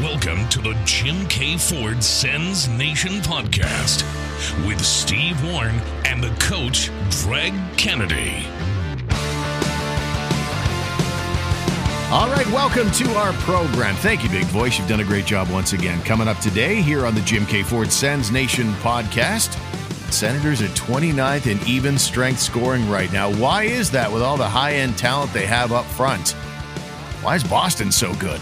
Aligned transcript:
Welcome 0.00 0.48
to 0.48 0.60
the 0.60 0.76
Jim 0.84 1.26
K. 1.28 1.56
Ford 1.56 2.02
Sens 2.02 2.66
Nation 2.66 3.20
podcast 3.20 4.02
with 4.66 4.82
Steve 4.84 5.40
Warren 5.44 5.78
and 6.06 6.22
the 6.22 6.30
coach, 6.40 6.90
Greg 7.22 7.52
Kennedy. 7.76 8.46
All 12.10 12.28
right, 12.30 12.46
welcome 12.48 12.90
to 12.92 13.10
our 13.16 13.32
program. 13.34 13.94
Thank 13.96 14.24
you, 14.24 14.30
Big 14.30 14.44
Voice. 14.46 14.78
You've 14.78 14.88
done 14.88 15.00
a 15.00 15.04
great 15.04 15.26
job 15.26 15.50
once 15.50 15.72
again. 15.72 16.02
Coming 16.02 16.26
up 16.26 16.38
today 16.38 16.82
here 16.82 17.06
on 17.06 17.14
the 17.14 17.22
Jim 17.22 17.44
K. 17.46 17.62
Ford 17.62 17.92
Sens 17.92 18.32
Nation 18.32 18.72
podcast. 18.74 19.52
Senators 20.10 20.62
are 20.62 20.68
29th 20.68 21.46
in 21.46 21.64
even 21.68 21.98
strength 21.98 22.40
scoring 22.40 22.88
right 22.88 23.12
now. 23.12 23.32
Why 23.34 23.64
is 23.64 23.90
that 23.92 24.10
with 24.10 24.22
all 24.22 24.36
the 24.36 24.48
high 24.48 24.74
end 24.74 24.96
talent 24.96 25.32
they 25.32 25.46
have 25.46 25.70
up 25.70 25.84
front? 25.84 26.30
Why 27.22 27.36
is 27.36 27.44
Boston 27.44 27.92
so 27.92 28.14
good? 28.14 28.40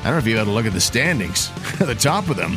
I 0.00 0.04
don't 0.04 0.12
know 0.12 0.18
if 0.18 0.26
you 0.26 0.36
had 0.36 0.44
to 0.44 0.50
look 0.50 0.66
at 0.66 0.72
the 0.72 0.80
standings, 0.80 1.50
the 1.78 1.94
top 1.94 2.28
of 2.28 2.36
them. 2.36 2.56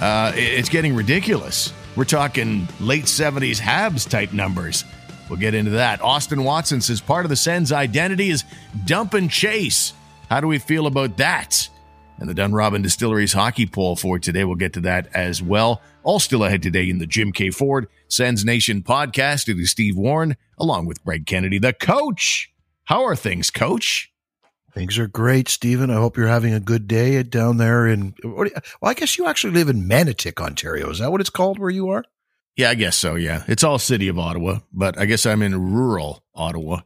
Uh, 0.00 0.32
it's 0.34 0.68
getting 0.68 0.94
ridiculous. 0.94 1.72
We're 1.94 2.04
talking 2.04 2.66
late 2.80 3.04
70s 3.04 3.60
Habs 3.60 4.08
type 4.08 4.32
numbers. 4.32 4.84
We'll 5.28 5.38
get 5.38 5.54
into 5.54 5.70
that. 5.72 6.02
Austin 6.02 6.42
Watson 6.44 6.80
says 6.80 7.00
part 7.00 7.24
of 7.24 7.30
the 7.30 7.36
Sens' 7.36 7.72
identity 7.72 8.30
is 8.30 8.44
dump 8.84 9.14
and 9.14 9.30
chase. 9.30 9.92
How 10.28 10.40
do 10.40 10.46
we 10.46 10.58
feel 10.58 10.86
about 10.86 11.16
that? 11.18 11.68
And 12.18 12.28
the 12.28 12.34
Dunrobin 12.34 12.82
Distilleries 12.82 13.32
hockey 13.32 13.66
poll 13.66 13.96
for 13.96 14.18
today. 14.18 14.44
We'll 14.44 14.56
get 14.56 14.74
to 14.74 14.80
that 14.80 15.08
as 15.14 15.42
well. 15.42 15.80
All 16.02 16.20
still 16.20 16.44
ahead 16.44 16.62
today 16.62 16.90
in 16.90 16.98
the 16.98 17.06
Jim 17.06 17.32
K. 17.32 17.50
Ford 17.50 17.88
Sens 18.08 18.44
Nation 18.44 18.82
podcast. 18.82 19.48
It 19.48 19.58
is 19.58 19.70
Steve 19.70 19.96
Warren 19.96 20.36
along 20.58 20.86
with 20.86 21.02
Greg 21.04 21.26
Kennedy, 21.26 21.58
the 21.58 21.72
coach. 21.72 22.52
How 22.84 23.04
are 23.04 23.16
things, 23.16 23.50
coach? 23.50 24.11
Things 24.74 24.98
are 24.98 25.06
great, 25.06 25.48
Stephen. 25.48 25.90
I 25.90 25.96
hope 25.96 26.16
you're 26.16 26.26
having 26.28 26.54
a 26.54 26.60
good 26.60 26.88
day 26.88 27.22
down 27.22 27.58
there 27.58 27.86
in. 27.86 28.14
well, 28.24 28.48
I 28.82 28.94
guess 28.94 29.18
you 29.18 29.26
actually 29.26 29.52
live 29.52 29.68
in 29.68 29.86
Manotick, 29.86 30.40
Ontario. 30.42 30.88
Is 30.90 30.98
that 31.00 31.12
what 31.12 31.20
it's 31.20 31.28
called 31.30 31.58
where 31.58 31.70
you 31.70 31.90
are? 31.90 32.04
Yeah, 32.56 32.70
I 32.70 32.74
guess 32.74 32.96
so. 32.96 33.14
Yeah, 33.14 33.44
it's 33.48 33.64
all 33.64 33.78
city 33.78 34.08
of 34.08 34.18
Ottawa, 34.18 34.60
but 34.72 34.98
I 34.98 35.04
guess 35.06 35.26
I'm 35.26 35.42
in 35.42 35.72
rural 35.74 36.24
Ottawa. 36.34 36.80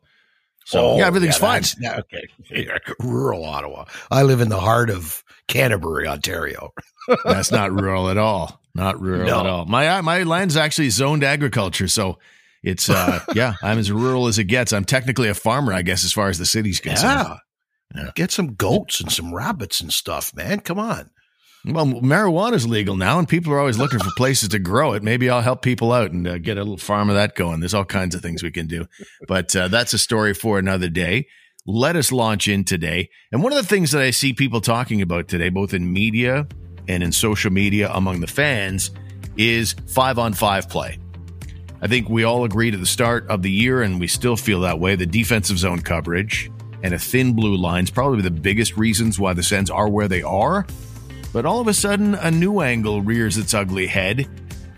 So 0.64 0.80
Oh, 0.80 0.98
yeah, 0.98 1.06
everything's 1.06 1.36
yeah, 1.41 1.60
fine. 1.60 1.62
yeah, 1.80 2.00
okay, 2.00 2.69
rural 3.00 3.44
Ottawa. 3.44 3.84
I 4.10 4.25
live 4.25 4.41
in 4.41 4.48
the 4.48 4.58
heart 4.60 4.91
of 4.91 5.22
Canterbury, 5.47 6.08
Ontario. 6.08 6.72
That's 7.25 7.53
not 7.53 7.72
rural 7.72 8.08
at 8.08 8.16
all. 8.19 8.60
Not 8.75 9.00
rural 9.00 9.27
No. 9.27 9.41
at 9.41 9.47
all. 9.47 9.64
My 9.66 10.00
my 10.00 10.25
land's 10.25 10.56
actually 10.56 10.91
zoned 10.91 11.22
agriculture, 11.22 11.86
so 11.88 12.19
it's 12.64 12.88
uh 12.91 13.20
yeah, 13.34 13.55
I'm 13.62 13.78
as 13.78 13.92
rural 13.92 14.27
as 14.27 14.38
it 14.41 14.44
gets. 14.44 14.72
I'm 14.72 14.84
technically 14.84 15.28
a 15.28 15.34
farmer, 15.34 15.72
I 15.72 15.82
guess, 15.82 16.05
as 16.05 16.12
far 16.12 16.28
as 16.28 16.38
the 16.38 16.47
city's 16.47 16.80
concerned. 16.80 17.28
Yeah. 17.28 17.36
Yeah. 17.94 18.10
Get 18.14 18.30
some 18.30 18.54
goats 18.54 19.00
and 19.00 19.10
some 19.10 19.34
rabbits 19.34 19.80
and 19.80 19.92
stuff, 19.92 20.34
man. 20.34 20.60
Come 20.60 20.78
on. 20.78 21.10
Well, 21.64 21.86
marijuana's 21.86 22.66
legal 22.66 22.96
now, 22.96 23.18
and 23.18 23.28
people 23.28 23.52
are 23.52 23.58
always 23.58 23.78
looking 23.78 23.98
for 23.98 24.10
places 24.16 24.50
to 24.50 24.60
grow 24.60 24.92
it. 24.92 25.02
Maybe 25.02 25.28
I'll 25.28 25.40
help 25.40 25.62
people 25.62 25.92
out 25.92 26.12
and 26.12 26.26
uh, 26.26 26.38
get 26.38 26.58
a 26.58 26.60
little 26.60 26.76
farm 26.76 27.08
of 27.08 27.16
that 27.16 27.34
going. 27.34 27.58
There's 27.58 27.74
all 27.74 27.84
kinds 27.84 28.14
of 28.14 28.22
things 28.22 28.42
we 28.42 28.52
can 28.52 28.68
do, 28.68 28.86
but 29.26 29.54
uh, 29.56 29.66
that's 29.66 29.92
a 29.92 29.98
story 29.98 30.32
for 30.32 30.60
another 30.60 30.88
day. 30.88 31.26
Let 31.66 31.96
us 31.96 32.12
launch 32.12 32.46
in 32.46 32.62
today. 32.62 33.10
And 33.32 33.42
one 33.42 33.52
of 33.52 33.58
the 33.58 33.66
things 33.66 33.90
that 33.90 34.00
I 34.00 34.12
see 34.12 34.32
people 34.32 34.60
talking 34.60 35.02
about 35.02 35.26
today, 35.26 35.48
both 35.48 35.74
in 35.74 35.92
media 35.92 36.46
and 36.86 37.02
in 37.02 37.10
social 37.10 37.50
media 37.50 37.90
among 37.92 38.20
the 38.20 38.28
fans, 38.28 38.92
is 39.36 39.74
five 39.88 40.20
on 40.20 40.34
five 40.34 40.68
play. 40.68 41.00
I 41.82 41.88
think 41.88 42.08
we 42.08 42.22
all 42.22 42.44
agreed 42.44 42.74
at 42.74 42.80
the 42.80 42.86
start 42.86 43.26
of 43.28 43.42
the 43.42 43.50
year, 43.50 43.82
and 43.82 43.98
we 43.98 44.06
still 44.06 44.36
feel 44.36 44.60
that 44.60 44.78
way. 44.78 44.94
The 44.94 45.06
defensive 45.06 45.58
zone 45.58 45.80
coverage 45.80 46.48
and 46.82 46.94
a 46.94 46.98
thin 46.98 47.32
blue 47.32 47.56
line 47.56 47.84
is 47.84 47.91
probably 47.91 48.22
the 48.22 48.30
biggest 48.30 48.77
reasons 48.77 49.19
why 49.19 49.32
the 49.32 49.42
Sens 49.42 49.70
are 49.70 49.88
where 49.88 50.08
they 50.08 50.22
are. 50.22 50.66
But 51.32 51.44
all 51.46 51.60
of 51.60 51.69
a 51.69 51.74
sudden, 51.74 52.14
a 52.14 52.30
new 52.30 52.60
angle 52.60 53.02
rears 53.02 53.36
its 53.36 53.55
ugly 53.55 53.86
head, 53.86 54.28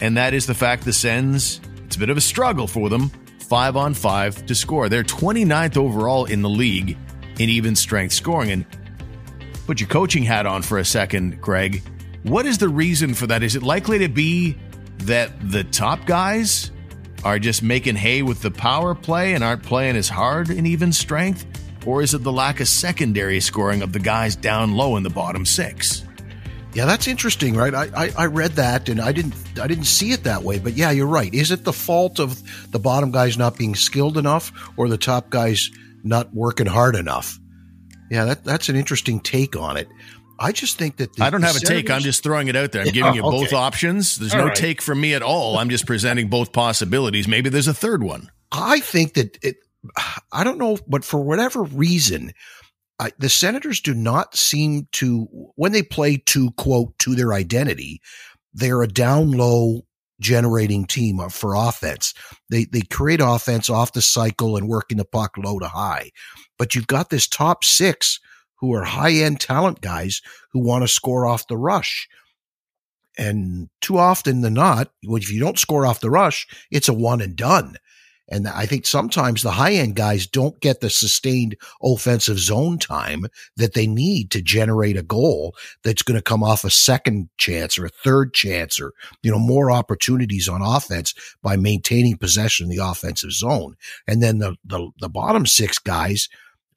and 0.00 0.16
that 0.16 0.34
is 0.34 0.46
the 0.46 0.54
fact 0.54 0.84
the 0.84 0.92
Sens, 0.92 1.60
it's 1.84 1.96
a 1.96 1.98
bit 1.98 2.10
of 2.10 2.16
a 2.16 2.20
struggle 2.20 2.66
for 2.66 2.88
them, 2.88 3.10
five 3.41 3.76
on 3.76 3.94
five 3.94 4.44
to 4.47 4.54
score. 4.54 4.88
They're 4.88 5.04
29th 5.04 5.76
overall 5.76 6.25
in 6.25 6.42
the 6.42 6.48
league 6.48 6.97
in 7.38 7.48
even 7.48 7.75
strength 7.76 8.12
scoring. 8.12 8.50
And 8.50 8.66
put 9.66 9.80
your 9.80 9.88
coaching 9.88 10.22
hat 10.22 10.47
on 10.47 10.62
for 10.62 10.78
a 10.78 10.84
second, 10.84 11.41
Greg. 11.41 11.82
What 12.25 12.47
is 12.47 12.59
the 12.59 12.69
reason 12.69 13.15
for 13.15 13.26
that? 13.28 13.42
Is 13.42 13.56
it 13.56 13.62
likely 13.62 13.98
to 14.00 14.09
be 14.09 14.59
that 14.98 15.30
the 15.50 15.65
top 15.65 16.04
guys 16.06 16.72
are 17.25 17.38
just 17.38 17.62
making 17.62 17.97
hay 17.97 18.22
with 18.22 18.42
the 18.42 18.50
power 18.50 18.94
play 18.94 19.34
and 19.34 19.42
aren't 19.42 19.62
playing 19.62 19.97
as 19.97 20.09
hard 20.09 20.50
in 20.50 20.66
even 20.66 20.92
strength? 20.92 21.47
Or 21.87 22.03
is 22.03 22.12
it 22.15 22.22
the 22.22 22.33
lack 22.33 22.61
of 22.61 22.69
secondary 22.69 23.41
scoring 23.41 23.83
of 23.83 23.93
the 23.93 23.99
guys 23.99 24.37
down 24.37 24.75
low 24.75 24.97
in 24.97 25.03
the 25.03 25.11
bottom 25.11 25.47
six? 25.47 26.05
Yeah, 26.75 26.84
that's 26.84 27.09
interesting, 27.09 27.56
right? 27.56 27.75
I, 27.75 27.89
I, 27.97 28.11
I 28.16 28.27
read 28.27 28.53
that 28.53 28.89
and 28.89 29.00
I 29.00 29.11
didn't 29.12 29.34
I 29.61 29.66
didn't 29.66 29.84
see 29.84 30.12
it 30.12 30.25
that 30.25 30.43
way, 30.43 30.59
but 30.59 30.75
yeah, 30.75 30.91
you're 30.91 31.06
right. 31.06 31.33
Is 31.33 31.50
it 31.50 31.65
the 31.65 31.72
fault 31.72 32.21
of 32.21 32.41
the 32.71 32.78
bottom 32.78 33.11
guys 33.11 33.39
not 33.39 33.56
being 33.56 33.75
skilled 33.75 34.19
enough, 34.19 34.53
or 34.77 34.89
the 34.89 34.99
top 34.99 35.31
guys 35.31 35.71
not 36.05 36.33
working 36.34 36.66
hard 36.66 36.94
enough? 36.94 37.39
Yeah, 38.10 38.27
that 38.27 38.45
that's 38.45 38.69
an 38.69 38.77
interesting 38.77 39.19
take 39.21 39.56
on 39.56 39.77
it. 39.78 39.89
I 40.39 40.53
just 40.53 40.78
think 40.78 40.99
that 40.99 41.15
the, 41.15 41.25
I 41.25 41.31
don't 41.31 41.41
the 41.41 41.47
have 41.49 41.56
a 41.56 41.60
take. 41.60 41.91
I'm 41.91 42.03
just 42.03 42.22
throwing 42.22 42.49
it 42.49 42.55
out 42.55 42.71
there. 42.72 42.83
I'm 42.83 42.87
Yeah, 42.89 42.93
giving 42.93 43.15
you 43.15 43.22
both 43.22 43.49
okay. 43.49 43.56
options. 43.56 44.19
There's 44.19 44.34
All 44.34 44.41
no 44.41 44.47
right. 44.49 44.55
take 44.56 44.83
from 44.83 45.00
me 45.00 45.15
at 45.15 45.22
all. 45.22 45.59
I'm 45.59 45.71
just 45.71 45.87
presenting 45.87 46.28
both 46.28 46.53
possibilities. 46.53 47.27
Maybe 47.27 47.49
there's 47.50 47.66
a 47.66 47.75
third 47.75 48.03
one. 48.05 48.31
I 48.53 48.81
think 48.81 49.15
that 49.15 49.39
it. 49.43 49.56
I 50.33 50.44
don't 50.44 50.59
know, 50.59 50.78
but 50.87 51.05
for 51.05 51.21
whatever 51.21 51.62
reason, 51.62 52.33
I, 52.99 53.12
the 53.19 53.28
Senators 53.28 53.81
do 53.81 53.94
not 53.94 54.37
seem 54.37 54.89
to 54.93 55.28
when 55.55 55.72
they 55.72 55.83
play 55.83 56.16
to 56.27 56.50
quote 56.53 56.99
to 57.00 57.15
their 57.15 57.33
identity. 57.33 58.00
They're 58.53 58.83
a 58.83 58.89
down 58.89 59.33
low 59.33 59.83
generating 60.21 60.84
team 60.84 61.21
for 61.28 61.55
offense. 61.55 62.12
They 62.50 62.65
they 62.65 62.83
create 62.83 63.21
offense 63.22 63.71
off 63.71 63.93
the 63.93 64.03
cycle 64.03 64.56
and 64.56 64.69
working 64.69 64.99
the 64.99 65.05
puck 65.05 65.37
low 65.39 65.59
to 65.59 65.69
high. 65.69 66.10
But 66.59 66.75
you've 66.75 66.89
got 66.89 67.10
this 67.10 67.28
top 67.28 67.62
six 67.62 68.19
who 68.56 68.75
are 68.75 68.84
high 68.84 69.12
end 69.12 69.41
talent 69.41 69.81
guys 69.81 70.21
who 70.53 70.60
want 70.60 70.83
to 70.83 70.89
score 70.89 71.27
off 71.27 71.47
the 71.47 71.56
rush. 71.56 72.09
And 73.16 73.69
too 73.81 73.99
often 73.99 74.43
than 74.43 74.55
not, 74.55 74.91
if 75.03 75.33
you 75.33 75.41
don't 75.41 75.59
score 75.59 75.84
off 75.87 76.00
the 76.00 76.10
rush, 76.10 76.47
it's 76.71 76.89
a 76.89 76.95
one 76.95 77.21
and 77.21 77.34
done. 77.34 77.77
And 78.28 78.47
I 78.49 78.66
think 78.66 78.87
sometimes 78.87 79.43
the 79.43 79.53
high 79.53 79.72
end 79.72 79.97
guys 79.97 80.27
don't 80.27 80.61
get 80.61 80.81
the 80.81 80.91
sustained 80.91 81.56
offensive 81.83 82.39
zone 82.39 82.78
time 82.78 83.27
that 83.56 83.75
they 83.75 83.87
need 83.87 84.31
to 84.33 84.43
generate 84.43 84.97
a 84.97 85.03
goal 85.03 85.55
that's 85.83 86.03
going 86.03 86.19
to 86.19 86.22
come 86.22 86.43
off 86.43 86.65
a 86.65 86.71
second 86.71 87.28
chance 87.39 87.78
or 87.78 87.87
a 87.87 87.91
third 87.91 88.34
chance 88.34 88.81
or, 88.81 88.93
you 89.22 89.31
know, 89.31 89.39
more 89.39 89.71
opportunities 89.71 90.49
on 90.49 90.62
offense 90.62 91.15
by 91.43 91.56
maintaining 91.56 92.16
possession 92.16 92.71
in 92.71 92.77
the 92.77 92.84
offensive 92.84 93.33
zone. 93.33 93.77
And 94.06 94.22
then 94.22 94.39
the, 94.39 94.56
the, 94.65 94.91
the 95.00 95.09
bottom 95.09 95.47
six 95.47 95.78
guys, 95.78 96.28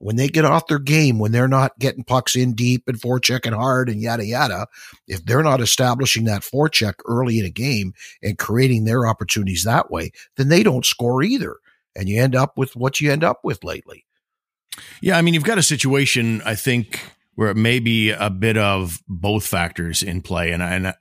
when 0.01 0.15
they 0.15 0.27
get 0.27 0.45
off 0.45 0.67
their 0.67 0.79
game, 0.79 1.19
when 1.19 1.31
they're 1.31 1.47
not 1.47 1.77
getting 1.77 2.03
pucks 2.03 2.35
in 2.35 2.53
deep 2.53 2.87
and 2.87 2.99
forechecking 2.99 3.53
hard 3.53 3.87
and 3.87 4.01
yada 4.01 4.25
yada, 4.25 4.65
if 5.07 5.23
they're 5.25 5.43
not 5.43 5.61
establishing 5.61 6.25
that 6.25 6.41
forecheck 6.41 6.95
early 7.05 7.39
in 7.39 7.45
a 7.45 7.51
game 7.51 7.93
and 8.23 8.37
creating 8.39 8.85
their 8.85 9.05
opportunities 9.05 9.63
that 9.63 9.91
way, 9.91 10.11
then 10.37 10.49
they 10.49 10.63
don't 10.63 10.85
score 10.85 11.21
either. 11.21 11.57
And 11.95 12.09
you 12.09 12.21
end 12.21 12.35
up 12.35 12.57
with 12.57 12.75
what 12.75 12.99
you 12.99 13.11
end 13.11 13.23
up 13.23 13.41
with 13.43 13.63
lately. 13.63 14.05
Yeah, 15.01 15.17
I 15.17 15.21
mean, 15.21 15.33
you've 15.33 15.43
got 15.43 15.57
a 15.57 15.63
situation, 15.63 16.41
I 16.45 16.55
think, 16.55 16.99
where 17.35 17.51
it 17.51 17.57
may 17.57 17.79
be 17.79 18.09
a 18.09 18.29
bit 18.29 18.57
of 18.57 19.01
both 19.07 19.45
factors 19.45 20.01
in 20.01 20.21
play. 20.21 20.51
And, 20.51 20.63
and 20.63 20.93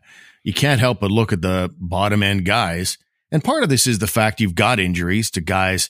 you 0.42 0.52
can't 0.52 0.80
help 0.80 1.00
but 1.00 1.10
look 1.10 1.32
at 1.32 1.40
the 1.40 1.72
bottom 1.78 2.22
end 2.22 2.44
guys. 2.44 2.98
And 3.32 3.42
part 3.42 3.62
of 3.62 3.70
this 3.70 3.86
is 3.86 3.98
the 3.98 4.06
fact 4.06 4.40
you've 4.40 4.54
got 4.54 4.78
injuries 4.80 5.30
to 5.30 5.40
guys 5.40 5.88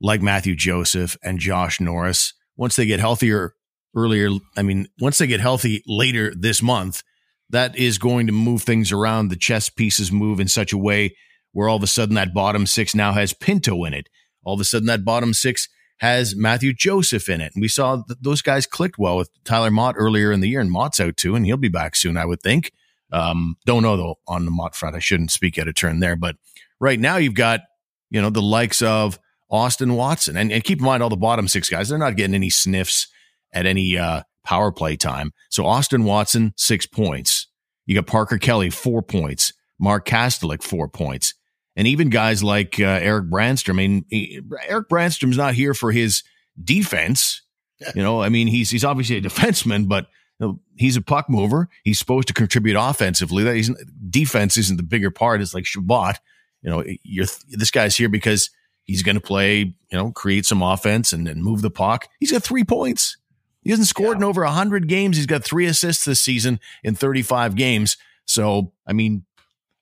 like 0.00 0.22
Matthew 0.22 0.54
Joseph 0.54 1.16
and 1.24 1.40
Josh 1.40 1.80
Norris. 1.80 2.34
Once 2.56 2.76
they 2.76 2.86
get 2.86 3.00
healthier 3.00 3.54
earlier, 3.94 4.30
I 4.56 4.62
mean, 4.62 4.88
once 5.00 5.18
they 5.18 5.26
get 5.26 5.40
healthy 5.40 5.82
later 5.86 6.32
this 6.34 6.62
month, 6.62 7.02
that 7.50 7.76
is 7.76 7.98
going 7.98 8.26
to 8.26 8.32
move 8.32 8.62
things 8.62 8.92
around. 8.92 9.28
The 9.28 9.36
chess 9.36 9.68
pieces 9.68 10.10
move 10.10 10.40
in 10.40 10.48
such 10.48 10.72
a 10.72 10.78
way 10.78 11.16
where 11.52 11.68
all 11.68 11.76
of 11.76 11.82
a 11.82 11.86
sudden 11.86 12.14
that 12.14 12.34
bottom 12.34 12.66
six 12.66 12.94
now 12.94 13.12
has 13.12 13.34
Pinto 13.34 13.84
in 13.84 13.94
it. 13.94 14.08
All 14.44 14.54
of 14.54 14.60
a 14.60 14.64
sudden 14.64 14.86
that 14.86 15.04
bottom 15.04 15.34
six 15.34 15.68
has 15.98 16.34
Matthew 16.34 16.72
Joseph 16.72 17.28
in 17.28 17.40
it. 17.40 17.52
And 17.54 17.62
we 17.62 17.68
saw 17.68 18.02
those 18.20 18.42
guys 18.42 18.66
clicked 18.66 18.98
well 18.98 19.16
with 19.16 19.30
Tyler 19.44 19.70
Motte 19.70 19.94
earlier 19.98 20.32
in 20.32 20.40
the 20.40 20.48
year, 20.48 20.60
and 20.60 20.70
Motte's 20.70 20.98
out 20.98 21.16
too, 21.16 21.36
and 21.36 21.46
he'll 21.46 21.56
be 21.56 21.68
back 21.68 21.94
soon, 21.94 22.16
I 22.16 22.24
would 22.24 22.42
think. 22.42 22.72
Um, 23.12 23.56
don't 23.66 23.82
know 23.82 23.96
though 23.96 24.18
on 24.26 24.44
the 24.44 24.50
Motte 24.50 24.74
front. 24.74 24.96
I 24.96 24.98
shouldn't 24.98 25.30
speak 25.30 25.58
out 25.58 25.68
of 25.68 25.74
turn 25.74 26.00
there, 26.00 26.16
but 26.16 26.36
right 26.80 26.98
now 26.98 27.18
you've 27.18 27.34
got, 27.34 27.60
you 28.10 28.20
know, 28.20 28.30
the 28.30 28.42
likes 28.42 28.82
of 28.82 29.18
Austin 29.52 29.94
Watson. 29.94 30.36
And, 30.36 30.50
and 30.50 30.64
keep 30.64 30.80
in 30.80 30.84
mind 30.84 31.02
all 31.02 31.10
the 31.10 31.16
bottom 31.16 31.46
six 31.46 31.68
guys, 31.68 31.88
they're 31.88 31.98
not 31.98 32.16
getting 32.16 32.34
any 32.34 32.50
sniffs 32.50 33.06
at 33.52 33.66
any 33.66 33.96
uh, 33.96 34.22
power 34.44 34.72
play 34.72 34.96
time. 34.96 35.32
So 35.50 35.66
Austin 35.66 36.04
Watson, 36.04 36.54
six 36.56 36.86
points. 36.86 37.46
You 37.86 37.94
got 37.94 38.06
Parker 38.06 38.38
Kelly, 38.38 38.70
four 38.70 39.02
points. 39.02 39.52
Mark 39.78 40.06
Kastelic, 40.06 40.62
four 40.62 40.88
points. 40.88 41.34
And 41.76 41.86
even 41.86 42.08
guys 42.08 42.42
like 42.42 42.80
uh, 42.80 42.84
Erik 42.84 43.26
Brännström. 43.30 43.70
I 43.70 43.72
mean, 43.72 44.04
he- 44.08 44.40
Erik 44.66 44.88
Brännström's 44.88 45.36
not 45.36 45.54
here 45.54 45.74
for 45.74 45.92
his 45.92 46.22
defense. 46.62 47.42
You 47.94 48.02
know, 48.02 48.22
I 48.22 48.28
mean, 48.28 48.46
he's 48.46 48.70
he's 48.70 48.84
obviously 48.84 49.16
a 49.16 49.20
defenseman, 49.20 49.88
but 49.88 50.06
he's 50.76 50.96
a 50.96 51.02
puck 51.02 51.28
mover. 51.28 51.68
He's 51.82 51.98
supposed 51.98 52.28
to 52.28 52.34
contribute 52.34 52.76
offensively. 52.78 53.42
That 53.42 53.86
defense 54.08 54.56
isn't 54.56 54.76
the 54.76 54.82
bigger 54.84 55.10
part. 55.10 55.40
It's 55.40 55.52
like 55.54 55.66
Chabot. 55.66 56.18
You 56.62 56.70
know, 56.70 56.84
you're 57.02 57.26
this 57.48 57.72
guy's 57.72 57.96
here 57.96 58.08
because 58.08 58.50
he's 58.84 59.02
going 59.02 59.16
to 59.16 59.20
play. 59.20 59.58
You 59.60 59.98
know, 59.98 60.10
create 60.10 60.46
some 60.46 60.62
offense 60.62 61.12
and, 61.12 61.28
and 61.28 61.42
move 61.42 61.62
the 61.62 61.70
puck. 61.70 62.08
He's 62.18 62.32
got 62.32 62.42
three 62.42 62.64
points. 62.64 63.18
He 63.62 63.70
hasn't 63.70 63.88
scored 63.88 64.16
yeah. 64.16 64.18
in 64.18 64.24
over 64.24 64.44
hundred 64.44 64.88
games. 64.88 65.16
He's 65.16 65.26
got 65.26 65.44
three 65.44 65.66
assists 65.66 66.04
this 66.04 66.22
season 66.22 66.60
in 66.82 66.94
35 66.94 67.54
games. 67.54 67.96
So, 68.24 68.72
I 68.86 68.92
mean, 68.92 69.24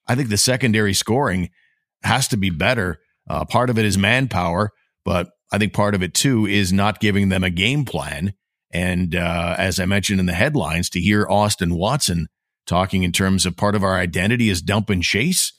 I 0.06 0.14
think 0.14 0.28
the 0.28 0.36
secondary 0.36 0.94
scoring 0.94 1.50
has 2.02 2.28
to 2.28 2.36
be 2.36 2.50
better. 2.50 3.00
Uh, 3.28 3.44
part 3.44 3.70
of 3.70 3.78
it 3.78 3.84
is 3.84 3.96
manpower, 3.96 4.72
but 5.04 5.30
I 5.52 5.58
think 5.58 5.72
part 5.72 5.94
of 5.94 6.02
it 6.02 6.14
too 6.14 6.46
is 6.46 6.72
not 6.72 7.00
giving 7.00 7.28
them 7.28 7.44
a 7.44 7.50
game 7.50 7.84
plan. 7.84 8.34
And 8.72 9.14
uh, 9.14 9.56
as 9.58 9.80
I 9.80 9.86
mentioned 9.86 10.20
in 10.20 10.26
the 10.26 10.32
headlines, 10.32 10.90
to 10.90 11.00
hear 11.00 11.26
Austin 11.28 11.74
Watson 11.74 12.28
talking 12.66 13.02
in 13.02 13.12
terms 13.12 13.46
of 13.46 13.56
part 13.56 13.74
of 13.74 13.82
our 13.82 13.96
identity 13.96 14.48
is 14.48 14.62
dump 14.62 14.90
and 14.90 15.02
chase, 15.02 15.52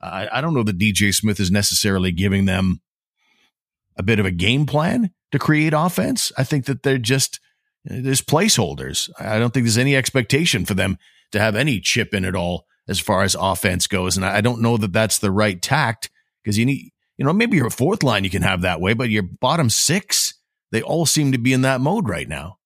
I, 0.00 0.28
I 0.30 0.40
don't 0.40 0.54
know 0.54 0.62
that 0.62 0.78
DJ 0.78 1.14
Smith 1.14 1.40
is 1.40 1.50
necessarily 1.50 2.12
giving 2.12 2.44
them 2.44 2.80
a 3.96 4.02
bit 4.02 4.18
of 4.18 4.26
a 4.26 4.30
game 4.30 4.66
plan 4.66 5.10
to 5.32 5.38
create 5.38 5.72
offense. 5.74 6.32
I 6.36 6.44
think 6.44 6.66
that 6.66 6.82
they're 6.82 6.98
just 6.98 7.40
there's 7.84 8.20
placeholders. 8.20 9.08
I 9.18 9.38
don't 9.38 9.54
think 9.54 9.64
there's 9.64 9.78
any 9.78 9.96
expectation 9.96 10.64
for 10.64 10.74
them 10.74 10.98
to 11.32 11.38
have 11.38 11.54
any 11.54 11.80
chip 11.80 12.12
in 12.12 12.24
at 12.24 12.34
all 12.34 12.66
as 12.88 12.98
far 13.00 13.22
as 13.22 13.36
offense 13.38 13.86
goes. 13.86 14.16
And 14.16 14.26
I 14.26 14.40
don't 14.40 14.60
know 14.60 14.76
that 14.76 14.92
that's 14.92 15.18
the 15.18 15.30
right 15.30 15.60
tact 15.60 16.10
because 16.42 16.58
you 16.58 16.66
need 16.66 16.90
you 17.16 17.24
know, 17.24 17.32
maybe 17.32 17.56
your 17.56 17.70
fourth 17.70 18.02
line 18.02 18.24
you 18.24 18.30
can 18.30 18.42
have 18.42 18.62
that 18.62 18.80
way, 18.80 18.94
but 18.94 19.10
your 19.10 19.22
bottom 19.22 19.70
six, 19.70 20.34
they 20.70 20.82
all 20.82 21.06
seem 21.06 21.32
to 21.32 21.38
be 21.38 21.52
in 21.52 21.62
that 21.62 21.80
mode 21.80 22.08
right 22.08 22.28
now. 22.28 22.58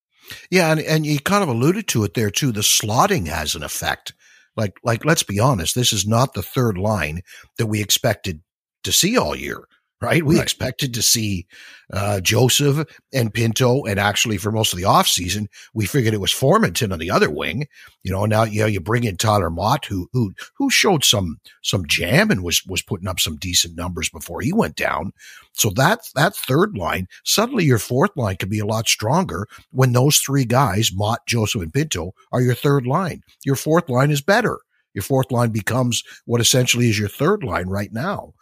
Yeah, 0.51 0.71
and, 0.73 0.81
and 0.81 1.07
you 1.07 1.19
kind 1.21 1.43
of 1.43 1.49
alluded 1.49 1.89
to 1.89 2.05
it 2.05 2.15
there 2.15 2.31
too. 2.31 2.53
The 2.53 2.61
slotting 2.61 3.27
has 3.29 3.55
an 3.55 3.63
effect. 3.63 4.13
Like, 4.61 4.77
like, 4.85 5.05
let's 5.05 5.23
be 5.23 5.41
honest, 5.41 5.75
this 5.75 5.93
is 5.93 6.07
not 6.07 6.35
the 6.35 6.43
third 6.43 6.79
line 6.79 7.23
that 7.59 7.67
we 7.67 7.81
expected 7.81 8.43
to 8.85 8.93
see 8.93 9.17
all 9.17 9.35
year 9.35 9.67
right? 10.01 10.25
We 10.25 10.37
right. 10.37 10.43
expected 10.43 10.95
to 10.95 11.03
see 11.03 11.47
uh, 11.93 12.21
Joseph 12.21 12.87
and 13.13 13.33
Pinto, 13.33 13.85
and 13.85 14.01
actually 14.01 14.39
for 14.39 14.51
most 14.51 14.73
of 14.73 14.79
the 14.79 14.87
offseason, 14.87 15.47
we 15.75 15.87
figured 15.87 16.15
it 16.15 16.21
was 16.21 16.33
Formenton 16.33 16.93
on 16.93 16.99
the 16.99 17.11
other 17.11 17.31
wing. 17.31 17.67
You 18.03 18.13
know, 18.13 18.25
now 18.25 18.45
you 18.45 18.61
know, 18.61 18.67
you 18.67 18.81
bring 18.81 19.05
in 19.05 19.17
Tyler 19.17 19.51
Motte, 19.51 19.85
who 19.87 20.09
who 20.13 20.33
who 20.57 20.71
showed 20.71 21.05
some 21.05 21.39
some 21.63 21.85
jam 21.87 22.31
and 22.31 22.43
was 22.43 22.65
was 22.67 22.83
putting 22.83 23.09
up 23.09 23.21
some 23.21 23.37
decent 23.37 23.77
numbers 23.77 24.09
before 24.09 24.41
he 24.41 24.53
went 24.53 24.77
down. 24.77 25.13
So 25.53 25.71
that 25.77 26.01
that 26.15 26.35
third 26.37 26.77
line, 26.77 27.07
suddenly 27.25 27.65
your 27.65 27.79
fourth 27.79 28.11
line 28.17 28.37
could 28.37 28.51
be 28.51 28.61
a 28.61 28.67
lot 28.67 28.89
stronger 28.89 29.47
when 29.71 29.93
those 29.93 30.19
three 30.19 30.45
guys, 30.45 30.91
Motte, 30.95 31.27
Joseph, 31.27 31.63
and 31.63 31.73
Pinto, 31.73 32.15
are 32.33 32.41
your 32.41 32.55
third 32.55 32.87
line. 32.87 33.23
Your 33.45 33.57
fourth 33.57 33.89
line 33.89 34.11
is 34.11 34.23
better. 34.23 34.59
Your 34.95 35.03
fourth 35.03 35.31
line 35.31 35.51
becomes 35.51 36.03
what 36.25 36.41
essentially 36.41 36.89
is 36.89 36.99
your 36.99 37.09
third 37.09 37.45
line 37.45 37.69
right 37.69 37.93
now. 37.93 38.33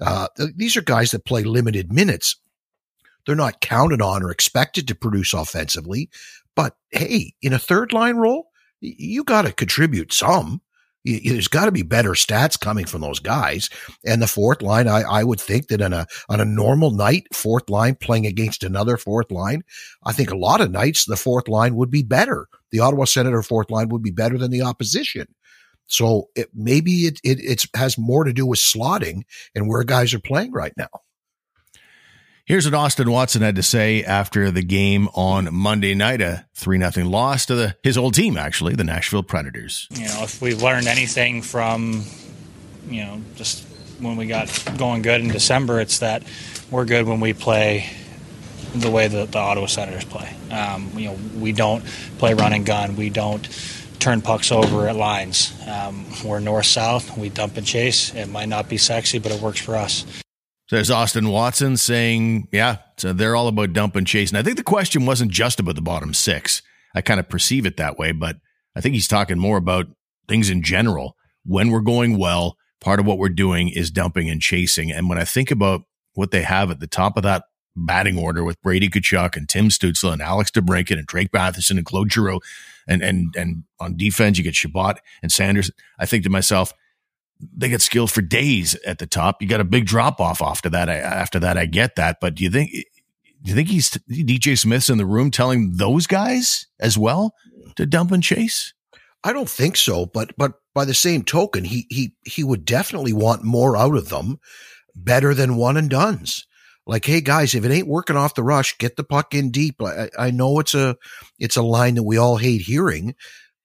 Uh, 0.00 0.28
these 0.56 0.76
are 0.76 0.82
guys 0.82 1.10
that 1.10 1.26
play 1.26 1.42
limited 1.42 1.92
minutes. 1.92 2.36
They're 3.26 3.36
not 3.36 3.60
counted 3.60 4.00
on 4.00 4.22
or 4.22 4.30
expected 4.30 4.88
to 4.88 4.94
produce 4.94 5.34
offensively. 5.34 6.08
But 6.56 6.74
hey, 6.90 7.34
in 7.42 7.52
a 7.52 7.58
third 7.58 7.92
line 7.92 8.16
role, 8.16 8.48
you 8.80 9.24
got 9.24 9.42
to 9.42 9.52
contribute 9.52 10.12
some. 10.12 10.62
There's 11.04 11.48
got 11.48 11.64
to 11.64 11.72
be 11.72 11.82
better 11.82 12.10
stats 12.10 12.60
coming 12.60 12.84
from 12.84 13.00
those 13.00 13.20
guys. 13.20 13.70
And 14.04 14.20
the 14.20 14.26
fourth 14.26 14.60
line, 14.60 14.86
I, 14.86 15.00
I 15.00 15.24
would 15.24 15.40
think 15.40 15.68
that 15.68 15.80
on 15.80 15.92
a 15.92 16.06
on 16.28 16.40
a 16.40 16.44
normal 16.44 16.90
night, 16.90 17.26
fourth 17.34 17.70
line 17.70 17.94
playing 17.94 18.26
against 18.26 18.62
another 18.62 18.96
fourth 18.96 19.30
line, 19.30 19.62
I 20.04 20.12
think 20.12 20.30
a 20.30 20.36
lot 20.36 20.60
of 20.60 20.70
nights 20.70 21.06
the 21.06 21.16
fourth 21.16 21.48
line 21.48 21.74
would 21.76 21.90
be 21.90 22.02
better. 22.02 22.48
The 22.70 22.80
Ottawa 22.80 23.04
Senator 23.04 23.42
fourth 23.42 23.70
line 23.70 23.88
would 23.88 24.02
be 24.02 24.10
better 24.10 24.36
than 24.36 24.50
the 24.50 24.62
opposition. 24.62 25.26
So 25.86 26.28
it, 26.36 26.48
maybe 26.54 27.06
it, 27.06 27.20
it 27.24 27.64
has 27.74 27.98
more 27.98 28.24
to 28.24 28.32
do 28.32 28.46
with 28.46 28.60
slotting 28.60 29.22
and 29.54 29.68
where 29.68 29.82
guys 29.82 30.14
are 30.14 30.20
playing 30.20 30.52
right 30.52 30.72
now. 30.76 30.88
Here's 32.50 32.64
what 32.64 32.74
Austin 32.74 33.08
Watson 33.12 33.42
had 33.42 33.54
to 33.54 33.62
say 33.62 34.02
after 34.02 34.50
the 34.50 34.64
game 34.64 35.08
on 35.14 35.54
Monday 35.54 35.94
night, 35.94 36.20
a 36.20 36.46
three 36.52 36.78
nothing 36.78 37.06
loss 37.06 37.46
to 37.46 37.54
the 37.54 37.76
his 37.84 37.96
old 37.96 38.14
team, 38.14 38.36
actually, 38.36 38.74
the 38.74 38.82
Nashville 38.82 39.22
Predators. 39.22 39.86
You 39.92 40.08
know, 40.08 40.24
if 40.24 40.42
we've 40.42 40.60
learned 40.60 40.88
anything 40.88 41.42
from, 41.42 42.02
you 42.88 43.04
know, 43.04 43.20
just 43.36 43.64
when 44.00 44.16
we 44.16 44.26
got 44.26 44.48
going 44.76 45.02
good 45.02 45.20
in 45.20 45.28
December, 45.28 45.80
it's 45.80 46.00
that 46.00 46.24
we're 46.72 46.86
good 46.86 47.06
when 47.06 47.20
we 47.20 47.34
play 47.34 47.88
the 48.74 48.90
way 48.90 49.06
that 49.06 49.30
the 49.30 49.38
Ottawa 49.38 49.66
Senators 49.66 50.04
play. 50.04 50.34
Um, 50.50 50.90
you 50.96 51.06
know, 51.06 51.18
we 51.38 51.52
don't 51.52 51.84
play 52.18 52.34
run 52.34 52.52
and 52.52 52.66
gun. 52.66 52.96
We 52.96 53.10
don't 53.10 53.48
turn 54.00 54.22
pucks 54.22 54.50
over 54.50 54.88
at 54.88 54.96
lines. 54.96 55.52
Um, 55.68 56.04
we're 56.24 56.40
north 56.40 56.66
south. 56.66 57.16
We 57.16 57.28
dump 57.28 57.58
and 57.58 57.64
chase. 57.64 58.12
It 58.12 58.28
might 58.28 58.48
not 58.48 58.68
be 58.68 58.76
sexy, 58.76 59.20
but 59.20 59.30
it 59.30 59.40
works 59.40 59.60
for 59.60 59.76
us. 59.76 60.04
There's 60.70 60.90
Austin 60.90 61.28
Watson 61.28 61.76
saying, 61.76 62.48
yeah, 62.52 62.76
so 62.96 63.12
they're 63.12 63.34
all 63.34 63.48
about 63.48 63.72
dump 63.72 63.96
and 63.96 64.06
chase. 64.06 64.30
And 64.30 64.38
I 64.38 64.42
think 64.42 64.56
the 64.56 64.62
question 64.62 65.04
wasn't 65.04 65.32
just 65.32 65.58
about 65.58 65.74
the 65.74 65.82
bottom 65.82 66.14
six. 66.14 66.62
I 66.94 67.00
kind 67.00 67.18
of 67.18 67.28
perceive 67.28 67.66
it 67.66 67.76
that 67.76 67.98
way, 67.98 68.12
but 68.12 68.36
I 68.76 68.80
think 68.80 68.94
he's 68.94 69.08
talking 69.08 69.38
more 69.38 69.56
about 69.56 69.86
things 70.28 70.48
in 70.48 70.62
general. 70.62 71.16
When 71.44 71.70
we're 71.70 71.80
going 71.80 72.18
well, 72.18 72.56
part 72.80 73.00
of 73.00 73.06
what 73.06 73.18
we're 73.18 73.28
doing 73.28 73.68
is 73.68 73.90
dumping 73.90 74.30
and 74.30 74.40
chasing. 74.40 74.92
And 74.92 75.08
when 75.08 75.18
I 75.18 75.24
think 75.24 75.50
about 75.50 75.82
what 76.14 76.30
they 76.30 76.42
have 76.42 76.70
at 76.70 76.80
the 76.80 76.86
top 76.86 77.16
of 77.16 77.22
that 77.24 77.44
batting 77.76 78.18
order 78.18 78.44
with 78.44 78.60
Brady 78.62 78.88
Tkachuk 78.88 79.36
and 79.36 79.48
Tim 79.48 79.68
Stützle 79.68 80.12
and 80.12 80.22
Alex 80.22 80.50
DeBrincat 80.50 80.98
and 80.98 81.06
Drake 81.06 81.30
Batherson 81.32 81.78
and 81.78 81.86
Claude 81.86 82.12
Giroux, 82.12 82.40
and 82.86 83.02
and 83.02 83.34
and 83.36 83.64
on 83.78 83.96
defense 83.96 84.38
you 84.38 84.44
get 84.44 84.54
Chabot 84.54 84.98
and 85.22 85.30
Sanders. 85.30 85.70
I 85.98 86.06
think 86.06 86.24
to 86.24 86.30
myself, 86.30 86.72
they 87.56 87.68
get 87.68 87.82
skilled 87.82 88.10
for 88.10 88.22
days 88.22 88.74
at 88.86 88.98
the 88.98 89.06
top. 89.06 89.40
You 89.40 89.48
got 89.48 89.60
a 89.60 89.64
big 89.64 89.86
drop 89.86 90.20
off 90.20 90.42
after 90.42 90.68
that. 90.70 90.88
after 90.88 91.38
that, 91.40 91.56
I 91.56 91.66
get 91.66 91.96
that. 91.96 92.18
But 92.20 92.34
do 92.34 92.44
you 92.44 92.50
think 92.50 92.70
do 92.70 93.50
you 93.50 93.54
think 93.54 93.68
he's 93.68 93.90
DJ 93.90 94.58
Smith's 94.58 94.90
in 94.90 94.98
the 94.98 95.06
room 95.06 95.30
telling 95.30 95.72
those 95.76 96.06
guys 96.06 96.66
as 96.78 96.98
well 96.98 97.34
to 97.76 97.86
dump 97.86 98.12
and 98.12 98.22
chase? 98.22 98.74
I 99.24 99.32
don't 99.32 99.48
think 99.48 99.76
so, 99.76 100.06
but 100.06 100.32
but 100.36 100.54
by 100.74 100.84
the 100.84 100.94
same 100.94 101.22
token, 101.24 101.64
he 101.64 101.86
he 101.90 102.14
he 102.24 102.44
would 102.44 102.64
definitely 102.64 103.12
want 103.12 103.44
more 103.44 103.76
out 103.76 103.96
of 103.96 104.08
them, 104.08 104.38
better 104.94 105.34
than 105.34 105.56
one 105.56 105.76
and 105.76 105.90
duns 105.90 106.46
like, 106.90 107.04
hey 107.04 107.20
guys, 107.20 107.54
if 107.54 107.64
it 107.64 107.70
ain't 107.70 107.86
working 107.86 108.16
off 108.16 108.34
the 108.34 108.42
rush, 108.42 108.76
get 108.78 108.96
the 108.96 109.04
puck 109.04 109.32
in 109.32 109.52
deep. 109.52 109.80
I, 109.80 110.08
I 110.18 110.30
know 110.32 110.58
it's 110.58 110.74
a 110.74 110.96
it's 111.38 111.56
a 111.56 111.62
line 111.62 111.94
that 111.94 112.02
we 112.02 112.16
all 112.16 112.36
hate 112.36 112.62
hearing, 112.62 113.14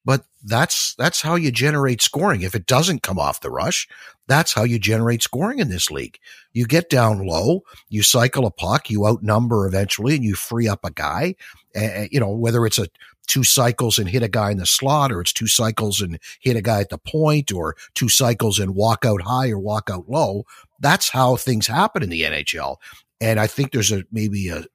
but 0.06 0.24
that's 0.44 0.94
that's 0.94 1.20
how 1.20 1.34
you 1.34 1.50
generate 1.50 2.00
scoring. 2.00 2.42
If 2.42 2.54
it 2.54 2.64
doesn't 2.64 3.02
come 3.02 3.18
off 3.18 3.40
the 3.40 3.50
rush, 3.50 3.88
that's 4.28 4.54
how 4.54 4.62
you 4.62 4.78
generate 4.78 5.20
scoring 5.20 5.58
in 5.58 5.68
this 5.68 5.90
league. 5.90 6.18
You 6.52 6.66
get 6.66 6.88
down 6.88 7.26
low, 7.26 7.64
you 7.88 8.04
cycle 8.04 8.46
a 8.46 8.52
puck, 8.52 8.88
you 8.88 9.06
outnumber 9.06 9.66
eventually, 9.66 10.14
and 10.14 10.24
you 10.24 10.36
free 10.36 10.68
up 10.68 10.84
a 10.84 10.92
guy. 10.92 11.34
You 11.74 12.20
know 12.20 12.30
whether 12.30 12.64
it's 12.64 12.78
a 12.78 12.86
two 13.26 13.42
cycles 13.42 13.98
and 13.98 14.08
hit 14.08 14.22
a 14.22 14.28
guy 14.28 14.52
in 14.52 14.58
the 14.58 14.66
slot, 14.66 15.10
or 15.10 15.20
it's 15.20 15.32
two 15.32 15.48
cycles 15.48 16.00
and 16.00 16.20
hit 16.38 16.56
a 16.56 16.62
guy 16.62 16.80
at 16.80 16.90
the 16.90 16.98
point, 16.98 17.52
or 17.52 17.74
two 17.94 18.08
cycles 18.08 18.60
and 18.60 18.76
walk 18.76 19.04
out 19.04 19.22
high 19.22 19.50
or 19.50 19.58
walk 19.58 19.90
out 19.92 20.08
low. 20.08 20.46
That's 20.78 21.10
how 21.10 21.34
things 21.34 21.66
happen 21.66 22.04
in 22.04 22.10
the 22.10 22.22
NHL. 22.22 22.76
And 23.20 23.40
I 23.40 23.48
think 23.48 23.72
there's 23.72 23.90
a 23.90 24.04
maybe 24.12 24.48
a 24.50 24.66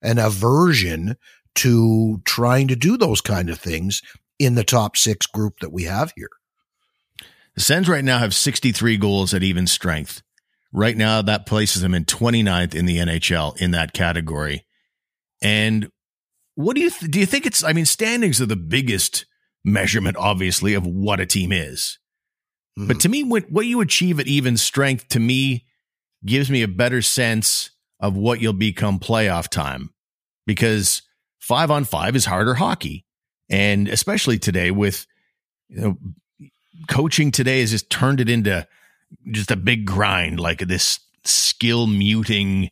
an 0.00 0.20
aversion 0.20 1.16
to 1.56 2.20
trying 2.24 2.68
to 2.68 2.76
do 2.76 2.96
those 2.96 3.20
kind 3.20 3.50
of 3.50 3.58
things 3.58 4.02
in 4.38 4.54
the 4.54 4.64
top 4.64 4.96
six 4.96 5.26
group 5.26 5.60
that 5.60 5.72
we 5.72 5.84
have 5.84 6.12
here. 6.16 6.30
The 7.54 7.62
Sens 7.62 7.88
right 7.88 8.04
now 8.04 8.18
have 8.18 8.34
63 8.34 8.98
goals 8.98 9.32
at 9.32 9.42
even 9.42 9.66
strength. 9.66 10.22
Right 10.72 10.96
now, 10.96 11.22
that 11.22 11.46
places 11.46 11.80
them 11.80 11.94
in 11.94 12.04
29th 12.04 12.74
in 12.74 12.84
the 12.84 12.98
NHL 12.98 13.56
in 13.56 13.70
that 13.70 13.94
category. 13.94 14.66
And 15.40 15.90
what 16.54 16.76
do 16.76 16.82
you 16.82 16.90
th- 16.90 17.10
do? 17.10 17.20
You 17.20 17.26
think 17.26 17.46
it's? 17.46 17.64
I 17.64 17.72
mean, 17.72 17.86
standings 17.86 18.40
are 18.42 18.46
the 18.46 18.56
biggest 18.56 19.24
measurement, 19.64 20.16
obviously, 20.18 20.74
of 20.74 20.86
what 20.86 21.20
a 21.20 21.26
team 21.26 21.50
is. 21.50 21.98
Mm-hmm. 22.78 22.88
But 22.88 23.00
to 23.00 23.08
me, 23.08 23.22
what, 23.22 23.50
what 23.50 23.66
you 23.66 23.80
achieve 23.80 24.20
at 24.20 24.26
even 24.26 24.56
strength, 24.56 25.08
to 25.08 25.20
me, 25.20 25.66
gives 26.24 26.50
me 26.50 26.62
a 26.62 26.68
better 26.68 27.00
sense 27.00 27.70
of 28.00 28.16
what 28.16 28.40
you'll 28.40 28.52
become 28.52 28.98
playoff 28.98 29.48
time 29.48 29.94
because 30.46 31.02
five 31.38 31.70
on 31.70 31.84
five 31.84 32.14
is 32.16 32.26
harder 32.26 32.54
hockey. 32.54 33.05
And 33.48 33.88
especially 33.88 34.38
today 34.38 34.70
with, 34.70 35.06
you 35.68 35.80
know, 35.80 35.96
coaching 36.88 37.30
today 37.30 37.60
has 37.60 37.70
just 37.70 37.90
turned 37.90 38.20
it 38.20 38.28
into 38.28 38.66
just 39.30 39.50
a 39.50 39.56
big 39.56 39.84
grind, 39.84 40.40
like 40.40 40.58
this 40.58 41.00
skill 41.24 41.86
muting 41.86 42.70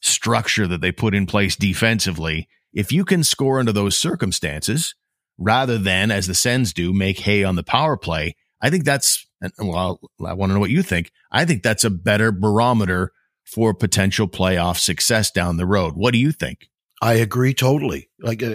structure 0.00 0.66
that 0.66 0.80
they 0.80 0.92
put 0.92 1.14
in 1.14 1.26
place 1.26 1.56
defensively. 1.56 2.48
If 2.72 2.92
you 2.92 3.04
can 3.04 3.24
score 3.24 3.58
under 3.58 3.72
those 3.72 3.96
circumstances, 3.96 4.94
rather 5.38 5.78
than 5.78 6.10
as 6.10 6.26
the 6.26 6.34
Sens 6.34 6.72
do, 6.72 6.92
make 6.92 7.20
hay 7.20 7.44
on 7.44 7.56
the 7.56 7.62
power 7.62 7.96
play, 7.96 8.36
I 8.60 8.70
think 8.70 8.84
that's, 8.84 9.26
well, 9.58 10.00
I 10.24 10.34
want 10.34 10.50
to 10.50 10.54
know 10.54 10.60
what 10.60 10.70
you 10.70 10.82
think. 10.82 11.12
I 11.30 11.44
think 11.44 11.62
that's 11.62 11.84
a 11.84 11.90
better 11.90 12.32
barometer 12.32 13.12
for 13.44 13.72
potential 13.72 14.28
playoff 14.28 14.78
success 14.78 15.30
down 15.30 15.56
the 15.56 15.66
road. 15.66 15.94
What 15.94 16.12
do 16.12 16.18
you 16.18 16.32
think? 16.32 16.68
I 17.00 17.14
agree 17.14 17.54
totally. 17.54 18.08
Like 18.18 18.42
uh, 18.42 18.54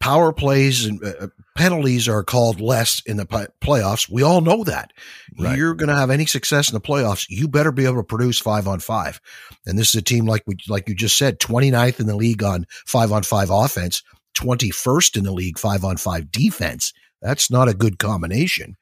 power 0.00 0.32
plays 0.32 0.84
and 0.84 1.02
uh, 1.04 1.28
penalties 1.56 2.08
are 2.08 2.24
called 2.24 2.60
less 2.60 3.02
in 3.06 3.16
the 3.16 3.26
playoffs. 3.26 4.10
We 4.10 4.22
all 4.22 4.40
know 4.40 4.64
that. 4.64 4.92
Right. 5.38 5.56
You're 5.56 5.74
going 5.74 5.88
to 5.88 5.94
have 5.94 6.10
any 6.10 6.26
success 6.26 6.70
in 6.70 6.74
the 6.74 6.80
playoffs, 6.80 7.26
you 7.28 7.46
better 7.46 7.72
be 7.72 7.84
able 7.84 7.96
to 7.96 8.02
produce 8.02 8.40
five 8.40 8.66
on 8.66 8.80
five. 8.80 9.20
And 9.64 9.78
this 9.78 9.90
is 9.90 10.00
a 10.00 10.02
team 10.02 10.26
like 10.26 10.42
we, 10.46 10.56
like 10.68 10.88
you 10.88 10.94
just 10.94 11.16
said, 11.16 11.38
29th 11.38 12.00
in 12.00 12.06
the 12.06 12.16
league 12.16 12.42
on 12.42 12.66
five 12.86 13.12
on 13.12 13.22
five 13.22 13.50
offense, 13.50 14.02
21st 14.36 15.16
in 15.16 15.24
the 15.24 15.32
league 15.32 15.58
five 15.58 15.84
on 15.84 15.96
five 15.96 16.32
defense. 16.32 16.92
That's 17.22 17.50
not 17.50 17.68
a 17.68 17.74
good 17.74 17.98
combination. 17.98 18.76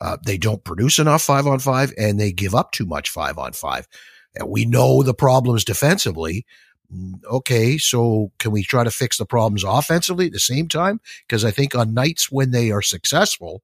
Uh, 0.00 0.16
they 0.24 0.38
don't 0.38 0.64
produce 0.64 0.98
enough 0.98 1.22
five 1.22 1.46
on 1.46 1.58
five 1.58 1.92
and 1.98 2.18
they 2.18 2.32
give 2.32 2.54
up 2.54 2.72
too 2.72 2.86
much 2.86 3.10
five 3.10 3.38
on 3.38 3.52
five. 3.52 3.88
And 4.34 4.48
we 4.48 4.64
know 4.64 5.02
the 5.02 5.14
problems 5.14 5.64
defensively 5.64 6.46
Mm, 6.94 7.24
okay, 7.24 7.78
so 7.78 8.32
can 8.38 8.50
we 8.50 8.62
try 8.62 8.84
to 8.84 8.90
fix 8.90 9.18
the 9.18 9.26
problems 9.26 9.64
offensively 9.64 10.26
at 10.26 10.32
the 10.32 10.40
same 10.40 10.68
time? 10.68 11.00
Because 11.26 11.44
I 11.44 11.50
think 11.50 11.74
on 11.74 11.94
nights 11.94 12.30
when 12.30 12.50
they 12.50 12.70
are 12.70 12.82
successful, 12.82 13.62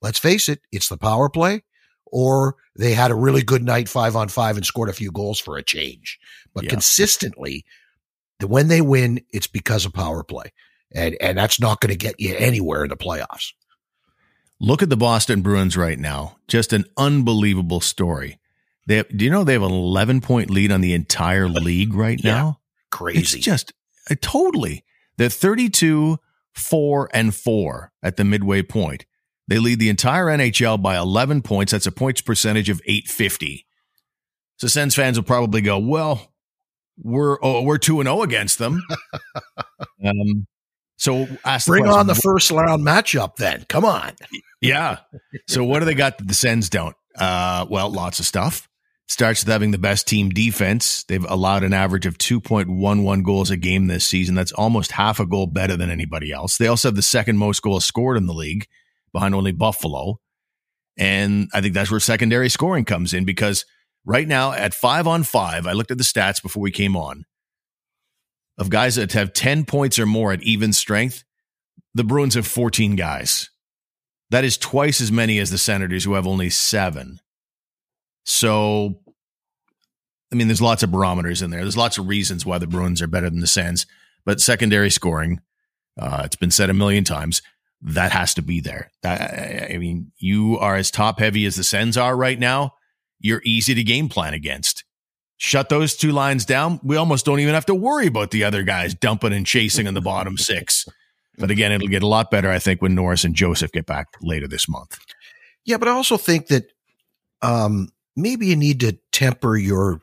let's 0.00 0.18
face 0.18 0.48
it, 0.48 0.60
it's 0.72 0.88
the 0.88 0.96
power 0.96 1.28
play, 1.28 1.62
or 2.06 2.56
they 2.76 2.94
had 2.94 3.10
a 3.10 3.16
really 3.16 3.42
good 3.42 3.62
night 3.62 3.88
five 3.88 4.16
on 4.16 4.28
five 4.28 4.56
and 4.56 4.64
scored 4.64 4.88
a 4.88 4.94
few 4.94 5.10
goals 5.10 5.40
for 5.40 5.56
a 5.56 5.62
change. 5.62 6.18
But 6.54 6.64
yeah. 6.64 6.70
consistently, 6.70 7.64
the, 8.38 8.46
when 8.46 8.68
they 8.68 8.80
win, 8.80 9.20
it's 9.30 9.46
because 9.46 9.84
of 9.84 9.92
power 9.92 10.22
play. 10.22 10.52
And, 10.94 11.16
and 11.20 11.36
that's 11.36 11.60
not 11.60 11.80
going 11.80 11.90
to 11.90 11.98
get 11.98 12.20
you 12.20 12.34
anywhere 12.36 12.84
in 12.84 12.90
the 12.90 12.96
playoffs. 12.96 13.52
Look 14.58 14.82
at 14.82 14.88
the 14.88 14.96
Boston 14.96 15.42
Bruins 15.42 15.76
right 15.76 15.98
now. 15.98 16.38
Just 16.48 16.72
an 16.72 16.86
unbelievable 16.96 17.80
story. 17.80 18.38
They 18.86 18.96
have, 18.96 19.08
do 19.08 19.24
you 19.24 19.30
know 19.30 19.44
they 19.44 19.54
have 19.54 19.62
an 19.62 19.72
11 19.72 20.20
point 20.20 20.48
lead 20.50 20.70
on 20.70 20.80
the 20.80 20.94
entire 20.94 21.48
league 21.48 21.92
right 21.92 22.20
yeah, 22.22 22.32
now? 22.32 22.60
Crazy. 22.90 23.38
It's 23.38 23.44
just 23.44 23.72
uh, 24.08 24.14
totally. 24.20 24.84
They're 25.18 25.28
32, 25.28 26.18
4, 26.54 27.10
and 27.12 27.34
4 27.34 27.92
at 28.02 28.16
the 28.16 28.24
midway 28.24 28.62
point. 28.62 29.06
They 29.48 29.58
lead 29.58 29.80
the 29.80 29.88
entire 29.88 30.26
NHL 30.26 30.80
by 30.80 30.96
11 30.96 31.42
points. 31.42 31.72
That's 31.72 31.86
a 31.86 31.92
points 31.92 32.20
percentage 32.20 32.68
of 32.68 32.80
850. 32.84 33.66
So 34.58 34.68
Sens 34.68 34.94
fans 34.94 35.18
will 35.18 35.24
probably 35.24 35.60
go, 35.60 35.78
well, 35.78 36.32
we're 36.98 37.38
oh, 37.42 37.62
we're 37.62 37.78
2 37.78 38.00
and 38.00 38.06
0 38.06 38.22
against 38.22 38.58
them. 38.58 38.82
um, 40.04 40.46
so 40.96 41.26
bring 41.66 41.84
the 41.84 41.90
on 41.90 42.06
the 42.06 42.14
first 42.14 42.50
round 42.50 42.84
matchup 42.84 43.36
then. 43.36 43.66
Come 43.68 43.84
on. 43.84 44.12
Yeah. 44.62 44.98
So 45.46 45.62
what 45.62 45.80
do 45.80 45.84
they 45.84 45.94
got 45.94 46.16
that 46.18 46.26
the 46.26 46.34
Sens 46.34 46.70
don't? 46.70 46.96
Uh, 47.14 47.66
well, 47.68 47.90
lots 47.90 48.18
of 48.18 48.24
stuff 48.24 48.66
starts 49.08 49.44
with 49.44 49.52
having 49.52 49.70
the 49.70 49.78
best 49.78 50.08
team 50.08 50.30
defense. 50.30 51.04
They've 51.04 51.24
allowed 51.28 51.62
an 51.62 51.72
average 51.72 52.06
of 52.06 52.18
2.11 52.18 53.22
goals 53.22 53.50
a 53.50 53.56
game 53.56 53.86
this 53.86 54.08
season. 54.08 54.34
That's 54.34 54.52
almost 54.52 54.92
half 54.92 55.20
a 55.20 55.26
goal 55.26 55.46
better 55.46 55.76
than 55.76 55.90
anybody 55.90 56.32
else. 56.32 56.58
They 56.58 56.66
also 56.66 56.88
have 56.88 56.96
the 56.96 57.02
second 57.02 57.38
most 57.38 57.62
goals 57.62 57.84
scored 57.84 58.16
in 58.16 58.26
the 58.26 58.34
league 58.34 58.66
behind 59.12 59.34
only 59.34 59.52
Buffalo. 59.52 60.20
And 60.98 61.48
I 61.54 61.60
think 61.60 61.74
that's 61.74 61.90
where 61.90 62.00
secondary 62.00 62.48
scoring 62.48 62.84
comes 62.84 63.14
in 63.14 63.24
because 63.24 63.64
right 64.04 64.26
now 64.26 64.52
at 64.52 64.74
five 64.74 65.06
on 65.06 65.22
five, 65.22 65.66
I 65.66 65.72
looked 65.72 65.90
at 65.90 65.98
the 65.98 66.04
stats 66.04 66.42
before 66.42 66.62
we 66.62 66.70
came 66.70 66.96
on 66.96 67.24
of 68.58 68.70
guys 68.70 68.96
that 68.96 69.12
have 69.12 69.32
10 69.32 69.64
points 69.64 69.98
or 69.98 70.06
more 70.06 70.32
at 70.32 70.42
even 70.42 70.72
strength. 70.72 71.24
The 71.94 72.04
Bruins 72.04 72.34
have 72.34 72.46
14 72.46 72.96
guys. 72.96 73.50
That 74.30 74.44
is 74.44 74.58
twice 74.58 75.00
as 75.00 75.12
many 75.12 75.38
as 75.38 75.50
the 75.50 75.58
Senators, 75.58 76.04
who 76.04 76.14
have 76.14 76.26
only 76.26 76.50
seven. 76.50 77.20
So, 78.26 78.98
I 80.32 80.36
mean, 80.36 80.48
there's 80.48 80.60
lots 80.60 80.82
of 80.82 80.90
barometers 80.90 81.40
in 81.40 81.50
there. 81.50 81.62
There's 81.62 81.76
lots 81.76 81.96
of 81.96 82.08
reasons 82.08 82.44
why 82.44 82.58
the 82.58 82.66
Bruins 82.66 83.00
are 83.00 83.06
better 83.06 83.30
than 83.30 83.40
the 83.40 83.46
Sens, 83.46 83.86
but 84.24 84.40
secondary 84.40 84.90
scoring, 84.90 85.40
uh, 85.98 86.22
it's 86.24 86.36
been 86.36 86.50
said 86.50 86.68
a 86.68 86.74
million 86.74 87.04
times, 87.04 87.40
that 87.80 88.10
has 88.12 88.34
to 88.34 88.42
be 88.42 88.60
there. 88.60 88.90
That, 89.02 89.70
I 89.72 89.78
mean, 89.78 90.10
you 90.18 90.58
are 90.58 90.76
as 90.76 90.90
top 90.90 91.20
heavy 91.20 91.46
as 91.46 91.54
the 91.54 91.64
Sens 91.64 91.96
are 91.96 92.16
right 92.16 92.38
now. 92.38 92.74
You're 93.20 93.42
easy 93.44 93.74
to 93.74 93.84
game 93.84 94.08
plan 94.08 94.34
against. 94.34 94.84
Shut 95.38 95.68
those 95.68 95.94
two 95.94 96.12
lines 96.12 96.44
down. 96.44 96.80
We 96.82 96.96
almost 96.96 97.26
don't 97.26 97.40
even 97.40 97.54
have 97.54 97.66
to 97.66 97.74
worry 97.74 98.06
about 98.06 98.30
the 98.30 98.44
other 98.44 98.62
guys 98.62 98.94
dumping 98.94 99.32
and 99.32 99.46
chasing 99.46 99.86
in 99.86 99.94
the 99.94 100.00
bottom 100.00 100.36
six. 100.36 100.86
But 101.38 101.50
again, 101.50 101.70
it'll 101.70 101.88
get 101.88 102.02
a 102.02 102.08
lot 102.08 102.30
better, 102.30 102.50
I 102.50 102.58
think, 102.58 102.82
when 102.82 102.94
Norris 102.94 103.24
and 103.24 103.34
Joseph 103.34 103.70
get 103.70 103.86
back 103.86 104.08
later 104.20 104.48
this 104.48 104.68
month. 104.68 104.98
Yeah, 105.64 105.76
but 105.76 105.88
I 105.88 105.92
also 105.92 106.16
think 106.16 106.46
that 106.46 106.64
um, 107.42 107.90
maybe 108.16 108.46
you 108.46 108.56
need 108.56 108.80
to 108.80 108.98
temper 109.12 109.56
your 109.56 110.00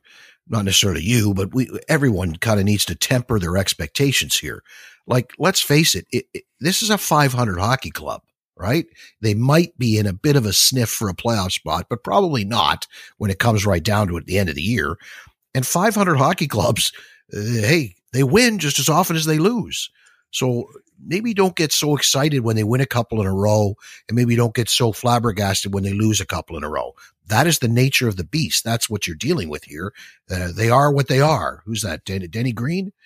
not 0.48 0.65
necessarily 0.65 1.01
you, 1.03 1.34
but 1.34 1.53
we 1.53 1.70
everyone 1.88 2.36
kind 2.36 2.60
of 2.60 2.65
needs 2.65 2.86
to 2.86 2.96
temper 2.96 3.39
their 3.39 3.58
expectations 3.58 4.38
here. 4.38 4.63
Like, 5.08 5.34
let's 5.38 5.62
face 5.62 5.96
it, 5.96 6.05
it, 6.12 6.25
it, 6.34 6.43
this 6.60 6.82
is 6.82 6.89
a 6.89 6.98
500 6.98 7.60
hockey 7.60 7.91
club, 7.91 8.22
right? 8.58 8.86
They 9.22 9.34
might 9.34 9.77
be 9.77 9.98
in 9.98 10.05
a 10.05 10.13
bit 10.13 10.36
of 10.36 10.46
a 10.46 10.53
sniff 10.53 10.89
for 10.89 11.10
a 11.10 11.15
playoff 11.15 11.51
spot, 11.51 11.88
but 11.89 12.03
probably 12.03 12.46
not 12.46 12.88
when 13.17 13.32
it 13.32 13.39
comes 13.39 13.65
right 13.65 13.84
down 13.84 14.08
to 14.08 14.17
it 14.17 14.22
at 14.22 14.25
the 14.27 14.38
end 14.38 14.50
of 14.50 14.55
the 14.55 14.62
year. 14.62 14.98
And 15.53 15.67
500 15.67 16.15
hockey 16.15 16.48
clubs, 16.48 16.91
uh, 17.34 17.39
hey, 17.39 17.96
they 18.12 18.24
win 18.24 18.60
just 18.60 18.79
as 18.79 18.89
often 18.89 19.15
as 19.15 19.25
they 19.25 19.39
lose. 19.39 19.89
So 20.33 20.67
maybe 21.01 21.33
don't 21.33 21.55
get 21.55 21.71
so 21.71 21.95
excited 21.95 22.39
when 22.39 22.55
they 22.55 22.63
win 22.63 22.81
a 22.81 22.85
couple 22.85 23.21
in 23.21 23.27
a 23.27 23.33
row, 23.33 23.75
and 24.09 24.15
maybe 24.15 24.35
don't 24.35 24.55
get 24.55 24.67
so 24.67 24.91
flabbergasted 24.91 25.73
when 25.73 25.83
they 25.83 25.93
lose 25.93 26.19
a 26.19 26.25
couple 26.25 26.57
in 26.57 26.63
a 26.63 26.69
row. 26.69 26.95
That 27.27 27.47
is 27.47 27.59
the 27.59 27.67
nature 27.67 28.07
of 28.07 28.17
the 28.17 28.23
beast. 28.23 28.63
That's 28.63 28.89
what 28.89 29.07
you're 29.07 29.15
dealing 29.15 29.47
with 29.47 29.63
here. 29.63 29.93
Uh, 30.29 30.51
they 30.51 30.69
are 30.69 30.91
what 30.91 31.07
they 31.07 31.21
are. 31.21 31.61
Who's 31.65 31.83
that? 31.83 32.03
Denny, 32.03 32.27
Denny 32.27 32.51
Green. 32.51 32.91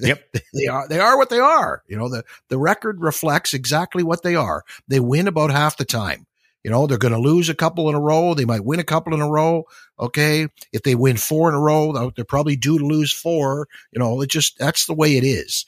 Yep, 0.00 0.36
they 0.54 0.66
are. 0.66 0.86
They 0.86 1.00
are 1.00 1.18
what 1.18 1.30
they 1.30 1.40
are. 1.40 1.82
You 1.88 1.96
know 1.96 2.08
the 2.08 2.22
the 2.48 2.58
record 2.58 3.00
reflects 3.00 3.54
exactly 3.54 4.04
what 4.04 4.22
they 4.22 4.36
are. 4.36 4.62
They 4.86 5.00
win 5.00 5.26
about 5.26 5.50
half 5.50 5.78
the 5.78 5.84
time. 5.84 6.26
You 6.62 6.70
know, 6.70 6.86
they're 6.86 6.98
going 6.98 7.14
to 7.14 7.18
lose 7.18 7.48
a 7.48 7.54
couple 7.54 7.88
in 7.88 7.94
a 7.94 8.00
row. 8.00 8.34
They 8.34 8.44
might 8.44 8.64
win 8.64 8.78
a 8.78 8.84
couple 8.84 9.14
in 9.14 9.20
a 9.20 9.28
row. 9.28 9.64
Okay. 9.98 10.46
If 10.72 10.82
they 10.82 10.94
win 10.94 11.16
four 11.16 11.48
in 11.48 11.54
a 11.54 11.60
row, 11.60 12.10
they're 12.14 12.24
probably 12.24 12.56
due 12.56 12.78
to 12.78 12.84
lose 12.84 13.12
four. 13.12 13.66
You 13.92 13.98
know, 13.98 14.20
it 14.20 14.28
just, 14.28 14.58
that's 14.58 14.86
the 14.86 14.94
way 14.94 15.16
it 15.16 15.24
is. 15.24 15.64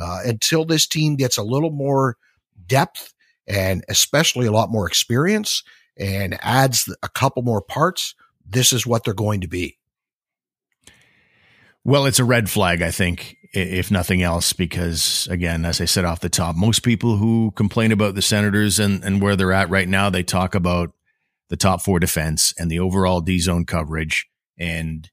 Uh, 0.00 0.20
until 0.24 0.64
this 0.64 0.86
team 0.86 1.16
gets 1.16 1.36
a 1.36 1.42
little 1.42 1.70
more 1.70 2.16
depth 2.66 3.14
and 3.46 3.84
especially 3.88 4.46
a 4.46 4.52
lot 4.52 4.70
more 4.70 4.86
experience 4.86 5.62
and 5.98 6.38
adds 6.42 6.92
a 7.02 7.08
couple 7.08 7.42
more 7.42 7.62
parts, 7.62 8.14
this 8.46 8.72
is 8.72 8.86
what 8.86 9.04
they're 9.04 9.14
going 9.14 9.40
to 9.40 9.48
be. 9.48 9.78
Well, 11.84 12.06
it's 12.06 12.18
a 12.18 12.24
red 12.24 12.50
flag, 12.50 12.82
I 12.82 12.90
think, 12.90 13.36
if 13.52 13.92
nothing 13.92 14.20
else, 14.20 14.52
because 14.52 15.28
again, 15.30 15.64
as 15.64 15.80
I 15.80 15.84
said 15.84 16.04
off 16.04 16.18
the 16.18 16.28
top, 16.28 16.56
most 16.56 16.82
people 16.82 17.16
who 17.16 17.52
complain 17.54 17.92
about 17.92 18.16
the 18.16 18.22
Senators 18.22 18.80
and, 18.80 19.04
and 19.04 19.22
where 19.22 19.36
they're 19.36 19.52
at 19.52 19.70
right 19.70 19.88
now, 19.88 20.10
they 20.10 20.24
talk 20.24 20.56
about 20.56 20.92
the 21.48 21.56
top 21.56 21.80
four 21.80 22.00
defense 22.00 22.52
and 22.58 22.70
the 22.70 22.80
overall 22.80 23.20
D 23.20 23.38
zone 23.38 23.64
coverage. 23.64 24.26
And 24.58 25.08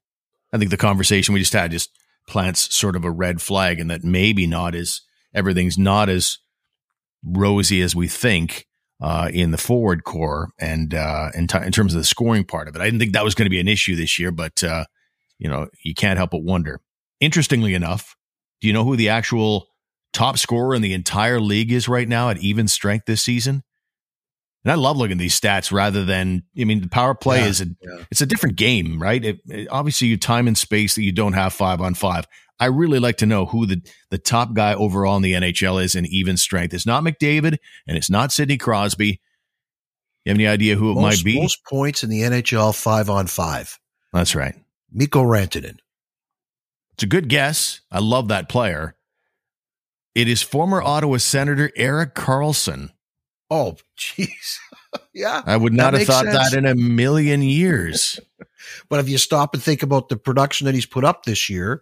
I 0.52 0.58
think 0.58 0.72
the 0.72 0.76
conversation 0.76 1.32
we 1.32 1.40
just 1.40 1.52
had 1.52 1.70
just 1.70 1.90
plants 2.26 2.74
sort 2.74 2.96
of 2.96 3.04
a 3.04 3.10
red 3.10 3.40
flag 3.40 3.80
and 3.80 3.90
that 3.90 4.02
maybe 4.02 4.46
not 4.46 4.74
as 4.74 5.00
everything's 5.34 5.78
not 5.78 6.08
as 6.08 6.38
rosy 7.24 7.80
as 7.80 7.94
we 7.94 8.08
think 8.08 8.66
uh, 9.00 9.28
in 9.32 9.50
the 9.50 9.58
forward 9.58 10.04
core 10.04 10.50
and 10.58 10.94
uh, 10.94 11.30
in, 11.34 11.46
t- 11.46 11.58
in, 11.58 11.72
terms 11.72 11.94
of 11.94 12.00
the 12.00 12.04
scoring 12.04 12.44
part 12.44 12.68
of 12.68 12.76
it. 12.76 12.80
I 12.80 12.84
didn't 12.84 13.00
think 13.00 13.12
that 13.12 13.24
was 13.24 13.34
going 13.34 13.46
to 13.46 13.50
be 13.50 13.60
an 13.60 13.68
issue 13.68 13.96
this 13.96 14.18
year, 14.18 14.30
but 14.30 14.62
uh, 14.62 14.84
you 15.38 15.48
know 15.48 15.68
you 15.82 15.94
can't 15.94 16.16
help 16.16 16.30
but 16.30 16.42
wonder. 16.42 16.80
Interestingly 17.20 17.74
enough, 17.74 18.16
do 18.60 18.68
you 18.68 18.72
know 18.72 18.84
who 18.84 18.96
the 18.96 19.08
actual 19.08 19.66
top 20.12 20.38
scorer 20.38 20.74
in 20.74 20.82
the 20.82 20.94
entire 20.94 21.40
league 21.40 21.72
is 21.72 21.88
right 21.88 22.08
now 22.08 22.30
at 22.30 22.38
even 22.38 22.68
strength 22.68 23.06
this 23.06 23.22
season? 23.22 23.62
And 24.64 24.72
I 24.72 24.76
love 24.76 24.96
looking 24.96 25.12
at 25.12 25.18
these 25.18 25.38
stats 25.38 25.70
rather 25.70 26.04
than, 26.04 26.42
I 26.58 26.64
mean, 26.64 26.80
the 26.80 26.88
power 26.88 27.14
play 27.14 27.40
yeah, 27.40 27.46
is 27.46 27.60
a, 27.60 27.66
yeah. 27.82 28.04
it's 28.10 28.22
a 28.22 28.26
different 28.26 28.56
game, 28.56 29.00
right? 29.00 29.22
It, 29.22 29.40
it, 29.46 29.68
obviously, 29.70 30.08
you 30.08 30.16
time 30.16 30.48
and 30.48 30.56
space 30.56 30.94
that 30.94 31.02
you 31.02 31.12
don't 31.12 31.34
have 31.34 31.52
five 31.52 31.82
on 31.82 31.94
five. 31.94 32.26
I 32.58 32.66
really 32.66 32.98
like 32.98 33.18
to 33.18 33.26
know 33.26 33.44
who 33.44 33.66
the, 33.66 33.82
the 34.10 34.16
top 34.18 34.54
guy 34.54 34.74
overall 34.74 35.16
in 35.16 35.22
the 35.22 35.34
NHL 35.34 35.82
is 35.82 35.94
in 35.94 36.06
even 36.06 36.36
strength. 36.36 36.72
It's 36.72 36.86
not 36.86 37.04
McDavid 37.04 37.58
and 37.86 37.96
it's 37.96 38.08
not 38.08 38.32
Sidney 38.32 38.56
Crosby. 38.56 39.20
You 40.24 40.30
have 40.30 40.36
any 40.36 40.46
idea 40.46 40.76
who 40.76 40.92
it 40.92 40.94
most, 40.94 41.02
might 41.02 41.24
be? 41.24 41.40
Most 41.40 41.64
points 41.64 42.02
in 42.02 42.08
the 42.08 42.22
NHL 42.22 42.74
five 42.74 43.10
on 43.10 43.26
five. 43.26 43.78
That's 44.12 44.34
right. 44.34 44.54
Mikko 44.90 45.22
Rantanen. 45.24 45.76
It's 46.94 47.02
a 47.02 47.06
good 47.06 47.28
guess. 47.28 47.80
I 47.90 47.98
love 47.98 48.28
that 48.28 48.48
player. 48.48 48.94
It 50.14 50.28
is 50.28 50.40
former 50.40 50.80
Ottawa 50.80 51.18
Senator 51.18 51.70
Erik 51.76 52.14
Karlsson. 52.14 52.90
Oh, 53.54 53.76
jeez. 53.96 54.58
yeah. 55.12 55.42
I 55.46 55.56
would 55.56 55.72
not 55.72 55.94
have 55.94 56.06
thought 56.06 56.24
sense. 56.24 56.50
that 56.50 56.58
in 56.58 56.66
a 56.66 56.74
million 56.74 57.40
years. 57.42 58.18
but 58.88 59.00
if 59.00 59.08
you 59.08 59.18
stop 59.18 59.54
and 59.54 59.62
think 59.62 59.82
about 59.82 60.08
the 60.08 60.16
production 60.16 60.64
that 60.64 60.74
he's 60.74 60.86
put 60.86 61.04
up 61.04 61.24
this 61.24 61.48
year, 61.48 61.80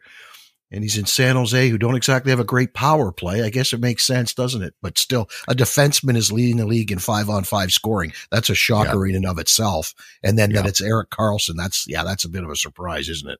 and 0.70 0.82
he's 0.82 0.96
in 0.96 1.04
San 1.04 1.36
Jose, 1.36 1.68
who 1.68 1.76
don't 1.76 1.96
exactly 1.96 2.30
have 2.30 2.40
a 2.40 2.44
great 2.44 2.72
power 2.72 3.12
play. 3.12 3.42
I 3.42 3.50
guess 3.50 3.74
it 3.74 3.80
makes 3.80 4.06
sense, 4.06 4.32
doesn't 4.32 4.62
it? 4.62 4.74
But 4.80 4.96
still, 4.96 5.28
a 5.46 5.54
defenseman 5.54 6.16
is 6.16 6.32
leading 6.32 6.56
the 6.56 6.66
league 6.66 6.90
in 6.90 6.98
five 6.98 7.28
on 7.28 7.44
five 7.44 7.72
scoring. 7.72 8.14
That's 8.30 8.48
a 8.48 8.54
shocker 8.54 9.06
yeah. 9.06 9.10
in 9.10 9.16
and 9.16 9.26
of 9.26 9.38
itself. 9.38 9.94
And 10.22 10.38
then 10.38 10.50
yeah. 10.50 10.62
that 10.62 10.68
it's 10.68 10.80
Erik 10.80 11.10
Karlsson. 11.10 11.56
That's 11.56 11.86
yeah, 11.86 12.04
that's 12.04 12.24
a 12.24 12.28
bit 12.28 12.42
of 12.42 12.50
a 12.50 12.56
surprise, 12.56 13.10
isn't 13.10 13.30
it? 13.30 13.38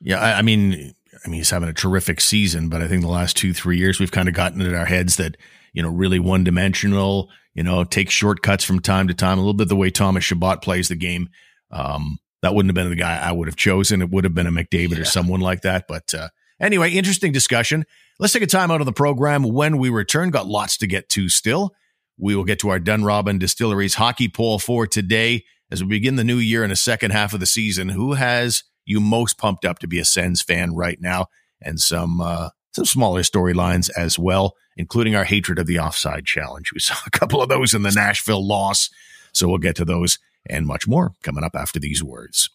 Yeah, 0.00 0.18
I, 0.18 0.38
I 0.38 0.42
mean, 0.42 0.94
I 1.24 1.28
mean, 1.28 1.38
he's 1.38 1.50
having 1.50 1.68
a 1.68 1.72
terrific 1.72 2.20
season, 2.20 2.68
but 2.68 2.82
I 2.82 2.88
think 2.88 3.02
the 3.02 3.08
last 3.08 3.36
two, 3.36 3.52
three 3.52 3.78
years, 3.78 4.00
we've 4.00 4.10
kind 4.10 4.28
of 4.28 4.34
gotten 4.34 4.60
in 4.60 4.74
our 4.74 4.84
heads 4.84 5.16
that, 5.16 5.36
you 5.74 5.82
know, 5.82 5.90
really 5.90 6.18
one 6.18 6.44
dimensional, 6.44 7.28
you 7.52 7.62
know, 7.62 7.84
take 7.84 8.08
shortcuts 8.08 8.64
from 8.64 8.80
time 8.80 9.08
to 9.08 9.14
time, 9.14 9.36
a 9.36 9.40
little 9.42 9.52
bit 9.52 9.68
the 9.68 9.76
way 9.76 9.90
Thomas 9.90 10.24
Chabot 10.24 10.62
plays 10.62 10.88
the 10.88 10.96
game. 10.96 11.28
Um, 11.70 12.18
that 12.40 12.54
wouldn't 12.54 12.70
have 12.70 12.74
been 12.74 12.90
the 12.90 12.96
guy 12.96 13.18
I 13.18 13.32
would 13.32 13.48
have 13.48 13.56
chosen. 13.56 14.00
It 14.00 14.10
would 14.10 14.24
have 14.24 14.34
been 14.34 14.46
a 14.46 14.52
McDavid 14.52 14.96
yeah. 14.96 15.02
or 15.02 15.04
someone 15.04 15.40
like 15.40 15.62
that. 15.62 15.84
But 15.88 16.14
uh, 16.14 16.28
anyway, 16.60 16.92
interesting 16.92 17.32
discussion. 17.32 17.84
Let's 18.18 18.32
take 18.32 18.42
a 18.42 18.46
time 18.46 18.70
out 18.70 18.80
of 18.80 18.86
the 18.86 18.92
program. 18.92 19.42
When 19.42 19.78
we 19.78 19.90
return, 19.90 20.30
got 20.30 20.46
lots 20.46 20.76
to 20.78 20.86
get 20.86 21.08
to 21.10 21.28
still. 21.28 21.74
We 22.16 22.36
will 22.36 22.44
get 22.44 22.60
to 22.60 22.68
our 22.68 22.78
Dunrobin 22.78 23.40
Distilleries 23.40 23.94
hockey 23.94 24.28
poll 24.28 24.58
for 24.58 24.86
today 24.86 25.44
as 25.70 25.82
we 25.82 25.88
begin 25.88 26.16
the 26.16 26.22
new 26.22 26.36
year 26.36 26.62
in 26.62 26.70
the 26.70 26.76
second 26.76 27.10
half 27.10 27.34
of 27.34 27.40
the 27.40 27.46
season. 27.46 27.88
Who 27.88 28.12
has 28.12 28.62
you 28.84 29.00
most 29.00 29.38
pumped 29.38 29.64
up 29.64 29.80
to 29.80 29.88
be 29.88 29.98
a 29.98 30.04
Sens 30.04 30.40
fan 30.40 30.74
right 30.74 31.00
now? 31.00 31.26
And 31.60 31.80
some 31.80 32.20
uh, 32.20 32.50
some 32.72 32.84
smaller 32.84 33.22
storylines 33.22 33.90
as 33.96 34.18
well, 34.18 34.54
including 34.76 35.14
our 35.14 35.24
hatred 35.24 35.58
of 35.58 35.66
the 35.66 35.78
offside 35.78 36.24
challenge. 36.24 36.72
We 36.72 36.80
saw 36.80 36.96
a 37.06 37.10
couple 37.10 37.42
of 37.42 37.48
those 37.48 37.74
in 37.74 37.82
the 37.82 37.90
Nashville 37.90 38.46
loss, 38.46 38.90
so 39.32 39.48
we'll 39.48 39.58
get 39.58 39.76
to 39.76 39.84
those 39.84 40.18
and 40.46 40.66
much 40.66 40.86
more 40.86 41.12
coming 41.22 41.44
up 41.44 41.54
after 41.54 41.80
these 41.80 42.02
words. 42.02 42.50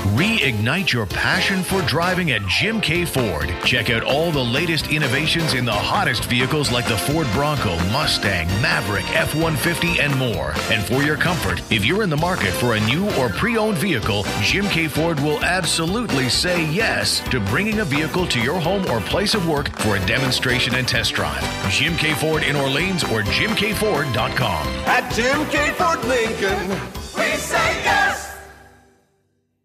Reignite 0.00 0.92
your 0.94 1.04
passion 1.04 1.62
for 1.62 1.82
driving 1.82 2.30
at 2.30 2.40
Jim 2.46 2.80
K 2.80 3.04
Ford. 3.04 3.54
Check 3.64 3.90
out 3.90 4.02
all 4.02 4.32
the 4.32 4.42
latest 4.42 4.88
innovations 4.88 5.52
in 5.52 5.66
the 5.66 5.72
hottest 5.72 6.24
vehicles 6.24 6.72
like 6.72 6.88
the 6.88 6.96
Ford 6.96 7.26
Bronco, 7.32 7.76
Mustang, 7.92 8.48
Maverick, 8.62 9.04
F 9.14 9.34
150, 9.34 10.00
and 10.00 10.16
more. 10.18 10.54
And 10.70 10.82
for 10.82 11.02
your 11.02 11.18
comfort, 11.18 11.60
if 11.70 11.84
you're 11.84 12.02
in 12.02 12.08
the 12.08 12.16
market 12.16 12.50
for 12.52 12.74
a 12.74 12.80
new 12.86 13.10
or 13.16 13.28
pre 13.28 13.58
owned 13.58 13.76
vehicle, 13.76 14.24
Jim 14.40 14.64
K 14.68 14.88
Ford 14.88 15.20
will 15.20 15.44
absolutely 15.44 16.30
say 16.30 16.64
yes 16.70 17.20
to 17.28 17.38
bringing 17.38 17.80
a 17.80 17.84
vehicle 17.84 18.26
to 18.28 18.40
your 18.40 18.58
home 18.58 18.86
or 18.90 19.00
place 19.02 19.34
of 19.34 19.46
work 19.46 19.68
for 19.80 19.96
a 19.96 20.06
demonstration 20.06 20.76
and 20.76 20.88
test 20.88 21.12
drive. 21.12 21.42
Jim 21.70 21.94
K 21.98 22.14
Ford 22.14 22.42
in 22.42 22.56
Orleans 22.56 23.04
or 23.04 23.20
jimkford.com. 23.20 24.66
At 24.86 25.12
Jim 25.12 25.44
K 25.50 25.72
Ford 25.72 26.02
Lincoln, 26.06 26.70
we 27.16 27.36
say 27.36 27.84
yes. 27.84 28.29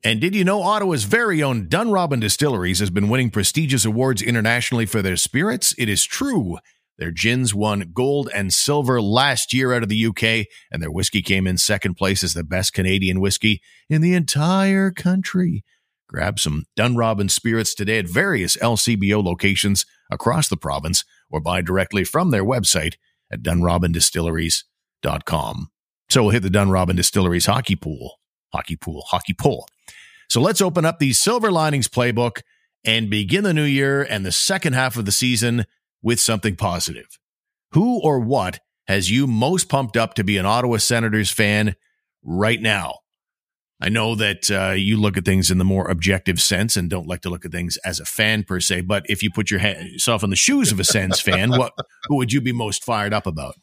And 0.05 0.21
did 0.21 0.33
you 0.35 0.43
know 0.43 0.61
Ottawa's 0.61 1.05
very 1.05 1.41
own 1.41 1.65
Dunrobin 1.65 2.21
Distilleries 2.21 2.77
has 2.77 2.91
been 2.91 3.09
winning 3.09 3.31
prestigious 3.31 3.85
awards 3.85 4.21
internationally 4.21 4.85
for 4.85 5.01
their 5.01 5.15
spirits? 5.15 5.73
It 5.79 5.89
is 5.89 6.03
true. 6.03 6.59
Their 6.99 7.09
gins 7.09 7.55
won 7.55 7.89
gold 7.91 8.29
and 8.31 8.53
silver 8.53 9.01
last 9.01 9.51
year 9.51 9.73
out 9.73 9.81
of 9.81 9.89
the 9.89 10.05
UK, 10.05 10.45
and 10.71 10.79
their 10.79 10.91
whiskey 10.91 11.23
came 11.23 11.47
in 11.47 11.57
second 11.57 11.95
place 11.95 12.23
as 12.23 12.35
the 12.35 12.43
best 12.43 12.71
Canadian 12.71 13.19
whiskey 13.19 13.63
in 13.89 14.01
the 14.01 14.13
entire 14.13 14.91
country. 14.91 15.63
Grab 16.07 16.39
some 16.39 16.65
Dunrobin 16.77 17.31
spirits 17.31 17.73
today 17.73 17.97
at 17.97 18.07
various 18.07 18.55
LCBO 18.57 19.23
locations 19.23 19.87
across 20.11 20.47
the 20.47 20.55
province 20.55 21.03
or 21.31 21.41
buy 21.41 21.61
directly 21.61 22.03
from 22.03 22.29
their 22.29 22.45
website 22.45 22.93
at 23.31 23.41
dunrobindistilleries.com. 23.41 25.69
So 26.09 26.21
we'll 26.21 26.31
hit 26.31 26.43
the 26.43 26.49
Dunrobin 26.49 26.95
Distilleries 26.95 27.47
hockey 27.47 27.75
pool, 27.75 28.19
hockey 28.53 28.75
pool, 28.75 29.01
hockey 29.07 29.33
pool. 29.33 29.67
So 30.35 30.41
let's 30.41 30.59
open 30.59 30.83
up 30.83 30.99
the 30.99 31.13
Silver 31.13 31.49
Linings 31.49 31.87
playbook 31.87 32.41
and 32.83 33.09
begin 33.09 33.45
the 33.45 33.53
new 33.53 33.63
year 33.63 34.03
and 34.03 34.25
the 34.25 34.33
second 34.33 34.73
half 34.73 34.97
of 34.97 35.05
the 35.05 35.11
season 35.13 35.63
with 36.01 36.19
something 36.19 36.57
positive. 36.57 37.07
Who 37.71 38.01
or 38.01 38.19
what 38.19 38.59
has 38.85 39.09
you 39.09 39.27
most 39.27 39.69
pumped 39.69 39.95
up 39.95 40.13
to 40.15 40.25
be 40.25 40.35
an 40.35 40.45
Ottawa 40.45 40.75
Senators 40.75 41.31
fan 41.31 41.77
right 42.21 42.61
now? 42.61 42.95
I 43.79 43.87
know 43.87 44.13
that 44.15 44.51
uh, 44.51 44.71
you 44.71 44.99
look 44.99 45.15
at 45.15 45.23
things 45.23 45.49
in 45.49 45.57
the 45.57 45.63
more 45.63 45.89
objective 45.89 46.41
sense 46.41 46.75
and 46.75 46.89
don't 46.89 47.07
like 47.07 47.21
to 47.21 47.29
look 47.29 47.45
at 47.45 47.53
things 47.53 47.77
as 47.85 48.01
a 48.01 48.05
fan 48.05 48.43
per 48.43 48.59
se. 48.59 48.81
But 48.81 49.05
if 49.07 49.23
you 49.23 49.31
put 49.31 49.49
your 49.49 49.61
yourself 49.61 50.21
in 50.21 50.31
the 50.31 50.35
shoes 50.35 50.69
of 50.69 50.81
a 50.81 50.83
Sens 50.83 51.21
fan, 51.21 51.51
what 51.51 51.71
who 52.09 52.17
would 52.17 52.33
you 52.33 52.41
be 52.41 52.51
most 52.51 52.83
fired 52.83 53.13
up 53.13 53.25
about? 53.25 53.55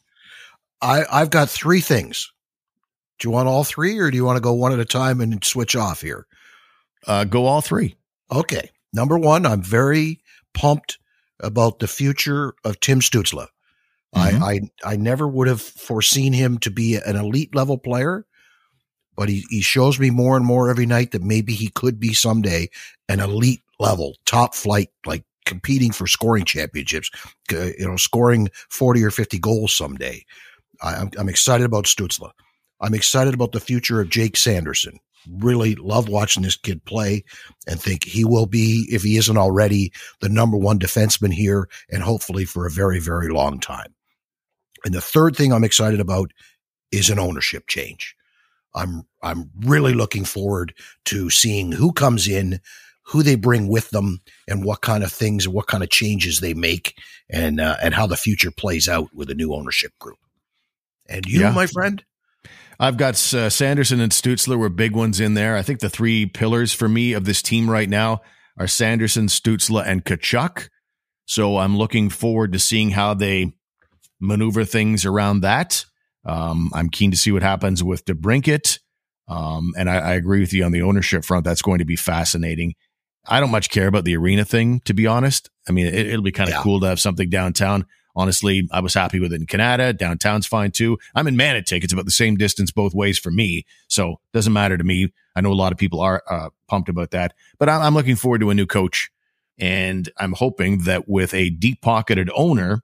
I, 0.81 1.03
I've 1.11 1.29
got 1.29 1.51
three 1.51 1.81
things. 1.81 2.33
Do 3.19 3.27
you 3.27 3.31
want 3.31 3.47
all 3.47 3.63
three, 3.63 3.99
or 3.99 4.09
do 4.09 4.17
you 4.17 4.25
want 4.25 4.37
to 4.37 4.41
go 4.41 4.53
one 4.53 4.73
at 4.73 4.79
a 4.79 4.85
time 4.85 5.21
and 5.21 5.43
switch 5.45 5.75
off 5.75 6.01
here? 6.01 6.25
Uh, 7.07 7.23
go 7.23 7.45
all 7.45 7.61
three. 7.61 7.95
Okay. 8.31 8.69
Number 8.93 9.17
one, 9.17 9.45
I'm 9.45 9.61
very 9.61 10.21
pumped 10.53 10.99
about 11.39 11.79
the 11.79 11.87
future 11.87 12.53
of 12.63 12.79
Tim 12.79 12.99
Stützle. 12.99 13.47
Mm-hmm. 14.15 14.43
I, 14.43 14.59
I 14.85 14.93
I 14.93 14.95
never 14.95 15.27
would 15.27 15.47
have 15.47 15.61
foreseen 15.61 16.33
him 16.33 16.59
to 16.59 16.69
be 16.69 16.95
an 16.95 17.15
elite 17.15 17.55
level 17.55 17.77
player, 17.79 18.25
but 19.15 19.27
he, 19.27 19.43
he 19.49 19.61
shows 19.61 19.99
me 19.99 20.11
more 20.11 20.37
and 20.37 20.45
more 20.45 20.69
every 20.69 20.85
night 20.85 21.11
that 21.11 21.23
maybe 21.23 21.53
he 21.53 21.69
could 21.69 21.99
be 21.99 22.13
someday 22.13 22.69
an 23.09 23.19
elite 23.19 23.61
level, 23.79 24.15
top 24.25 24.53
flight, 24.53 24.89
like 25.05 25.23
competing 25.45 25.91
for 25.91 26.05
scoring 26.07 26.45
championships, 26.45 27.09
you 27.51 27.87
know, 27.87 27.97
scoring 27.97 28.49
40 28.69 29.03
or 29.03 29.11
50 29.11 29.39
goals 29.39 29.75
someday. 29.75 30.23
I, 30.81 30.95
am 30.95 31.09
I'm 31.17 31.29
excited 31.29 31.65
about 31.65 31.85
Stützle. 31.85 32.31
I'm 32.81 32.93
excited 32.93 33.33
about 33.33 33.51
the 33.51 33.59
future 33.59 34.01
of 34.01 34.09
Jake 34.09 34.37
Sanderson 34.37 34.99
really 35.29 35.75
love 35.75 36.09
watching 36.09 36.43
this 36.43 36.57
kid 36.57 36.83
play 36.85 37.23
and 37.67 37.81
think 37.81 38.03
he 38.03 38.25
will 38.25 38.45
be, 38.45 38.87
if 38.91 39.03
he 39.03 39.17
isn't 39.17 39.37
already, 39.37 39.91
the 40.19 40.29
number 40.29 40.57
one 40.57 40.79
defenseman 40.79 41.33
here 41.33 41.69
and 41.89 42.03
hopefully 42.03 42.45
for 42.45 42.65
a 42.65 42.71
very, 42.71 42.99
very 42.99 43.29
long 43.29 43.59
time. 43.59 43.93
And 44.85 44.93
the 44.93 45.01
third 45.01 45.35
thing 45.35 45.53
I'm 45.53 45.63
excited 45.63 45.99
about 45.99 46.31
is 46.91 47.09
an 47.09 47.19
ownership 47.19 47.67
change. 47.67 48.15
I'm 48.75 49.03
I'm 49.21 49.51
really 49.61 49.93
looking 49.93 50.25
forward 50.25 50.73
to 51.05 51.29
seeing 51.29 51.71
who 51.71 51.93
comes 51.93 52.27
in, 52.27 52.59
who 53.03 53.21
they 53.21 53.35
bring 53.35 53.67
with 53.67 53.91
them, 53.91 54.21
and 54.47 54.65
what 54.65 54.81
kind 54.81 55.03
of 55.03 55.11
things 55.11 55.45
and 55.45 55.53
what 55.53 55.67
kind 55.67 55.83
of 55.83 55.89
changes 55.89 56.39
they 56.39 56.55
make, 56.55 56.97
and 57.29 57.59
uh, 57.61 57.77
and 57.81 57.93
how 57.93 58.07
the 58.07 58.17
future 58.17 58.51
plays 58.51 58.89
out 58.89 59.09
with 59.13 59.29
a 59.29 59.35
new 59.35 59.53
ownership 59.53 59.91
group. 59.99 60.17
And 61.07 61.25
you, 61.25 61.41
yeah. 61.41 61.51
my 61.51 61.67
friend, 61.67 62.03
I've 62.79 62.97
got 62.97 63.15
uh, 63.33 63.49
Sanderson 63.49 63.99
and 63.99 64.11
Stutzler 64.11 64.57
were 64.57 64.69
big 64.69 64.95
ones 64.95 65.19
in 65.19 65.33
there. 65.33 65.55
I 65.55 65.61
think 65.61 65.79
the 65.79 65.89
three 65.89 66.25
pillars 66.25 66.73
for 66.73 66.89
me 66.89 67.13
of 67.13 67.25
this 67.25 67.41
team 67.41 67.69
right 67.69 67.89
now 67.89 68.21
are 68.57 68.67
Sanderson, 68.67 69.27
Stützle, 69.27 69.83
and 69.85 70.03
Tkachuk. 70.03 70.69
So 71.25 71.57
I'm 71.57 71.77
looking 71.77 72.09
forward 72.09 72.53
to 72.53 72.59
seeing 72.59 72.91
how 72.91 73.13
they 73.13 73.53
maneuver 74.19 74.65
things 74.65 75.05
around 75.05 75.41
that. 75.41 75.85
Um, 76.25 76.71
I'm 76.73 76.89
keen 76.89 77.11
to 77.11 77.17
see 77.17 77.31
what 77.31 77.43
happens 77.43 77.83
with 77.83 78.05
DeBrincat. 78.05 78.79
Um, 79.27 79.73
and 79.77 79.89
I, 79.89 79.97
I, 79.97 80.13
agree 80.13 80.41
with 80.41 80.53
you 80.53 80.65
on 80.65 80.71
the 80.71 80.81
ownership 80.81 81.23
front. 81.23 81.45
That's 81.45 81.61
going 81.61 81.79
to 81.79 81.85
be 81.85 81.95
fascinating. 81.95 82.75
I 83.25 83.39
don't 83.39 83.51
much 83.51 83.69
care 83.69 83.87
about 83.87 84.03
the 84.03 84.17
arena 84.17 84.43
thing, 84.43 84.81
to 84.81 84.93
be 84.93 85.07
honest. 85.07 85.49
I 85.67 85.71
mean, 85.71 85.87
it, 85.87 86.13
will 86.13 86.23
be 86.23 86.31
kind 86.33 86.49
of 86.49 86.55
yeah. 86.55 86.61
cool 86.61 86.81
to 86.81 86.87
have 86.87 86.99
something 86.99 87.29
downtown 87.29 87.85
honestly, 88.15 88.67
I 88.71 88.79
was 88.79 88.93
happy 88.93 89.19
with 89.19 89.33
it 89.33 89.41
in 89.41 89.47
Kanata. 89.47 89.97
Downtown's 89.97 90.45
fine 90.45 90.71
too. 90.71 90.97
I'm 91.15 91.27
in 91.27 91.35
Manotick. 91.35 91.83
It's 91.83 91.93
about 91.93 92.05
the 92.05 92.11
same 92.11 92.35
distance 92.35 92.71
both 92.71 92.93
ways 92.93 93.17
for 93.17 93.31
me. 93.31 93.65
So 93.87 94.19
doesn't 94.33 94.53
matter 94.53 94.77
to 94.77 94.83
me. 94.83 95.11
I 95.35 95.41
know 95.41 95.51
a 95.51 95.55
lot 95.55 95.71
of 95.71 95.77
people 95.77 95.99
are 95.99 96.23
uh, 96.29 96.49
pumped 96.67 96.89
about 96.89 97.11
that, 97.11 97.33
but 97.57 97.69
I'm, 97.69 97.81
I'm 97.81 97.93
looking 97.93 98.15
forward 98.15 98.41
to 98.41 98.49
a 98.49 98.55
new 98.55 98.67
coach. 98.67 99.09
And 99.59 100.09
I'm 100.17 100.33
hoping 100.33 100.79
that 100.79 101.07
with 101.07 101.33
a 101.33 101.51
deep 101.51 101.81
pocketed 101.81 102.29
owner, 102.35 102.81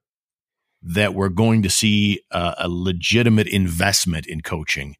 that 0.81 1.13
we're 1.13 1.29
going 1.29 1.63
to 1.63 1.69
see 1.69 2.21
a, 2.31 2.55
a 2.59 2.69
legitimate 2.69 3.47
investment 3.47 4.25
in 4.25 4.41
coaching 4.41 4.95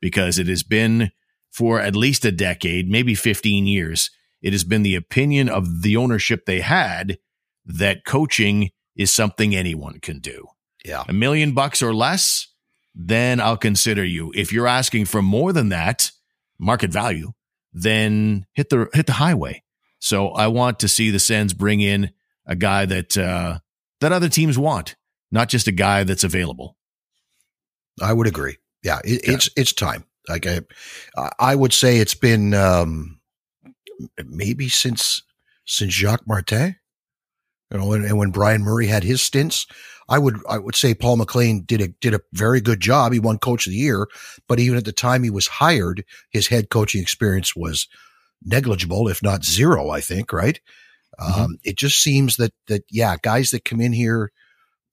because 0.00 0.38
it 0.38 0.46
has 0.46 0.62
been 0.62 1.10
for 1.50 1.80
at 1.80 1.96
least 1.96 2.24
a 2.24 2.32
decade, 2.32 2.90
maybe 2.90 3.14
15 3.14 3.66
years. 3.66 4.10
It 4.42 4.52
has 4.52 4.64
been 4.64 4.82
the 4.82 4.96
opinion 4.96 5.48
of 5.48 5.82
the 5.82 5.96
ownership 5.96 6.44
they 6.44 6.60
had 6.60 7.18
that 7.64 8.04
coaching 8.04 8.70
is 8.96 9.12
something 9.12 9.54
anyone 9.54 10.00
can 10.00 10.18
do. 10.18 10.48
Yeah. 10.84 11.04
A 11.08 11.12
million 11.12 11.52
bucks 11.52 11.82
or 11.82 11.94
less, 11.94 12.48
then 12.94 13.40
I'll 13.40 13.56
consider 13.56 14.04
you. 14.04 14.32
If 14.34 14.52
you're 14.52 14.66
asking 14.66 15.06
for 15.06 15.22
more 15.22 15.52
than 15.52 15.70
that, 15.70 16.10
market 16.58 16.90
value, 16.90 17.32
then 17.72 18.46
hit 18.52 18.68
the 18.68 18.88
hit 18.92 19.06
the 19.06 19.14
highway. 19.14 19.62
So 19.98 20.28
I 20.28 20.48
want 20.48 20.80
to 20.80 20.88
see 20.88 21.10
the 21.10 21.20
Sens 21.20 21.54
bring 21.54 21.80
in 21.80 22.10
a 22.46 22.56
guy 22.56 22.86
that 22.86 23.16
uh, 23.16 23.58
that 24.00 24.12
other 24.12 24.28
teams 24.28 24.58
want, 24.58 24.96
not 25.30 25.48
just 25.48 25.68
a 25.68 25.72
guy 25.72 26.04
that's 26.04 26.24
available. 26.24 26.76
I 28.00 28.12
would 28.12 28.26
agree. 28.26 28.58
Yeah, 28.82 28.98
it, 29.04 29.22
yeah. 29.26 29.34
it's 29.34 29.50
it's 29.56 29.72
time. 29.72 30.04
Like 30.28 30.46
I, 30.46 30.60
I 31.38 31.54
would 31.54 31.72
say 31.72 31.98
it's 31.98 32.14
been 32.14 32.54
um, 32.54 33.20
maybe 34.24 34.68
since 34.68 35.22
since 35.64 35.92
Jacques 35.92 36.26
Martin. 36.26 36.76
You 37.72 37.78
know, 37.78 37.92
and, 37.92 38.04
and, 38.04 38.18
when 38.18 38.30
Brian 38.30 38.62
Murray 38.62 38.86
had 38.86 39.02
his 39.02 39.22
stints, 39.22 39.66
I 40.08 40.18
would 40.18 40.38
I 40.48 40.58
would 40.58 40.76
say 40.76 40.94
Paul 40.94 41.16
MacLean 41.16 41.62
did 41.64 41.80
a 41.80 41.88
did 41.88 42.12
a 42.12 42.20
very 42.32 42.60
good 42.60 42.80
job. 42.80 43.12
He 43.12 43.18
won 43.18 43.38
Coach 43.38 43.66
of 43.66 43.70
the 43.70 43.78
Year, 43.78 44.08
but 44.46 44.60
even 44.60 44.76
at 44.76 44.84
the 44.84 44.92
time 44.92 45.22
he 45.22 45.30
was 45.30 45.46
hired, 45.46 46.04
his 46.30 46.48
head 46.48 46.68
coaching 46.68 47.00
experience 47.00 47.56
was 47.56 47.88
negligible, 48.42 49.08
if 49.08 49.22
not 49.22 49.44
zero. 49.44 49.90
I 49.90 50.00
think 50.00 50.32
right. 50.32 50.60
Mm-hmm. 51.18 51.40
Um, 51.40 51.58
it 51.64 51.76
just 51.76 52.02
seems 52.02 52.36
that 52.36 52.52
that 52.66 52.84
yeah, 52.90 53.16
guys 53.22 53.50
that 53.52 53.64
come 53.64 53.80
in 53.80 53.92
here 53.92 54.32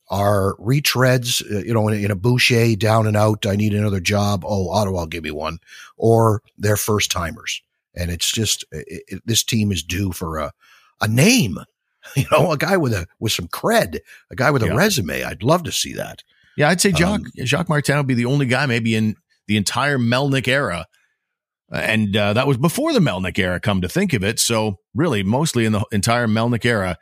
are 0.09 0.55
retreads. 0.57 1.43
Uh, 1.43 1.59
you 1.59 1.73
know, 1.73 1.87
in, 1.87 2.03
in, 2.05 2.11
a 2.11 2.15
Boucher 2.15 2.75
down 2.75 3.07
and 3.07 3.17
out. 3.17 3.45
I 3.45 3.55
need 3.55 3.73
another 3.73 3.99
job. 3.99 4.43
Oh, 4.45 4.69
Ottawa, 4.69 5.05
give 5.05 5.23
me 5.23 5.31
one. 5.31 5.59
Or 5.97 6.41
they're 6.57 6.77
first 6.77 7.11
timers, 7.11 7.61
and 7.95 8.09
it's 8.09 8.31
just 8.31 8.63
it, 8.71 9.03
it, 9.07 9.21
this 9.25 9.43
team 9.43 9.71
is 9.71 9.83
due 9.83 10.11
for 10.11 10.37
a 10.37 10.51
a 11.01 11.07
name, 11.07 11.57
you 12.15 12.25
know, 12.31 12.51
a 12.51 12.57
guy 12.57 12.77
with 12.77 12.93
a 12.93 13.07
with 13.19 13.31
some 13.31 13.47
cred, 13.47 13.99
a 14.31 14.35
guy 14.35 14.51
with 14.51 14.63
a 14.63 14.67
Yeah. 14.67 14.75
resume. 14.75 15.23
I'd 15.23 15.43
love 15.43 15.63
to 15.63 15.71
see 15.71 15.93
that. 15.93 16.23
Yeah, 16.57 16.69
I'd 16.69 16.81
say 16.81 16.91
Jacques 16.91 17.21
Um, 17.21 17.45
Jacques 17.45 17.69
Martin 17.69 17.97
would 17.97 18.07
be 18.07 18.13
the 18.15 18.25
only 18.25 18.45
guy 18.45 18.65
maybe 18.65 18.95
in 18.95 19.15
the 19.47 19.57
entire 19.57 19.97
Melnyk 19.97 20.47
era, 20.47 20.85
Uh, 21.71 21.77
and 21.77 22.15
uh, 22.17 22.33
that 22.33 22.47
was 22.47 22.57
before 22.57 22.93
the 22.93 22.99
Melnyk 22.99 23.37
era. 23.39 23.59
Come 23.59 23.81
to 23.81 23.89
think 23.89 24.13
of 24.13 24.23
it, 24.23 24.39
so 24.39 24.79
really, 24.95 25.23
mostly 25.23 25.65
in 25.65 25.71
the 25.71 25.85
entire 25.91 26.27
Melnyk 26.27 26.65
era, 26.65 26.97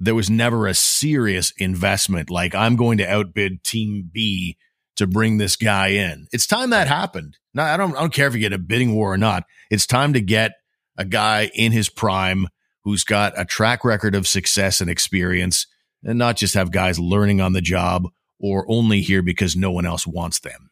there 0.00 0.14
was 0.14 0.28
never 0.30 0.66
a 0.66 0.74
serious 0.74 1.52
investment. 1.58 2.30
Like 2.30 2.54
I'm 2.54 2.74
going 2.76 2.98
to 2.98 3.06
outbid 3.08 3.62
Team 3.64 4.08
B 4.12 4.56
to 4.96 5.06
bring 5.06 5.38
this 5.38 5.56
guy 5.56 5.88
in. 5.88 6.26
It's 6.32 6.46
time 6.46 6.70
that 6.70 6.88
happened. 6.88 7.38
Now 7.54 7.72
I 7.72 7.76
don't 7.76 7.94
I 7.96 8.00
don't 8.00 8.12
care 8.14 8.26
if 8.28 8.34
you 8.34 8.40
get 8.40 8.52
a 8.52 8.58
bidding 8.58 8.94
war 8.94 9.12
or 9.12 9.18
not. 9.18 9.44
It's 9.70 9.86
time 9.86 10.12
to 10.14 10.20
get 10.20 10.52
a 10.98 11.04
guy 11.04 11.50
in 11.54 11.72
his 11.72 11.88
prime 11.88 12.48
who's 12.84 13.04
got 13.04 13.32
a 13.36 13.44
track 13.44 13.84
record 13.84 14.14
of 14.14 14.26
success 14.26 14.80
and 14.80 14.90
experience, 14.90 15.66
and 16.02 16.18
not 16.18 16.36
just 16.36 16.54
have 16.54 16.70
guys 16.70 16.98
learning 16.98 17.40
on 17.40 17.52
the 17.52 17.60
job 17.60 18.08
or 18.38 18.64
only 18.68 19.00
here 19.00 19.22
because 19.22 19.56
no 19.56 19.70
one 19.70 19.86
else 19.86 20.06
wants 20.06 20.40
them. 20.40 20.70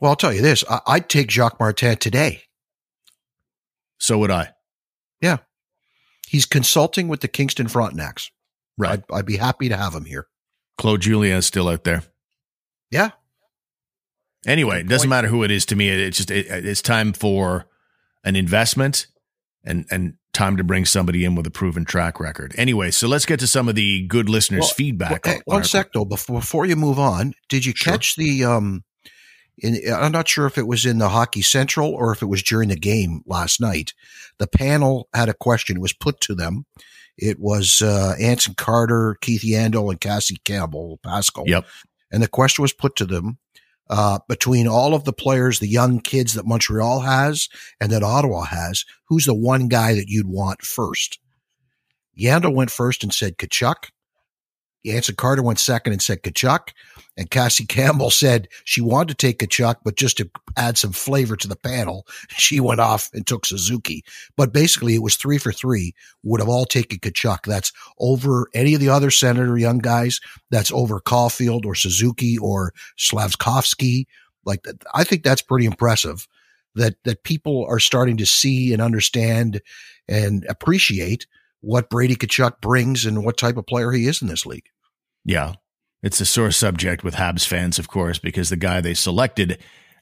Well, 0.00 0.10
I'll 0.10 0.16
tell 0.16 0.32
you 0.32 0.42
this: 0.42 0.64
I, 0.68 0.80
I'd 0.86 1.08
take 1.08 1.30
Jacques 1.30 1.60
Martin 1.60 1.96
today. 1.96 2.42
So 3.98 4.18
would 4.18 4.30
I. 4.30 4.50
Yeah. 5.20 5.38
He's 6.28 6.44
consulting 6.44 7.08
with 7.08 7.20
the 7.20 7.28
Kingston 7.28 7.68
Frontenacs. 7.68 8.30
Right. 8.76 8.90
I'd, 8.90 9.04
I'd 9.10 9.26
be 9.26 9.36
happy 9.36 9.68
to 9.68 9.76
have 9.76 9.94
him 9.94 10.04
here. 10.04 10.26
Claude 10.76 11.00
Julien 11.00 11.38
is 11.38 11.46
still 11.46 11.68
out 11.68 11.84
there. 11.84 12.02
Yeah, 12.90 13.12
Anyway, 14.46 14.80
it 14.80 14.88
doesn't 14.88 15.10
matter 15.10 15.26
who 15.26 15.42
it 15.42 15.50
is 15.50 15.66
to 15.66 15.76
me. 15.76 15.88
It's 15.88 16.18
just 16.18 16.30
it, 16.30 16.46
it's 16.46 16.80
time 16.80 17.12
for 17.12 17.66
an 18.22 18.36
investment 18.36 19.08
and 19.64 19.84
and 19.90 20.14
time 20.36 20.56
to 20.56 20.64
bring 20.64 20.84
somebody 20.84 21.24
in 21.24 21.34
with 21.34 21.46
a 21.46 21.50
proven 21.50 21.84
track 21.84 22.20
record. 22.20 22.54
Anyway, 22.56 22.90
so 22.90 23.08
let's 23.08 23.26
get 23.26 23.40
to 23.40 23.46
some 23.46 23.68
of 23.68 23.74
the 23.74 24.06
good 24.06 24.28
listeners' 24.28 24.60
Well, 24.60 24.68
feedback. 24.70 25.24
Well, 25.26 25.32
on- 25.32 25.36
hey, 25.38 25.42
one 25.46 25.56
on 25.58 25.64
sec 25.64 25.92
though, 25.92 26.04
before 26.04 26.40
before 26.40 26.66
you 26.66 26.76
move 26.76 26.98
on, 26.98 27.34
did 27.48 27.64
you 27.64 27.72
Sure. 27.74 27.92
catch 27.94 28.16
the 28.16 28.44
um? 28.44 28.84
In, 29.58 29.80
I'm 29.90 30.12
not 30.12 30.28
sure 30.28 30.44
if 30.46 30.58
it 30.58 30.66
was 30.66 30.84
in 30.84 30.98
the 30.98 31.08
Hockey 31.08 31.40
Central 31.40 31.88
or 31.90 32.12
if 32.12 32.20
it 32.20 32.26
was 32.26 32.42
during 32.42 32.68
the 32.68 32.76
game 32.76 33.22
last 33.24 33.58
night. 33.58 33.94
The 34.38 34.46
panel 34.46 35.08
had 35.14 35.30
a 35.30 35.34
question. 35.34 35.76
It 35.78 35.80
was 35.80 35.94
put 35.94 36.20
to 36.22 36.34
them. 36.34 36.66
It 37.16 37.40
was 37.40 37.80
uh, 37.80 38.14
Anson 38.20 38.52
Carter, 38.54 39.16
Keith 39.22 39.40
Yandle, 39.42 39.90
and 39.90 39.98
Cassie 39.98 40.36
Campbell 40.44 41.00
Pascall. 41.02 41.44
Yep. 41.46 41.64
And 42.12 42.22
the 42.22 42.28
question 42.28 42.60
was 42.60 42.74
put 42.74 42.96
to 42.96 43.06
them 43.06 43.38
uh, 43.88 44.18
between 44.28 44.66
all 44.66 44.94
of 44.94 45.04
the 45.04 45.12
players, 45.12 45.58
the 45.58 45.68
young 45.68 46.00
kids 46.00 46.34
that 46.34 46.46
Montreal 46.46 47.00
has 47.00 47.48
and 47.80 47.90
that 47.92 48.02
Ottawa 48.02 48.44
has, 48.44 48.84
who's 49.08 49.26
the 49.26 49.34
one 49.34 49.68
guy 49.68 49.94
that 49.94 50.08
you'd 50.08 50.28
want 50.28 50.62
first? 50.62 51.18
Yandle 52.18 52.54
went 52.54 52.70
first 52.70 53.02
and 53.02 53.12
said 53.12 53.36
Tkachuk. 53.36 53.90
Anson 54.92 55.14
Carter 55.14 55.42
went 55.42 55.58
second 55.58 55.92
and 55.92 56.02
said 56.02 56.22
Tkachuk. 56.22 56.70
And 57.16 57.30
Cassie 57.30 57.66
Campbell 57.68 58.10
said 58.10 58.48
she 58.64 58.80
wanted 58.80 59.08
to 59.08 59.26
take 59.26 59.38
Tkachuk, 59.38 59.76
but 59.84 59.96
just 59.96 60.18
to 60.18 60.30
add 60.56 60.78
some 60.78 60.92
flavor 60.92 61.36
to 61.36 61.48
the 61.48 61.56
panel, 61.56 62.06
she 62.30 62.60
went 62.60 62.80
off 62.80 63.10
and 63.12 63.26
took 63.26 63.46
Suzuki. 63.46 64.04
But 64.36 64.52
basically, 64.52 64.94
it 64.94 65.02
was 65.02 65.16
three 65.16 65.38
for 65.38 65.52
three. 65.52 65.94
Would 66.22 66.40
have 66.40 66.48
all 66.48 66.66
taken 66.66 66.98
Tkachuk. 66.98 67.44
That's 67.44 67.72
over 67.98 68.48
any 68.54 68.74
of 68.74 68.80
the 68.80 68.88
other 68.88 69.10
Senator 69.10 69.56
young 69.56 69.78
guys. 69.78 70.20
That's 70.50 70.72
over 70.72 71.00
Caufield 71.00 71.64
or 71.64 71.74
Suzuki 71.74 72.38
or 72.38 72.72
Slafkovsky. 72.98 74.06
Like 74.44 74.64
I 74.94 75.04
think 75.04 75.22
that's 75.22 75.42
pretty 75.42 75.66
impressive. 75.66 76.28
That 76.74 76.96
that 77.04 77.24
people 77.24 77.64
are 77.68 77.80
starting 77.80 78.18
to 78.18 78.26
see 78.26 78.72
and 78.72 78.82
understand 78.82 79.62
and 80.08 80.44
appreciate 80.48 81.26
what 81.60 81.90
Brady 81.90 82.14
Tkachuk 82.14 82.60
brings 82.60 83.04
and 83.04 83.24
what 83.24 83.36
type 83.36 83.56
of 83.56 83.66
player 83.66 83.90
he 83.90 84.06
is 84.06 84.22
in 84.22 84.28
this 84.28 84.46
league. 84.46 84.68
Yeah. 85.26 85.54
It's 86.02 86.20
a 86.20 86.26
sore 86.26 86.52
subject 86.52 87.02
with 87.02 87.16
Habs 87.16 87.46
fans, 87.46 87.78
of 87.80 87.88
course, 87.88 88.18
because 88.18 88.48
the 88.48 88.56
guy 88.56 88.80
they 88.80 88.94
selected 88.94 89.58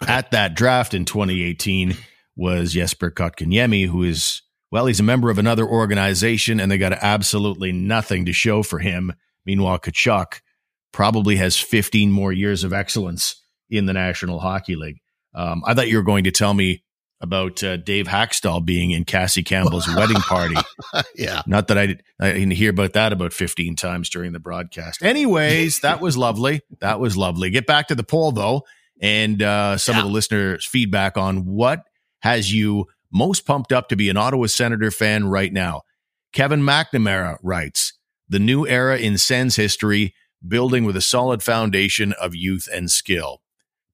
at 0.07 0.31
that 0.33 0.55
draft 0.55 0.93
in 0.93 1.07
2018 1.07 1.97
was 2.37 2.75
Jesper 2.75 3.11
Kotkaniemi, 3.11 3.87
who 3.89 4.03
is, 4.03 4.43
well, 4.71 4.85
he's 4.85 5.01
a 5.01 5.05
member 5.05 5.31
of 5.31 5.39
another 5.39 5.67
organization 5.67 6.61
and 6.61 6.71
they 6.71 6.77
got 6.77 6.93
absolutely 6.93 7.73
nothing 7.73 8.27
to 8.27 8.33
show 8.35 8.63
for 8.63 8.81
him. 8.81 9.15
Meanwhile, 9.47 9.79
Tkachuk 9.79 10.41
probably 10.93 11.37
has 11.37 11.57
15 11.57 12.13
more 12.13 12.33
years 12.33 12.63
of 12.63 12.75
excellence 12.75 13.43
in 13.71 13.87
the 13.87 13.95
National 13.95 14.41
Hockey 14.41 14.77
League. 14.77 15.01
Um, 15.35 15.63
I 15.65 15.73
thought 15.73 15.89
you 15.89 15.97
were 15.97 16.03
going 16.03 16.25
to 16.25 16.31
tell 16.31 16.53
me 16.53 16.84
about 17.25 17.65
uh, 17.65 17.77
Dave 17.79 18.07
Hakstol 18.07 18.65
being 18.65 18.93
in 18.93 19.05
Cassie 19.05 19.43
Campbell's 19.43 19.89
wedding 19.89 20.17
party. 20.17 20.55
yeah. 21.17 21.43
Not 21.47 21.69
that 21.69 21.79
I, 21.79 21.87
did, 21.87 22.03
I 22.21 22.33
didn't 22.33 22.53
hear 22.53 22.71
about 22.71 22.93
that 22.93 23.13
about 23.13 23.33
15 23.33 23.75
times 23.75 24.09
during 24.11 24.33
the 24.33 24.39
broadcast. 24.39 25.03
Anyways, 25.03 25.81
that 25.81 26.01
was 26.01 26.17
lovely. 26.17 26.61
That 26.81 27.01
was 27.01 27.17
lovely. 27.17 27.51
Get 27.51 27.67
back 27.67 27.89
to 27.89 27.95
the 27.95 28.05
poll 28.05 28.31
though, 28.31 28.63
and 29.01 29.43
uh, 29.43 29.79
some 29.79 29.97
of 29.97 30.05
the 30.05 30.11
listeners' 30.11 30.65
feedback 30.65 31.17
on 31.17 31.47
what 31.47 31.83
has 32.21 32.53
you 32.53 32.87
most 33.11 33.47
pumped 33.47 33.73
up 33.73 33.89
to 33.89 33.97
be 33.97 34.09
an 34.11 34.17
Ottawa 34.17 34.47
Senator 34.47 34.91
fan 34.91 35.27
right 35.27 35.53
now. 35.53 35.83
Kevin 36.33 36.61
McNamara 36.61 37.39
writes, 37.43 37.95
the 38.29 38.39
new 38.39 38.67
era 38.67 38.99
in 38.99 39.19
Sens 39.19 39.57
history, 39.57 40.15
building 40.47 40.85
with 40.85 40.97
a 40.97 41.01
solid 41.01 41.43
foundation 41.43 42.13
of 42.15 42.35
youth 42.35 42.69
and 42.73 42.91
skill. 42.91 43.41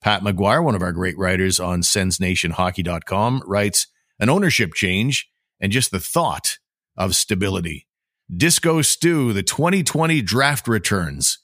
Pat 0.01 0.23
McGuire, 0.23 0.65
one 0.65 0.75
of 0.75 0.83
our 0.83 0.93
great 0.93 1.19
writers 1.19 1.61
on 1.61 1.83
sensnationhockey.com, 1.83 3.43
writes, 3.47 3.87
an 4.19 4.29
ownership 4.29 4.75
change 4.75 5.31
and 5.61 5.73
just 5.73 5.91
the 5.91 6.01
thought 6.01 6.59
of 6.97 7.15
stability. 7.15 7.87
Disco 8.35 8.81
Stew, 8.83 9.33
the 9.33 9.43
2020 9.43 10.23
draft 10.23 10.69
returns. 10.69 11.39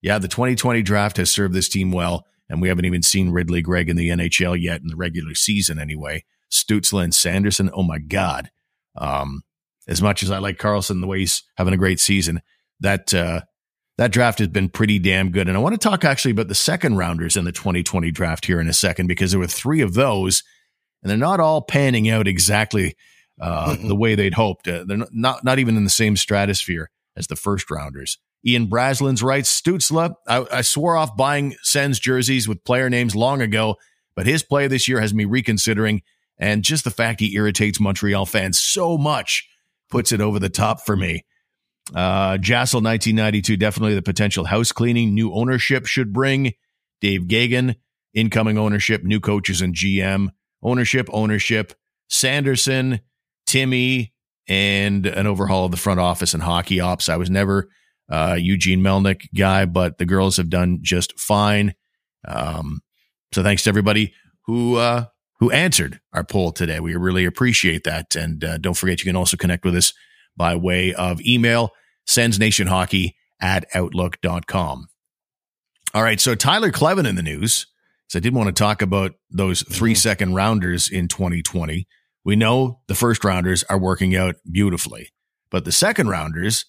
Yeah, 0.00 0.18
the 0.18 0.28
2020 0.28 0.82
draft 0.82 1.16
has 1.16 1.30
served 1.30 1.54
this 1.54 1.68
team 1.68 1.92
well, 1.92 2.26
and 2.48 2.60
we 2.60 2.68
haven't 2.68 2.84
even 2.84 3.02
seen 3.02 3.30
Ridley 3.30 3.62
Greig 3.62 3.88
in 3.88 3.96
the 3.96 4.08
NHL 4.08 4.60
yet 4.60 4.80
in 4.80 4.88
the 4.88 4.96
regular 4.96 5.34
season 5.34 5.78
anyway. 5.78 6.24
Stützle 6.50 7.02
and 7.02 7.14
Sanderson, 7.14 7.70
oh 7.72 7.82
my 7.82 7.98
God. 7.98 8.50
Um, 8.96 9.42
as 9.88 10.02
much 10.02 10.22
as 10.22 10.30
I 10.30 10.38
like 10.38 10.58
Karlsson, 10.58 11.00
the 11.00 11.06
way 11.06 11.20
he's 11.20 11.44
having 11.56 11.72
a 11.72 11.78
great 11.78 12.00
season, 12.00 12.42
that 12.80 13.14
uh, 13.14 13.42
that 13.98 14.12
draft 14.12 14.38
has 14.38 14.48
been 14.48 14.68
pretty 14.68 14.98
damn 14.98 15.30
good. 15.30 15.48
And 15.48 15.56
I 15.56 15.60
want 15.60 15.74
to 15.74 15.88
talk 15.88 16.04
actually 16.04 16.32
about 16.32 16.48
the 16.48 16.54
second 16.54 16.96
rounders 16.96 17.36
in 17.36 17.44
the 17.44 17.52
2020 17.52 18.10
draft 18.10 18.46
here 18.46 18.60
in 18.60 18.68
a 18.68 18.72
second 18.72 19.06
because 19.06 19.30
there 19.30 19.40
were 19.40 19.46
three 19.46 19.80
of 19.80 19.94
those, 19.94 20.42
and 21.02 21.10
they're 21.10 21.18
not 21.18 21.40
all 21.40 21.62
panning 21.62 22.08
out 22.08 22.26
exactly 22.26 22.94
uh, 23.40 23.76
the 23.86 23.96
way 23.96 24.14
they'd 24.14 24.34
hoped. 24.34 24.66
Uh, 24.66 24.84
they're 24.86 25.06
not 25.10 25.44
not 25.44 25.58
even 25.58 25.76
in 25.76 25.84
the 25.84 25.90
same 25.90 26.16
stratosphere 26.16 26.90
as 27.16 27.26
the 27.26 27.36
first 27.36 27.70
rounders. 27.70 28.18
Ian 28.44 28.66
Braslin's 28.66 29.22
writes 29.22 29.60
Stützle. 29.60 30.14
I, 30.26 30.46
I 30.50 30.62
swore 30.62 30.96
off 30.96 31.16
buying 31.16 31.54
Sens 31.62 32.00
jerseys 32.00 32.48
with 32.48 32.64
player 32.64 32.90
names 32.90 33.14
long 33.14 33.40
ago, 33.40 33.76
but 34.16 34.26
his 34.26 34.42
play 34.42 34.66
this 34.66 34.88
year 34.88 35.00
has 35.00 35.14
me 35.14 35.24
reconsidering. 35.24 36.02
And 36.38 36.64
just 36.64 36.82
the 36.82 36.90
fact 36.90 37.20
he 37.20 37.36
irritates 37.36 37.78
Montreal 37.78 38.26
fans 38.26 38.58
so 38.58 38.98
much 38.98 39.48
puts 39.90 40.10
it 40.10 40.20
over 40.20 40.40
the 40.40 40.48
top 40.48 40.80
for 40.80 40.96
me. 40.96 41.24
Uh, 41.90 42.38
Jassel 42.38 42.82
1992, 42.82 43.56
definitely 43.56 43.94
the 43.94 44.02
potential 44.02 44.44
house 44.44 44.72
cleaning 44.72 45.14
new 45.14 45.32
ownership 45.32 45.86
should 45.86 46.12
bring. 46.12 46.52
Dave 47.00 47.22
Gagan, 47.22 47.74
incoming 48.14 48.56
ownership, 48.56 49.02
new 49.02 49.20
coaches 49.20 49.60
and 49.60 49.74
GM, 49.74 50.28
ownership, 50.62 51.08
ownership, 51.12 51.74
Sanderson, 52.08 53.00
Timmy, 53.46 54.12
and 54.48 55.06
an 55.06 55.26
overhaul 55.26 55.66
of 55.66 55.70
the 55.70 55.76
front 55.76 56.00
office 56.00 56.34
and 56.34 56.42
hockey 56.42 56.80
ops. 56.80 57.08
I 57.08 57.16
was 57.16 57.30
never 57.30 57.68
uh, 58.10 58.36
Eugene 58.38 58.80
Melnyk 58.80 59.28
guy, 59.34 59.64
but 59.64 59.98
the 59.98 60.06
girls 60.06 60.36
have 60.36 60.50
done 60.50 60.78
just 60.82 61.18
fine. 61.18 61.74
Um, 62.26 62.80
so 63.32 63.42
thanks 63.42 63.64
to 63.64 63.68
everybody 63.70 64.14
who 64.46 64.76
uh, 64.76 65.06
who 65.40 65.50
answered 65.50 66.00
our 66.12 66.22
poll 66.22 66.52
today. 66.52 66.78
We 66.78 66.94
really 66.94 67.24
appreciate 67.24 67.84
that. 67.84 68.14
And 68.14 68.44
uh, 68.44 68.58
don't 68.58 68.76
forget, 68.76 69.00
you 69.00 69.06
can 69.06 69.16
also 69.16 69.36
connect 69.36 69.64
with 69.64 69.74
us 69.74 69.92
by 70.36 70.54
way 70.54 70.94
of 70.94 71.20
email, 71.20 71.70
sensnationhockey 72.06 73.14
at 73.40 73.66
outlook.com. 73.74 74.88
All 75.94 76.02
right. 76.02 76.20
So 76.20 76.34
Tyler 76.34 76.70
Kleven 76.70 77.06
in 77.06 77.16
the 77.16 77.22
news. 77.22 77.66
So 78.08 78.18
I 78.18 78.20
did 78.20 78.34
want 78.34 78.48
to 78.48 78.52
talk 78.52 78.82
about 78.82 79.14
those 79.30 79.62
three 79.62 79.92
mm-hmm. 79.92 79.98
second 79.98 80.34
rounders 80.34 80.88
in 80.88 81.08
2020. 81.08 81.86
We 82.24 82.36
know 82.36 82.80
the 82.86 82.94
first 82.94 83.24
rounders 83.24 83.64
are 83.64 83.78
working 83.78 84.14
out 84.14 84.36
beautifully, 84.50 85.10
but 85.50 85.64
the 85.64 85.72
second 85.72 86.08
rounders, 86.08 86.66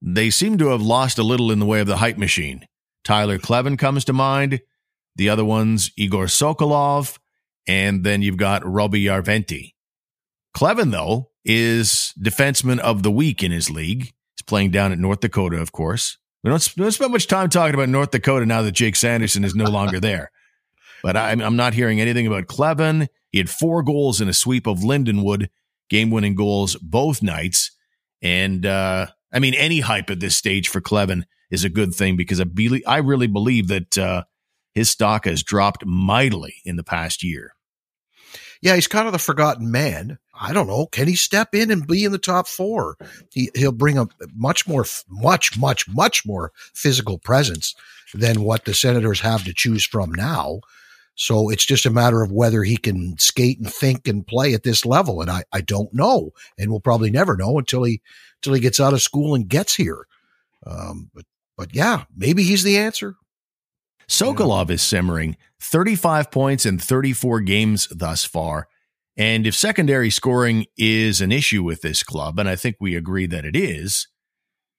they 0.00 0.30
seem 0.30 0.58
to 0.58 0.68
have 0.68 0.80
lost 0.80 1.18
a 1.18 1.22
little 1.22 1.50
in 1.50 1.58
the 1.58 1.66
way 1.66 1.80
of 1.80 1.86
the 1.86 1.98
hype 1.98 2.18
machine. 2.18 2.66
Tyler 3.04 3.38
Kleven 3.38 3.78
comes 3.78 4.04
to 4.06 4.12
mind. 4.12 4.60
The 5.16 5.28
other 5.28 5.44
ones, 5.44 5.90
Igor 5.96 6.26
Sokolov, 6.26 7.18
and 7.66 8.04
then 8.04 8.22
you've 8.22 8.36
got 8.36 8.66
Roby 8.66 9.04
Järventie. 9.04 9.72
Kleven, 10.56 10.92
though, 10.92 11.30
is 11.46 12.12
defenseman 12.20 12.78
of 12.80 13.02
the 13.02 13.10
week 13.10 13.42
in 13.42 13.52
his 13.52 13.70
league. 13.70 14.12
He's 14.34 14.42
playing 14.46 14.72
down 14.72 14.92
at 14.92 14.98
North 14.98 15.20
Dakota, 15.20 15.58
of 15.58 15.72
course. 15.72 16.18
We 16.42 16.50
don't, 16.50 16.74
we 16.76 16.82
don't 16.82 16.92
spend 16.92 17.12
much 17.12 17.26
time 17.26 17.48
talking 17.48 17.74
about 17.74 17.88
North 17.88 18.10
Dakota 18.10 18.46
now 18.46 18.62
that 18.62 18.72
Jake 18.72 18.96
Sanderson 18.96 19.44
is 19.44 19.54
no 19.54 19.70
longer 19.70 20.00
there. 20.00 20.30
But 21.02 21.16
I'm, 21.16 21.40
I'm 21.40 21.56
not 21.56 21.74
hearing 21.74 22.00
anything 22.00 22.26
about 22.26 22.46
Kleven. 22.46 23.08
He 23.30 23.38
had 23.38 23.50
four 23.50 23.82
goals 23.82 24.20
in 24.20 24.28
a 24.28 24.32
sweep 24.32 24.66
of 24.66 24.78
Lindenwood, 24.78 25.48
game 25.88 26.10
winning 26.10 26.34
goals 26.34 26.76
both 26.76 27.22
nights. 27.22 27.70
And 28.22 28.66
uh, 28.66 29.06
I 29.32 29.38
mean, 29.38 29.54
any 29.54 29.80
hype 29.80 30.10
at 30.10 30.20
this 30.20 30.36
stage 30.36 30.68
for 30.68 30.80
Kleven 30.80 31.24
is 31.50 31.64
a 31.64 31.68
good 31.68 31.94
thing 31.94 32.16
because 32.16 32.40
I, 32.40 32.44
be- 32.44 32.84
I 32.86 32.98
really 32.98 33.28
believe 33.28 33.68
that 33.68 33.96
uh, 33.96 34.24
his 34.74 34.90
stock 34.90 35.26
has 35.26 35.42
dropped 35.42 35.84
mightily 35.86 36.56
in 36.64 36.76
the 36.76 36.84
past 36.84 37.22
year. 37.22 37.52
Yeah, 38.62 38.74
he's 38.74 38.88
kind 38.88 39.06
of 39.06 39.12
the 39.12 39.18
forgotten 39.18 39.70
man. 39.70 40.18
I 40.38 40.52
don't 40.52 40.66
know. 40.66 40.86
Can 40.86 41.08
he 41.08 41.16
step 41.16 41.54
in 41.54 41.70
and 41.70 41.86
be 41.86 42.04
in 42.04 42.12
the 42.12 42.18
top 42.18 42.46
four? 42.46 42.96
He, 43.30 43.50
he'll 43.54 43.72
bring 43.72 43.98
a 43.98 44.08
much 44.34 44.68
more, 44.68 44.84
much, 45.08 45.58
much, 45.58 45.88
much 45.88 46.26
more 46.26 46.52
physical 46.74 47.18
presence 47.18 47.74
than 48.14 48.42
what 48.42 48.64
the 48.64 48.74
Senators 48.74 49.20
have 49.20 49.44
to 49.44 49.54
choose 49.54 49.84
from 49.84 50.12
now. 50.12 50.60
So 51.14 51.48
it's 51.48 51.64
just 51.64 51.86
a 51.86 51.90
matter 51.90 52.22
of 52.22 52.30
whether 52.30 52.62
he 52.62 52.76
can 52.76 53.16
skate 53.18 53.58
and 53.58 53.72
think 53.72 54.06
and 54.06 54.26
play 54.26 54.52
at 54.52 54.62
this 54.62 54.84
level. 54.84 55.22
And 55.22 55.30
I, 55.30 55.44
I 55.52 55.62
don't 55.62 55.92
know. 55.94 56.32
And 56.58 56.70
we'll 56.70 56.80
probably 56.80 57.10
never 57.10 57.36
know 57.36 57.58
until 57.58 57.84
he, 57.84 58.02
until 58.38 58.52
he 58.52 58.60
gets 58.60 58.80
out 58.80 58.92
of 58.92 59.02
school 59.02 59.34
and 59.34 59.48
gets 59.48 59.74
here. 59.74 60.06
Um, 60.66 61.10
but, 61.14 61.24
but 61.56 61.74
yeah, 61.74 62.04
maybe 62.14 62.42
he's 62.42 62.64
the 62.64 62.76
answer. 62.76 63.16
Sokolov 64.08 64.70
is 64.70 64.82
simmering 64.82 65.36
35 65.60 66.30
points 66.30 66.66
in 66.66 66.78
34 66.78 67.40
games 67.40 67.88
thus 67.90 68.24
far. 68.24 68.68
And 69.16 69.46
if 69.46 69.54
secondary 69.54 70.10
scoring 70.10 70.66
is 70.76 71.20
an 71.20 71.32
issue 71.32 71.62
with 71.62 71.80
this 71.80 72.02
club, 72.02 72.38
and 72.38 72.48
I 72.48 72.56
think 72.56 72.76
we 72.80 72.94
agree 72.94 73.26
that 73.26 73.44
it 73.44 73.56
is, 73.56 74.08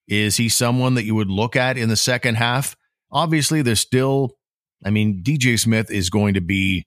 is 0.08 0.38
he 0.38 0.48
someone 0.48 0.94
that 0.94 1.06
you 1.06 1.16
would 1.16 1.30
look 1.30 1.56
at 1.56 1.78
in 1.78 1.90
the 1.90 1.98
second 1.98 2.36
half? 2.36 2.76
Obviously, 3.12 3.62
there's 3.62 3.80
still, 3.80 4.38
I 4.86 4.90
mean, 4.90 5.24
DJ 5.24 5.60
Smith 5.60 5.90
is 5.90 6.10
going 6.10 6.36
to 6.36 6.42
be, 6.42 6.86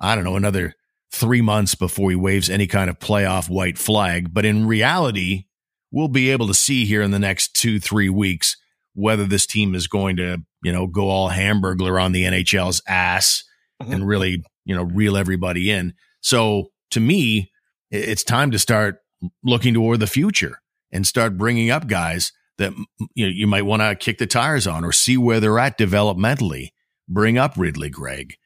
I 0.00 0.14
don't 0.14 0.24
know, 0.24 0.36
another 0.36 0.74
three 1.12 1.42
months 1.42 1.74
before 1.74 2.10
he 2.10 2.16
waves 2.16 2.50
any 2.50 2.66
kind 2.66 2.90
of 2.90 2.98
playoff 2.98 3.48
white 3.48 3.78
flag. 3.78 4.32
But 4.32 4.44
in 4.44 4.66
reality, 4.66 5.44
we'll 5.92 6.08
be 6.08 6.30
able 6.30 6.46
to 6.48 6.54
see 6.54 6.86
here 6.86 7.02
in 7.02 7.10
the 7.10 7.18
next 7.18 7.54
two, 7.54 7.78
three 7.78 8.08
weeks 8.08 8.56
whether 8.94 9.24
this 9.24 9.46
team 9.46 9.74
is 9.74 9.86
going 9.86 10.16
to, 10.16 10.38
you 10.62 10.72
know, 10.72 10.86
go 10.86 11.08
all 11.08 11.30
hamburglar 11.30 12.02
on 12.02 12.12
the 12.12 12.24
NHL's 12.24 12.82
ass 12.88 13.44
mm-hmm. 13.82 13.92
and 13.92 14.08
really, 14.08 14.42
you 14.64 14.74
know, 14.74 14.82
reel 14.82 15.16
everybody 15.16 15.70
in. 15.70 15.92
So 16.22 16.70
to 16.96 17.00
me, 17.00 17.52
it's 17.90 18.24
time 18.24 18.50
to 18.52 18.58
start 18.58 19.02
looking 19.44 19.74
toward 19.74 20.00
the 20.00 20.06
future 20.06 20.62
and 20.90 21.06
start 21.06 21.36
bringing 21.36 21.70
up 21.70 21.86
guys 21.88 22.32
that 22.56 22.72
you 23.14 23.26
know 23.26 23.32
you 23.32 23.46
might 23.46 23.66
want 23.66 23.82
to 23.82 23.94
kick 23.94 24.16
the 24.16 24.26
tires 24.26 24.66
on 24.66 24.82
or 24.82 24.92
see 24.92 25.18
where 25.18 25.38
they're 25.38 25.58
at 25.58 25.76
developmentally. 25.76 26.70
Bring 27.06 27.36
up 27.36 27.52
Ridley 27.54 27.90
Greig, 27.90 28.38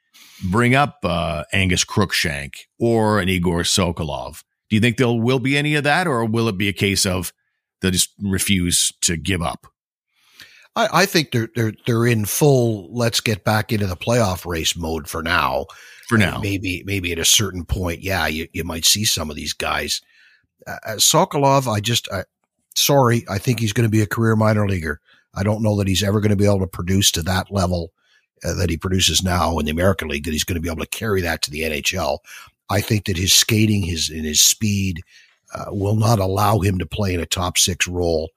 bring 0.50 0.74
up 0.74 0.98
uh, 1.04 1.44
Angus 1.52 1.84
Crookshank 1.84 2.66
or 2.80 3.20
an 3.20 3.28
Igor 3.28 3.60
Sokolov. 3.60 4.42
Do 4.68 4.74
you 4.74 4.80
think 4.80 4.96
there 4.96 5.12
will 5.12 5.38
be 5.38 5.56
any 5.56 5.76
of 5.76 5.84
that, 5.84 6.08
or 6.08 6.24
will 6.24 6.48
it 6.48 6.58
be 6.58 6.68
a 6.68 6.72
case 6.72 7.06
of 7.06 7.32
they 7.82 7.92
just 7.92 8.10
refuse 8.20 8.92
to 9.02 9.16
give 9.16 9.42
up? 9.42 9.68
I, 10.74 10.88
I 10.92 11.06
think 11.06 11.30
they're 11.30 11.50
they're 11.54 11.74
they're 11.86 12.06
in 12.06 12.24
full. 12.24 12.92
Let's 12.92 13.20
get 13.20 13.44
back 13.44 13.72
into 13.72 13.86
the 13.86 13.96
playoff 13.96 14.44
race 14.44 14.76
mode 14.76 15.06
for 15.06 15.22
now. 15.22 15.66
For 16.10 16.18
now, 16.18 16.40
maybe 16.40 16.82
maybe 16.84 17.12
at 17.12 17.20
a 17.20 17.24
certain 17.24 17.64
point, 17.64 18.02
yeah, 18.02 18.26
you, 18.26 18.48
you 18.52 18.64
might 18.64 18.84
see 18.84 19.04
some 19.04 19.30
of 19.30 19.36
these 19.36 19.52
guys. 19.52 20.00
Uh, 20.66 20.76
uh 20.84 20.96
Sokolov, 20.96 21.72
I 21.72 21.78
just 21.78 22.10
I, 22.12 22.24
sorry, 22.74 23.24
I 23.30 23.38
think 23.38 23.60
he's 23.60 23.72
going 23.72 23.88
to 23.88 23.96
be 23.96 24.02
a 24.02 24.08
career 24.08 24.34
minor 24.34 24.66
leaguer. 24.66 25.00
I 25.34 25.44
don't 25.44 25.62
know 25.62 25.76
that 25.76 25.86
he's 25.86 26.02
ever 26.02 26.18
going 26.18 26.30
to 26.30 26.36
be 26.36 26.46
able 26.46 26.58
to 26.58 26.66
produce 26.66 27.12
to 27.12 27.22
that 27.22 27.52
level 27.52 27.92
uh, 28.44 28.54
that 28.54 28.70
he 28.70 28.76
produces 28.76 29.22
now 29.22 29.56
in 29.60 29.66
the 29.66 29.70
American 29.70 30.08
League. 30.08 30.24
That 30.24 30.32
he's 30.32 30.42
going 30.42 30.56
to 30.56 30.60
be 30.60 30.68
able 30.68 30.82
to 30.82 30.90
carry 30.90 31.20
that 31.20 31.42
to 31.42 31.50
the 31.52 31.60
NHL. 31.60 32.18
I 32.68 32.80
think 32.80 33.04
that 33.04 33.16
his 33.16 33.32
skating, 33.32 33.82
his 33.82 34.10
and 34.10 34.24
his 34.24 34.42
speed, 34.42 35.02
uh, 35.54 35.66
will 35.68 35.94
not 35.94 36.18
allow 36.18 36.58
him 36.58 36.80
to 36.80 36.86
play 36.86 37.14
in 37.14 37.20
a 37.20 37.26
top 37.26 37.56
six 37.56 37.86
role 37.86 38.30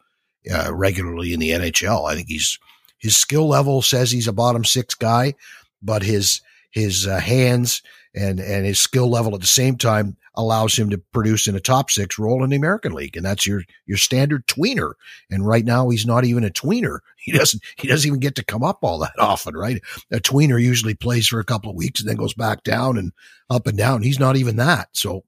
uh, 0.53 0.71
regularly 0.71 1.33
in 1.33 1.39
the 1.39 1.49
NHL. 1.49 2.07
I 2.07 2.13
think 2.13 2.27
he's 2.27 2.59
his 2.99 3.17
skill 3.17 3.47
level 3.47 3.81
says 3.81 4.11
he's 4.11 4.27
a 4.27 4.31
bottom 4.31 4.63
six 4.63 4.93
guy, 4.93 5.33
but 5.81 6.03
his 6.03 6.39
his 6.73 7.07
uh, 7.07 7.19
hands 7.19 7.81
and 8.15 8.39
and 8.39 8.65
his 8.65 8.79
skill 8.79 9.09
level 9.09 9.33
at 9.35 9.41
the 9.41 9.47
same 9.47 9.77
time 9.77 10.17
allows 10.35 10.75
him 10.75 10.89
to 10.89 10.97
produce 10.97 11.47
in 11.47 11.55
a 11.55 11.59
top 11.59 11.91
six 11.91 12.17
role 12.17 12.43
in 12.43 12.49
the 12.49 12.55
American 12.55 12.93
League, 12.93 13.15
and 13.15 13.25
that's 13.25 13.45
your 13.47 13.63
your 13.85 13.97
standard 13.97 14.45
tweener. 14.47 14.93
And 15.29 15.47
right 15.47 15.63
now, 15.63 15.89
he's 15.89 16.05
not 16.05 16.25
even 16.25 16.43
a 16.43 16.49
tweener. 16.49 16.99
He 17.25 17.31
doesn't 17.31 17.63
he 17.77 17.87
doesn't 17.87 18.05
even 18.05 18.19
get 18.19 18.35
to 18.35 18.43
come 18.43 18.63
up 18.63 18.79
all 18.81 18.99
that 18.99 19.17
often, 19.17 19.55
right? 19.55 19.81
A 20.11 20.17
tweener 20.17 20.61
usually 20.61 20.93
plays 20.93 21.25
for 21.25 21.39
a 21.39 21.45
couple 21.45 21.69
of 21.69 21.77
weeks 21.77 22.01
and 22.01 22.09
then 22.09 22.17
goes 22.17 22.33
back 22.33 22.63
down 22.63 22.97
and 22.97 23.13
up 23.49 23.65
and 23.65 23.77
down. 23.77 24.01
He's 24.01 24.19
not 24.19 24.35
even 24.35 24.57
that. 24.57 24.89
So 24.91 25.23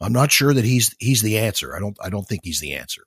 I'm 0.00 0.12
not 0.12 0.32
sure 0.32 0.52
that 0.52 0.64
he's 0.64 0.96
he's 0.98 1.22
the 1.22 1.38
answer. 1.38 1.76
I 1.76 1.78
don't 1.78 1.96
I 2.02 2.10
don't 2.10 2.26
think 2.26 2.40
he's 2.42 2.58
the 2.58 2.72
answer. 2.72 3.02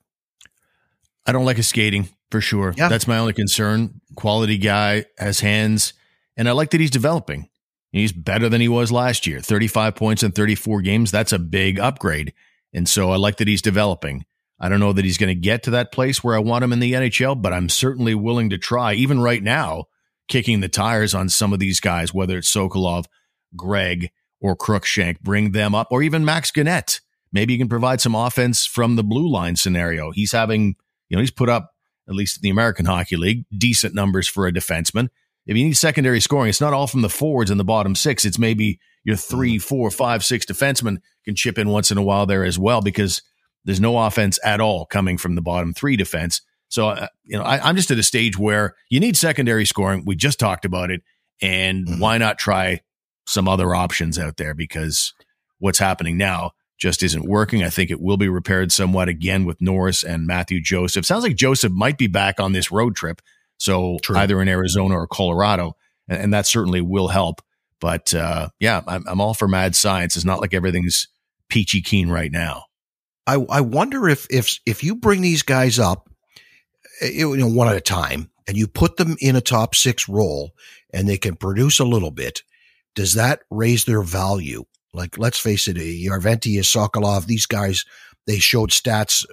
I 1.26 1.32
don't 1.32 1.44
like 1.44 1.58
his 1.58 1.66
skating 1.66 2.08
for 2.30 2.40
sure. 2.40 2.72
Yeah. 2.74 2.88
That's 2.88 3.06
my 3.06 3.18
only 3.18 3.34
concern. 3.34 4.00
Quality 4.16 4.56
guy, 4.56 5.04
has 5.18 5.40
hands, 5.40 5.92
and 6.36 6.48
I 6.48 6.52
like 6.52 6.70
that 6.70 6.80
he's 6.80 6.90
developing. 6.90 7.48
He's 7.90 8.12
better 8.12 8.48
than 8.48 8.60
he 8.60 8.68
was 8.68 8.90
last 8.90 9.26
year 9.26 9.40
35 9.40 9.94
points 9.94 10.22
in 10.22 10.32
34 10.32 10.80
games. 10.82 11.10
That's 11.10 11.32
a 11.32 11.38
big 11.38 11.78
upgrade. 11.78 12.32
And 12.72 12.88
so 12.88 13.10
I 13.10 13.16
like 13.16 13.36
that 13.36 13.48
he's 13.48 13.60
developing. 13.60 14.24
I 14.58 14.68
don't 14.68 14.80
know 14.80 14.92
that 14.92 15.04
he's 15.04 15.18
going 15.18 15.28
to 15.28 15.40
get 15.40 15.64
to 15.64 15.70
that 15.72 15.92
place 15.92 16.24
where 16.24 16.34
I 16.34 16.38
want 16.38 16.64
him 16.64 16.72
in 16.72 16.80
the 16.80 16.92
NHL, 16.92 17.40
but 17.40 17.52
I'm 17.52 17.68
certainly 17.68 18.14
willing 18.14 18.48
to 18.50 18.58
try, 18.58 18.94
even 18.94 19.20
right 19.20 19.42
now, 19.42 19.86
kicking 20.28 20.60
the 20.60 20.68
tires 20.68 21.14
on 21.14 21.28
some 21.28 21.52
of 21.52 21.58
these 21.58 21.80
guys, 21.80 22.14
whether 22.14 22.38
it's 22.38 22.54
Sokolov, 22.54 23.06
Greig, 23.56 24.10
or 24.40 24.56
Crookshank, 24.56 25.20
bring 25.20 25.52
them 25.52 25.74
up, 25.74 25.88
or 25.90 26.02
even 26.02 26.24
Max 26.24 26.50
Guenette. 26.50 27.00
Maybe 27.32 27.52
you 27.52 27.58
can 27.58 27.68
provide 27.68 28.00
some 28.00 28.14
offense 28.14 28.64
from 28.64 28.96
the 28.96 29.04
blue 29.04 29.28
line 29.28 29.56
scenario. 29.56 30.12
He's 30.12 30.32
having 30.32 30.76
you 31.12 31.16
know, 31.16 31.20
he's 31.20 31.30
put 31.30 31.50
up, 31.50 31.74
at 32.08 32.14
least 32.14 32.38
in 32.38 32.40
the 32.40 32.48
American 32.48 32.86
Hockey 32.86 33.16
League, 33.18 33.44
decent 33.56 33.94
numbers 33.94 34.26
for 34.26 34.46
a 34.46 34.52
defenseman. 34.52 35.10
If 35.46 35.56
you 35.56 35.64
need 35.64 35.76
secondary 35.76 36.20
scoring, 36.20 36.48
it's 36.48 36.60
not 36.60 36.72
all 36.72 36.86
from 36.86 37.02
the 37.02 37.08
forwards 37.08 37.50
in 37.50 37.58
the 37.58 37.64
bottom 37.64 37.94
six. 37.94 38.24
It's 38.24 38.38
maybe 38.38 38.78
your 39.04 39.16
three, 39.16 39.58
four, 39.58 39.90
five, 39.90 40.24
six 40.24 40.44
mm. 40.44 40.48
four, 40.48 40.54
five, 40.56 40.76
six 40.76 40.82
defensemen 40.82 40.96
can 41.24 41.34
chip 41.34 41.58
in 41.58 41.68
once 41.68 41.90
in 41.90 41.98
a 41.98 42.02
while 42.02 42.26
there 42.26 42.44
as 42.44 42.58
well 42.58 42.80
because 42.80 43.22
there's 43.64 43.80
no 43.80 43.98
offense 43.98 44.38
at 44.44 44.60
all 44.60 44.86
coming 44.86 45.18
from 45.18 45.34
the 45.34 45.42
bottom 45.42 45.72
three 45.72 45.96
defense. 45.96 46.40
So, 46.68 46.88
uh, 46.88 47.08
you 47.24 47.36
know, 47.36 47.44
I, 47.44 47.68
am 47.68 47.76
just 47.76 47.90
at 47.90 47.98
a 47.98 48.02
stage 48.02 48.38
where 48.38 48.74
you 48.88 48.98
need 48.98 49.16
secondary 49.16 49.66
scoring. 49.66 50.04
We 50.06 50.16
just 50.16 50.38
talked 50.38 50.64
about 50.64 50.90
it. 50.90 51.02
And 51.40 51.86
mm-hmm. 51.86 52.00
why 52.00 52.18
not 52.18 52.38
try 52.38 52.80
some 53.26 53.48
other 53.48 53.74
options 53.74 54.18
out 54.18 54.36
there? 54.36 54.54
Because 54.54 55.12
what's 55.58 55.78
happening 55.78 56.16
now 56.16 56.52
just 56.78 57.02
isn't 57.02 57.28
working. 57.28 57.62
I 57.62 57.70
think 57.70 57.90
it 57.90 58.00
will 58.00 58.16
be 58.16 58.28
repaired 58.28 58.72
somewhat 58.72 59.08
again 59.08 59.44
with 59.44 59.60
Norris 59.60 60.02
and 60.02 60.26
Matthew 60.26 60.60
Joseph. 60.60 61.06
Sounds 61.06 61.22
like 61.22 61.36
Joseph 61.36 61.72
might 61.72 61.98
be 61.98 62.08
back 62.08 62.40
on 62.40 62.52
this 62.52 62.72
road 62.72 62.96
trip. 62.96 63.20
So 63.62 63.98
True. 64.02 64.16
either 64.16 64.42
in 64.42 64.48
Arizona 64.48 64.98
or 64.98 65.06
Colorado. 65.06 65.76
And, 66.08 66.20
and, 66.20 66.34
that 66.34 66.48
certainly 66.48 66.80
will 66.80 67.06
help. 67.06 67.40
But 67.80 68.12
uh, 68.12 68.48
yeah, 68.58 68.82
I'm, 68.88 69.04
I'm 69.06 69.20
all 69.20 69.34
for 69.34 69.46
mad 69.46 69.76
science. 69.76 70.16
It's 70.16 70.24
not 70.24 70.40
like 70.40 70.52
everything's 70.52 71.06
peachy 71.48 71.80
keen 71.80 72.08
right 72.08 72.32
now. 72.32 72.64
I, 73.24 73.34
I 73.34 73.60
wonder 73.60 74.08
if 74.08 74.26
if 74.30 74.58
if 74.66 74.82
you 74.82 74.96
bring 74.96 75.20
these 75.20 75.44
guys 75.44 75.78
up, 75.78 76.10
eh, 77.02 77.10
you 77.10 77.36
know, 77.36 77.46
one 77.46 77.68
at 77.68 77.76
a 77.76 77.80
time, 77.80 78.32
and 78.48 78.56
you 78.56 78.66
put 78.66 78.96
them 78.96 79.16
in 79.20 79.36
a 79.36 79.40
top 79.40 79.76
six 79.76 80.08
role, 80.08 80.50
and 80.92 81.08
they 81.08 81.18
can 81.18 81.36
produce 81.36 81.78
a 81.78 81.84
little 81.84 82.10
bit, 82.10 82.42
does 82.96 83.14
that 83.14 83.42
raise 83.48 83.84
their 83.84 84.02
value? 84.02 84.64
Like, 84.92 85.18
let's 85.18 85.38
face 85.38 85.68
it, 85.68 85.76
Järventie, 85.76 86.58
Sokolov, 86.58 87.26
these 87.26 87.46
guys, 87.46 87.84
they 88.26 88.40
showed 88.40 88.70
stats, 88.70 89.24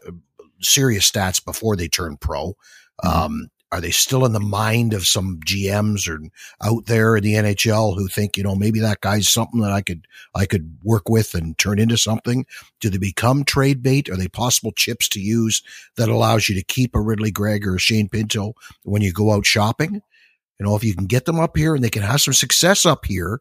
serious 0.61 1.09
stats 1.09 1.43
before 1.43 1.75
they 1.75 1.87
turned 1.87 2.21
pro. 2.21 2.55
Mm-hmm. 3.03 3.09
Um, 3.09 3.49
are 3.71 3.81
they 3.81 3.91
still 3.91 4.25
in 4.25 4.33
the 4.33 4.39
mind 4.39 4.93
of 4.93 5.05
some 5.05 5.39
GMs 5.45 6.09
or 6.09 6.19
out 6.65 6.87
there 6.87 7.15
in 7.15 7.23
the 7.23 7.33
NHL 7.33 7.95
who 7.95 8.07
think, 8.07 8.35
you 8.35 8.43
know, 8.43 8.55
maybe 8.55 8.79
that 8.79 9.01
guy's 9.01 9.29
something 9.29 9.61
that 9.61 9.71
I 9.71 9.81
could, 9.81 10.07
I 10.33 10.45
could 10.47 10.77
work 10.83 11.07
with 11.07 11.35
and 11.35 11.57
turn 11.57 11.77
into 11.77 11.97
something? 11.97 12.45
Do 12.79 12.89
they 12.89 12.97
become 12.97 13.43
trade 13.43 13.83
bait? 13.83 14.09
Are 14.09 14.17
they 14.17 14.27
possible 14.27 14.71
chips 14.71 15.07
to 15.09 15.19
use 15.19 15.61
that 15.97 16.09
allows 16.09 16.49
you 16.49 16.55
to 16.55 16.63
keep 16.63 16.95
a 16.95 17.01
Ridley 17.01 17.31
Greig 17.31 17.67
or 17.67 17.75
a 17.75 17.79
Shane 17.79 18.09
Pinto 18.09 18.53
when 18.83 19.03
you 19.03 19.13
go 19.13 19.31
out 19.31 19.45
shopping? 19.45 20.01
You 20.59 20.65
know, 20.65 20.75
if 20.75 20.83
you 20.83 20.95
can 20.95 21.05
get 21.05 21.25
them 21.25 21.39
up 21.39 21.55
here 21.55 21.75
and 21.75 21.83
they 21.83 21.89
can 21.89 22.03
have 22.03 22.21
some 22.21 22.33
success 22.33 22.85
up 22.85 23.05
here, 23.05 23.39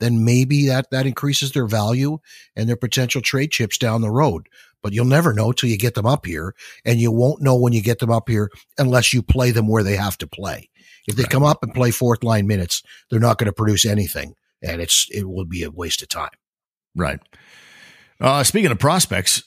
then 0.00 0.24
maybe 0.24 0.66
that, 0.66 0.90
that 0.90 1.06
increases 1.06 1.52
their 1.52 1.66
value 1.66 2.18
and 2.54 2.68
their 2.68 2.76
potential 2.76 3.20
trade 3.20 3.50
chips 3.50 3.78
down 3.78 4.00
the 4.00 4.10
road. 4.10 4.48
But 4.86 4.92
you'll 4.92 5.04
never 5.04 5.32
know 5.32 5.50
till 5.50 5.68
you 5.68 5.76
get 5.76 5.94
them 5.94 6.06
up 6.06 6.24
here. 6.24 6.54
And 6.84 7.00
you 7.00 7.10
won't 7.10 7.42
know 7.42 7.56
when 7.56 7.72
you 7.72 7.82
get 7.82 7.98
them 7.98 8.12
up 8.12 8.28
here 8.28 8.52
unless 8.78 9.12
you 9.12 9.20
play 9.20 9.50
them 9.50 9.66
where 9.66 9.82
they 9.82 9.96
have 9.96 10.16
to 10.18 10.28
play. 10.28 10.70
If 11.08 11.16
they 11.16 11.24
right. 11.24 11.32
come 11.32 11.42
up 11.42 11.60
and 11.64 11.74
play 11.74 11.90
fourth 11.90 12.22
line 12.22 12.46
minutes, 12.46 12.84
they're 13.10 13.18
not 13.18 13.36
going 13.36 13.48
to 13.48 13.52
produce 13.52 13.84
anything. 13.84 14.34
And 14.62 14.80
it's, 14.80 15.08
it 15.10 15.28
will 15.28 15.44
be 15.44 15.64
a 15.64 15.72
waste 15.72 16.02
of 16.02 16.08
time. 16.08 16.30
Right. 16.94 17.18
Uh, 18.20 18.44
speaking 18.44 18.70
of 18.70 18.78
prospects, 18.78 19.42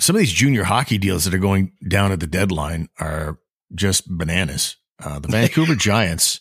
some 0.00 0.16
of 0.16 0.18
these 0.18 0.32
junior 0.32 0.64
hockey 0.64 0.98
deals 0.98 1.26
that 1.26 1.34
are 1.34 1.38
going 1.38 1.70
down 1.86 2.10
at 2.10 2.18
the 2.18 2.26
deadline 2.26 2.88
are 2.98 3.38
just 3.72 4.08
bananas. 4.18 4.78
Uh, 5.00 5.20
the 5.20 5.28
Vancouver 5.30 5.76
Giants 5.76 6.40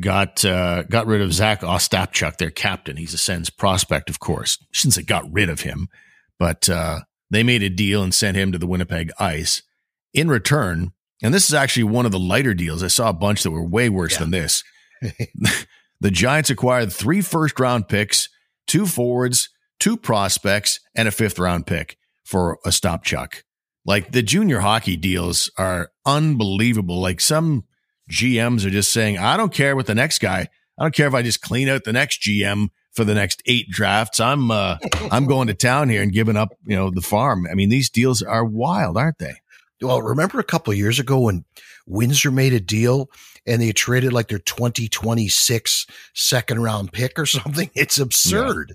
got 0.00 0.46
uh, 0.46 0.84
got 0.84 1.06
rid 1.06 1.20
of 1.20 1.34
Zack 1.34 1.60
Ostapchuk, 1.60 2.38
their 2.38 2.50
captain. 2.50 2.96
He's 2.96 3.12
a 3.12 3.18
Sens 3.18 3.50
prospect, 3.50 4.08
of 4.08 4.18
course. 4.18 4.56
Since 4.72 4.94
shouldn't 4.94 5.08
got 5.08 5.30
rid 5.30 5.50
of 5.50 5.60
him, 5.60 5.88
but 6.38 6.70
uh, 6.70 7.00
they 7.30 7.42
made 7.42 7.62
a 7.62 7.70
deal 7.70 8.02
and 8.02 8.14
sent 8.14 8.36
him 8.36 8.52
to 8.52 8.58
the 8.58 8.66
Winnipeg 8.66 9.10
Ice. 9.18 9.62
In 10.12 10.28
return, 10.28 10.92
and 11.22 11.32
this 11.32 11.48
is 11.48 11.54
actually 11.54 11.84
one 11.84 12.04
of 12.06 12.12
the 12.12 12.18
lighter 12.18 12.54
deals. 12.54 12.82
I 12.82 12.88
saw 12.88 13.10
a 13.10 13.14
bunch 13.14 13.42
that 13.44 13.50
were 13.52 13.64
way 13.64 13.88
worse 13.88 14.14
Yeah. 14.14 14.18
than 14.20 14.30
this. 14.30 14.64
the 16.00 16.10
Giants 16.10 16.50
acquired 16.50 16.92
three 16.92 17.20
first 17.20 17.58
round 17.60 17.88
picks, 17.88 18.28
two 18.66 18.86
forwards, 18.86 19.48
two 19.78 19.96
prospects, 19.96 20.80
and 20.94 21.06
a 21.08 21.10
fifth 21.12 21.38
round 21.38 21.66
pick 21.66 21.96
for 22.24 22.58
a 22.64 22.72
stop 22.72 23.04
chuck. 23.04 23.44
Like 23.86 24.12
the 24.12 24.22
junior 24.22 24.60
hockey 24.60 24.96
deals 24.96 25.50
are 25.56 25.90
unbelievable. 26.04 27.00
Like 27.00 27.20
some 27.20 27.64
GMs 28.10 28.66
are 28.66 28.70
just 28.70 28.92
saying, 28.92 29.18
I 29.18 29.36
don't 29.36 29.54
care 29.54 29.74
what 29.76 29.86
the 29.86 29.94
next 29.94 30.18
guy, 30.18 30.48
I 30.78 30.82
don't 30.82 30.94
care 30.94 31.06
if 31.06 31.14
I 31.14 31.22
just 31.22 31.40
clean 31.40 31.68
out 31.68 31.84
the 31.84 31.92
next 31.92 32.20
GM 32.22 32.68
for 32.92 33.04
the 33.04 33.14
next 33.14 33.42
eight 33.46 33.68
drafts. 33.70 34.20
I'm 34.20 34.50
uh 34.50 34.78
I'm 35.10 35.26
going 35.26 35.48
to 35.48 35.54
town 35.54 35.88
here 35.88 36.02
and 36.02 36.12
giving 36.12 36.36
up, 36.36 36.50
you 36.66 36.76
know, 36.76 36.90
the 36.90 37.02
farm. 37.02 37.46
I 37.50 37.54
mean, 37.54 37.68
these 37.68 37.90
deals 37.90 38.22
are 38.22 38.44
wild, 38.44 38.96
aren't 38.96 39.18
they? 39.18 39.34
Well, 39.82 40.02
remember 40.02 40.38
a 40.38 40.44
couple 40.44 40.72
of 40.72 40.78
years 40.78 40.98
ago 40.98 41.20
when 41.20 41.44
Windsor 41.86 42.30
made 42.30 42.52
a 42.52 42.60
deal 42.60 43.08
and 43.46 43.62
they 43.62 43.72
traded 43.72 44.12
like 44.12 44.28
their 44.28 44.38
2026 44.38 45.86
second 46.14 46.62
round 46.62 46.92
pick 46.92 47.18
or 47.18 47.26
something? 47.26 47.70
It's 47.74 47.98
absurd. 47.98 48.74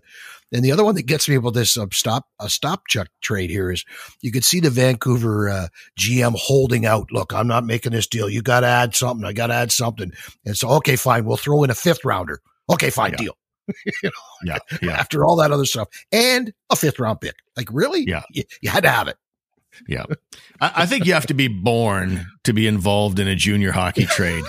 And 0.51 0.63
the 0.63 0.71
other 0.71 0.83
one 0.85 0.95
that 0.95 1.03
gets 1.07 1.27
me 1.27 1.35
about 1.35 1.53
this 1.53 1.75
uh, 1.77 1.85
stop 1.91 2.27
a 2.39 2.45
Ostapchuk 2.45 3.07
trade 3.21 3.49
here 3.49 3.71
is 3.71 3.83
you 4.21 4.31
could 4.31 4.45
see 4.45 4.59
the 4.59 4.69
Vancouver 4.69 5.49
uh, 5.49 5.67
GM 5.99 6.35
holding 6.37 6.85
out. 6.85 7.11
Look, 7.11 7.33
I'm 7.33 7.47
not 7.47 7.65
making 7.65 7.91
this 7.91 8.07
deal. 8.07 8.29
You 8.29 8.41
got 8.41 8.61
to 8.61 8.67
add 8.67 8.95
something. 8.95 9.25
I 9.25 9.33
got 9.33 9.47
to 9.47 9.55
add 9.55 9.71
something. 9.71 10.11
And 10.45 10.55
so, 10.55 10.69
okay, 10.77 10.95
fine. 10.95 11.25
We'll 11.25 11.37
throw 11.37 11.63
in 11.63 11.71
a 11.71 11.75
fifth 11.75 12.05
rounder. 12.05 12.41
Okay, 12.71 12.89
fine, 12.89 13.11
Yeah. 13.11 13.17
deal. 13.17 13.37
Yeah. 14.43 14.57
Yeah. 14.81 14.91
After 14.91 15.25
all 15.25 15.37
that 15.37 15.51
other 15.51 15.65
stuff 15.65 15.87
and 16.11 16.53
a 16.69 16.75
fifth 16.75 16.99
round 16.99 17.21
pick. 17.21 17.35
Like, 17.57 17.69
really? 17.71 18.03
Yeah. 18.03 18.23
You, 18.31 18.43
you 18.61 18.69
had 18.69 18.83
to 18.83 18.89
have 18.89 19.07
it. 19.07 19.17
Yeah. 19.87 20.05
I, 20.61 20.71
I 20.77 20.85
think 20.85 21.05
you 21.05 21.13
have 21.13 21.27
to 21.27 21.33
be 21.33 21.47
born 21.47 22.25
to 22.43 22.53
be 22.53 22.67
involved 22.67 23.19
in 23.19 23.27
a 23.27 23.35
junior 23.35 23.71
hockey 23.71 24.05
trade. 24.05 24.43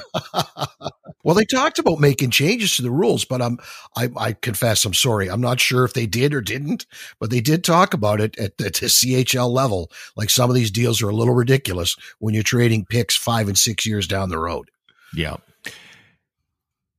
Well, 1.24 1.34
they 1.34 1.44
talked 1.44 1.78
about 1.78 1.98
making 1.98 2.30
changes 2.30 2.76
to 2.76 2.82
the 2.82 2.90
rules, 2.90 3.24
but 3.24 3.42
I'm, 3.42 3.58
I, 3.96 4.08
I 4.16 4.32
confess, 4.34 4.84
I'm 4.84 4.94
sorry. 4.94 5.28
I'm 5.28 5.40
not 5.40 5.58
sure 5.60 5.84
if 5.84 5.94
they 5.94 6.06
did 6.06 6.32
or 6.32 6.40
didn't, 6.40 6.86
but 7.18 7.30
they 7.30 7.40
did 7.40 7.64
talk 7.64 7.94
about 7.94 8.20
it 8.20 8.38
at, 8.38 8.52
at 8.60 8.74
the 8.74 8.86
CHL 8.86 9.50
level. 9.50 9.90
Like 10.16 10.30
some 10.30 10.50
of 10.50 10.54
these 10.54 10.70
deals 10.70 11.02
are 11.02 11.08
a 11.08 11.14
little 11.14 11.34
ridiculous 11.34 11.96
when 12.20 12.34
you're 12.34 12.44
trading 12.44 12.84
picks 12.84 13.16
five 13.16 13.48
and 13.48 13.58
six 13.58 13.84
years 13.86 14.06
down 14.06 14.28
the 14.28 14.38
road. 14.38 14.70
Yeah. 15.14 15.36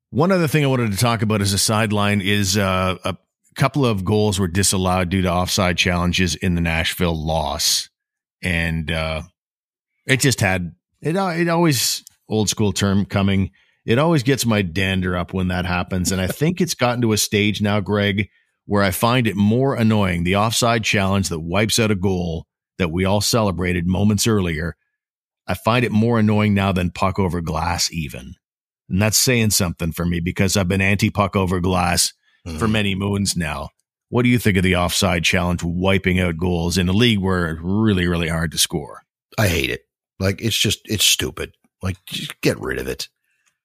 One 0.10 0.32
other 0.32 0.48
thing 0.48 0.64
I 0.64 0.68
wanted 0.68 0.92
to 0.92 0.98
talk 0.98 1.22
about 1.22 1.42
as 1.42 1.52
a 1.52 1.58
sideline 1.58 2.22
is 2.22 2.58
uh, 2.58 2.98
a 3.04 3.18
couple 3.56 3.86
of 3.86 4.06
goals 4.06 4.40
were 4.40 4.48
disallowed 4.48 5.10
due 5.10 5.22
to 5.24 5.32
offside 5.32 5.78
challenges 5.78 6.36
in 6.36 6.56
the 6.56 6.62
Nashville 6.62 7.16
loss, 7.16 7.90
and 8.42 8.90
uh, 8.90 9.24
it 10.06 10.22
just 10.22 10.40
had 10.40 10.76
it. 11.02 11.18
It 11.18 11.50
always 11.50 12.06
old 12.30 12.50
school 12.50 12.72
term 12.72 13.06
coming. 13.06 13.52
It 13.86 14.00
always 14.00 14.24
gets 14.24 14.46
my 14.46 14.62
dander 14.62 15.18
up 15.18 15.34
when 15.34 15.50
that 15.50 15.66
happens, 15.66 16.14
and 16.14 16.22
I 16.22 16.28
think 16.28 16.62
it's 16.62 16.76
gotten 16.76 17.02
to 17.02 17.12
a 17.12 17.18
stage 17.18 17.62
now, 17.62 17.82
Greg, 17.82 18.30
where 18.66 18.84
I 18.84 18.92
find 18.92 19.28
it 19.28 19.36
more 19.36 19.76
annoying 19.76 20.24
the 20.24 20.38
offside 20.38 20.86
challenge 20.86 21.28
that 21.30 21.42
wipes 21.42 21.80
out 21.80 21.92
a 21.92 21.96
goal 21.96 22.48
that 22.78 22.92
we 22.92 23.04
all 23.04 23.22
celebrated 23.22 23.88
moments 23.88 24.26
earlier. 24.26 24.78
I 25.48 25.54
find 25.54 25.84
it 25.84 25.92
more 25.92 26.18
annoying 26.18 26.54
now 26.54 26.72
than 26.72 26.92
puck 26.92 27.20
over 27.20 27.42
glass, 27.42 27.92
even. 27.92 28.36
And 28.90 29.02
that's 29.02 29.18
saying 29.18 29.52
something 29.52 29.92
for 29.92 30.06
me 30.06 30.20
because 30.20 30.56
I've 30.56 30.68
been 30.68 30.82
anti 30.82 31.10
puck 31.10 31.36
over 31.36 31.60
glass 31.60 32.14
for 32.44 32.52
mm-hmm. 32.52 32.72
many 32.72 32.96
moons 32.96 33.36
now. 33.36 33.70
What 34.10 34.24
do 34.24 34.30
you 34.30 34.40
think 34.40 34.56
of 34.56 34.64
the 34.64 34.78
offside 34.78 35.26
challenge 35.26 35.64
wiping 35.64 36.20
out 36.20 36.38
goals 36.38 36.78
in 36.78 36.88
a 36.88 36.94
league 36.94 37.20
where 37.20 37.52
it's 37.52 37.62
really, 37.62 38.08
really 38.08 38.30
hard 38.30 38.52
to 38.52 38.58
score? 38.58 39.04
I 39.38 39.50
hate 39.50 39.70
it. 39.70 39.82
Like 40.20 40.42
it's 40.42 40.58
just 40.58 40.80
it's 40.86 41.04
stupid. 41.04 41.54
Like 41.82 41.98
just 42.06 42.40
get 42.42 42.60
rid 42.60 42.80
of 42.80 42.88
it. 42.88 43.10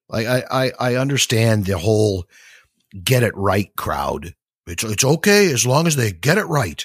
Like 0.09 0.27
I 0.27 0.43
I, 0.51 0.73
I 0.79 0.95
understand 0.97 1.67
the 1.67 1.79
whole 1.79 2.25
get 3.03 3.23
it 3.23 3.37
right 3.37 3.75
crowd. 3.77 4.35
It's 4.67 4.85
it's 4.85 5.05
okay 5.05 5.53
as 5.53 5.65
long 5.65 5.87
as 5.87 5.97
they 5.97 6.13
get 6.13 6.39
it 6.39 6.47
right. 6.47 6.85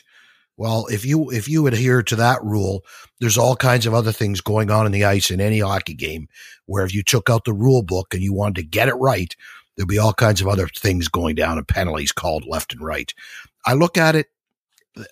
Well, 0.55 0.87
if 0.87 1.05
you 1.05 1.31
if 1.31 1.47
you 1.47 1.67
adhere 1.67 2.01
to 2.03 2.15
that 2.17 2.43
rule, 2.43 2.83
there's 3.19 3.37
all 3.37 3.55
kinds 3.55 3.85
of 3.85 3.93
other 3.93 4.11
things 4.11 4.41
going 4.41 4.71
on 4.71 4.85
in 4.85 4.91
the 4.91 5.05
ice 5.05 5.31
in 5.31 5.41
any 5.41 5.59
hockey 5.59 5.93
game 5.93 6.27
where 6.67 6.85
if 6.85 6.93
you 6.93 7.03
took 7.03 7.29
out 7.29 7.43
the 7.43 7.53
rule 7.53 7.81
book 7.81 8.13
and 8.13 8.23
you 8.23 8.33
wanted 8.33 8.55
to 8.55 8.63
get 8.63 8.87
it 8.87 8.95
right, 8.95 9.35
there'd 9.75 9.89
be 9.89 9.99
all 9.99 10.13
kinds 10.13 10.39
of 10.39 10.47
other 10.47 10.67
things 10.67 11.07
going 11.07 11.35
down 11.35 11.57
and 11.57 11.67
penalties 11.67 12.11
called 12.11 12.45
left 12.47 12.73
and 12.73 12.81
right. 12.81 13.13
I 13.65 13.73
look 13.73 13.97
at 13.97 14.15
it 14.15 14.27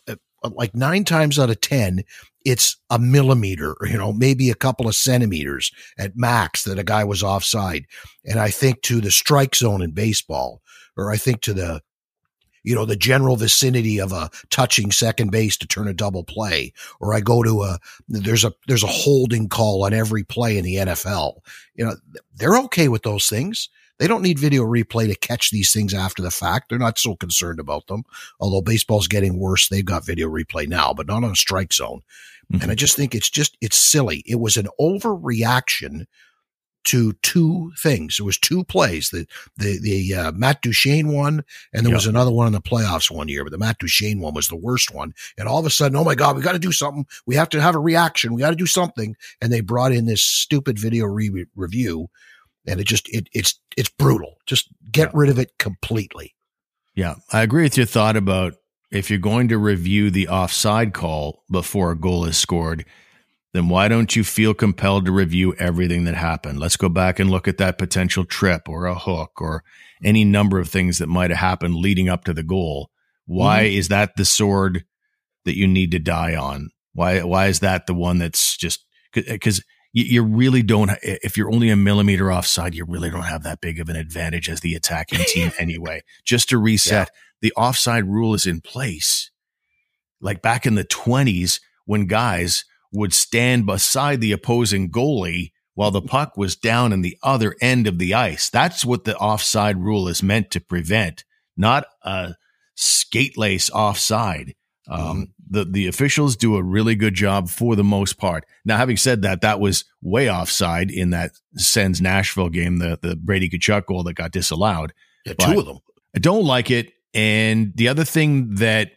uh, 0.08 0.15
like 0.54 0.76
nine 0.76 1.04
times 1.04 1.39
out 1.39 1.50
of 1.50 1.62
10, 1.62 2.04
it's 2.44 2.78
a 2.89 3.00
millimeter, 3.00 3.76
you 3.84 3.98
know, 3.98 4.13
maybe 4.13 4.50
a 4.50 4.56
couple 4.56 4.88
of 4.88 4.96
centimeters 4.96 5.72
at 5.98 6.15
max 6.15 6.63
that 6.63 6.78
a 6.78 6.84
guy 6.84 7.04
was 7.04 7.24
offside. 7.24 7.86
And 8.26 8.39
I 8.39 8.50
think 8.50 8.82
to 8.84 9.02
the 9.02 9.12
strike 9.12 9.56
zone 9.56 9.82
in 9.82 9.91
baseball, 9.91 10.62
or 10.96 11.12
I 11.12 11.18
think 11.18 11.41
to 11.41 11.54
the, 11.54 11.82
you 12.65 12.73
know, 12.73 12.86
the 12.86 12.95
general 12.95 13.36
vicinity 13.36 13.99
of 14.01 14.12
a 14.12 14.30
touching 14.49 14.91
second 14.91 15.32
base 15.32 15.56
to 15.58 15.67
turn 15.67 15.88
a 15.88 15.93
double 15.93 16.23
play, 16.23 16.73
or 16.99 17.13
I 17.13 17.21
go 17.21 17.43
to 17.43 17.62
a, 17.62 17.80
there's 18.10 18.43
a, 18.43 18.54
there's 18.67 18.84
a 18.84 18.88
holding 18.88 19.47
call 19.47 19.86
on 19.86 19.93
every 19.93 20.23
play 20.23 20.58
in 20.58 20.65
the 20.65 20.75
NFL. 20.75 21.38
You 21.75 21.86
know, 21.86 21.95
they're 22.36 22.58
okay 22.58 22.88
with 22.88 23.04
those 23.04 23.28
things. 23.28 23.69
They 23.99 24.08
don't 24.08 24.23
need 24.23 24.39
video 24.39 24.63
replay 24.63 25.08
to 25.08 25.15
catch 25.15 25.51
these 25.51 25.71
things 25.71 25.93
after 25.93 26.21
the 26.21 26.32
fact. 26.32 26.67
They're 26.67 26.80
not 26.80 26.97
so 26.97 27.15
concerned 27.15 27.60
about 27.60 27.88
them. 27.88 28.04
Although 28.39 28.62
baseball's 28.62 29.08
getting 29.08 29.39
worse, 29.39 29.69
they've 29.69 29.86
got 29.86 30.06
video 30.06 30.28
replay 30.28 30.67
now, 30.67 30.91
but 30.93 31.08
not 31.08 31.23
on 31.23 31.32
a 31.32 31.36
strike 31.36 31.71
zone. 31.71 32.01
And 32.51 32.63
I 32.63 32.65
mm-hmm. 32.65 32.75
just 32.75 32.95
think 32.95 33.15
it's 33.15 33.30
just, 33.30 33.58
it's 33.62 33.78
silly. 33.78 34.23
It 34.25 34.39
was 34.39 34.58
an 34.58 34.67
overreaction 34.80 36.08
to 36.86 37.13
two 37.21 37.71
things. 37.78 38.17
There 38.17 38.26
was 38.26 38.38
two 38.38 38.63
plays, 38.63 39.10
the, 39.10 39.28
the, 39.58 39.80
the, 39.82 40.13
uh, 40.15 40.32
Matt 40.32 40.62
Duchene 40.62 41.10
one, 41.13 41.43
and 41.74 41.86
there 41.86 41.91
Yeah. 41.91 41.95
was 41.95 42.08
another 42.08 42.32
one 42.32 42.48
in 42.48 42.54
the 42.54 42.62
playoffs 42.62 43.12
one 43.12 43.28
year, 43.28 43.43
but 43.43 43.52
the 43.52 43.58
Matt 43.58 43.80
Duchene 43.80 44.19
one 44.19 44.34
was 44.34 44.48
the 44.48 44.56
worst 44.56 44.93
one. 44.93 45.13
And 45.38 45.48
all 45.48 45.60
of 45.60 45.65
a 45.65 45.69
sudden, 45.69 45.98
oh 45.98 46.04
my 46.04 46.15
God, 46.15 46.36
we 46.36 46.41
got 46.41 46.54
to 46.54 46.60
do 46.60 46.71
something. 46.71 47.06
We 47.26 47.36
have 47.36 47.50
to 47.50 47.62
have 47.62 47.76
a 47.76 47.80
reaction. 47.80 48.34
We 48.34 48.41
got 48.41 48.52
to 48.52 48.56
do 48.56 48.65
something. 48.65 49.15
And 49.41 49.52
they 49.52 49.62
brought 49.62 49.91
in 49.91 50.06
this 50.06 50.21
stupid 50.21 50.80
video 50.80 51.06
re- 51.06 51.45
review 51.56 52.10
and 52.67 52.80
it 52.80 52.88
just, 52.88 53.08
it, 53.10 53.28
it's, 53.34 53.60
it's 53.78 53.89
brutal. 53.89 54.38
Just 54.45 54.69
get 54.91 55.13
rid 55.13 55.30
of 55.30 55.38
it 55.38 55.58
completely. 55.60 56.34
Yeah, 56.95 57.15
I 57.32 57.41
agree 57.41 57.63
with 57.63 57.78
your 57.78 57.86
thought 57.86 58.15
about 58.15 58.56
if 58.91 59.10
you're 59.10 59.19
going 59.19 59.50
to 59.50 59.58
review 59.58 60.10
the 60.10 60.28
offside 60.30 60.93
call 60.93 61.43
before 61.52 61.91
a 61.91 61.98
goal 61.98 62.26
is 62.26 62.38
scored, 62.38 62.86
then 63.56 63.70
why 63.70 63.88
don't 63.88 64.15
you 64.15 64.24
feel 64.24 64.54
compelled 64.54 65.06
to 65.06 65.12
review 65.12 65.54
everything 65.56 66.06
that 66.06 66.15
happened? 66.15 66.60
Let's 66.60 66.78
go 66.78 66.89
back 66.89 67.20
and 67.20 67.30
look 67.30 67.48
at 67.48 67.58
that 67.58 67.78
potential 67.78 68.26
trip 68.26 68.68
or 68.68 68.86
a 68.86 68.96
hook 68.96 69.39
or 69.41 69.63
any 70.04 70.26
number 70.26 70.60
of 70.60 70.70
things 70.70 70.98
that 70.98 71.08
might 71.08 71.30
have 71.30 71.39
happened 71.39 71.76
leading 71.76 72.10
up 72.10 72.26
to 72.26 72.34
the 72.34 72.44
goal. 72.44 72.89
Why 73.26 73.63
mm-hmm. 73.63 73.78
is 73.78 73.88
that 73.88 74.18
the 74.18 74.26
sword 74.26 74.86
that 75.46 75.58
you 75.58 75.68
need 75.68 75.91
to 75.91 76.00
die 76.00 76.36
on? 76.36 76.72
Why 76.94 77.24
why 77.24 77.48
is 77.48 77.60
that 77.60 77.88
the 77.88 77.94
one 77.94 78.20
that's 78.20 78.58
just 78.58 78.86
because 79.13 79.60
uh, 79.60 79.63
you, 79.94 80.04
you 80.04 80.24
really 80.24 80.62
don't 80.62 80.91
if 81.02 81.38
you're 81.38 81.52
only 81.52 81.70
a 81.70 81.76
millimeter 81.76 82.32
offside, 82.32 82.76
you 82.76 82.86
really 82.86 83.10
don't 83.10 83.24
have 83.24 83.44
that 83.44 83.62
big 83.62 83.80
of 83.80 83.89
an 83.89 83.96
advantage 83.96 84.50
as 84.50 84.62
the 84.62 84.76
attacking 84.76 85.20
team 85.28 85.52
anyway. 85.60 86.04
Just 86.24 86.50
to 86.50 86.58
reset, 86.58 87.10
the 87.41 87.54
offside 87.54 88.06
rule 88.06 88.34
is 88.34 88.46
in 88.46 88.62
place. 88.62 89.32
Like 90.22 90.41
back 90.41 90.65
in 90.65 90.76
the 90.76 90.86
20s 90.86 91.60
when 91.86 92.08
guys 92.08 92.65
would 92.95 93.13
stand 93.13 93.65
beside 93.65 94.21
the 94.21 94.31
opposing 94.31 94.89
goalie 94.89 95.51
while 95.73 95.91
the 95.91 96.01
puck 96.01 96.38
was 96.38 96.55
down 96.55 96.93
in 96.93 97.01
the 97.01 97.17
other 97.21 97.55
end 97.62 97.86
of 97.86 97.99
the 97.99 98.13
ice. 98.13 98.49
That's 98.49 98.86
what 98.86 99.03
the 99.03 99.17
offside 99.17 99.77
rule 99.77 100.08
is 100.08 100.23
meant 100.23 100.49
to 100.51 100.62
prevent, 100.62 101.25
not 101.58 101.86
a 102.01 102.36
skate 102.75 103.38
lace 103.38 103.69
offside. 103.69 104.55
Um, 104.88 105.34
the 105.49 105.65
the 105.65 105.88
officials 105.88 106.36
do 106.36 106.55
a 106.55 106.63
really 106.63 106.95
good 106.95 107.15
job 107.15 107.50
for 107.50 107.75
the 107.75 107.83
most 107.83 108.17
part. 108.17 108.46
Now, 108.65 108.77
having 108.77 108.98
said 108.98 109.23
that, 109.23 109.41
that 109.41 109.60
was 109.60 109.83
way 110.02 110.29
offside 110.29 110.91
in 110.91 111.10
that 111.10 111.31
Sens 111.56 112.02
Nashville 112.02 112.50
game, 112.50 112.77
the 112.77 113.00
the 113.02 113.15
Brady 113.15 113.50
Tkachuk 113.50 113.87
goal 113.87 114.04
that 114.04 114.13
got 114.13 114.31
disallowed. 114.31 114.93
Yeah, 115.25 115.33
two 115.33 115.60
of 115.60 115.65
them. 115.65 115.79
I 116.15 116.19
don't 116.19 116.46
like 116.46 116.69
it. 116.69 116.93
And 117.15 117.75
the 117.75 117.87
other 117.87 118.04
thing 118.04 118.56
that 118.56 118.91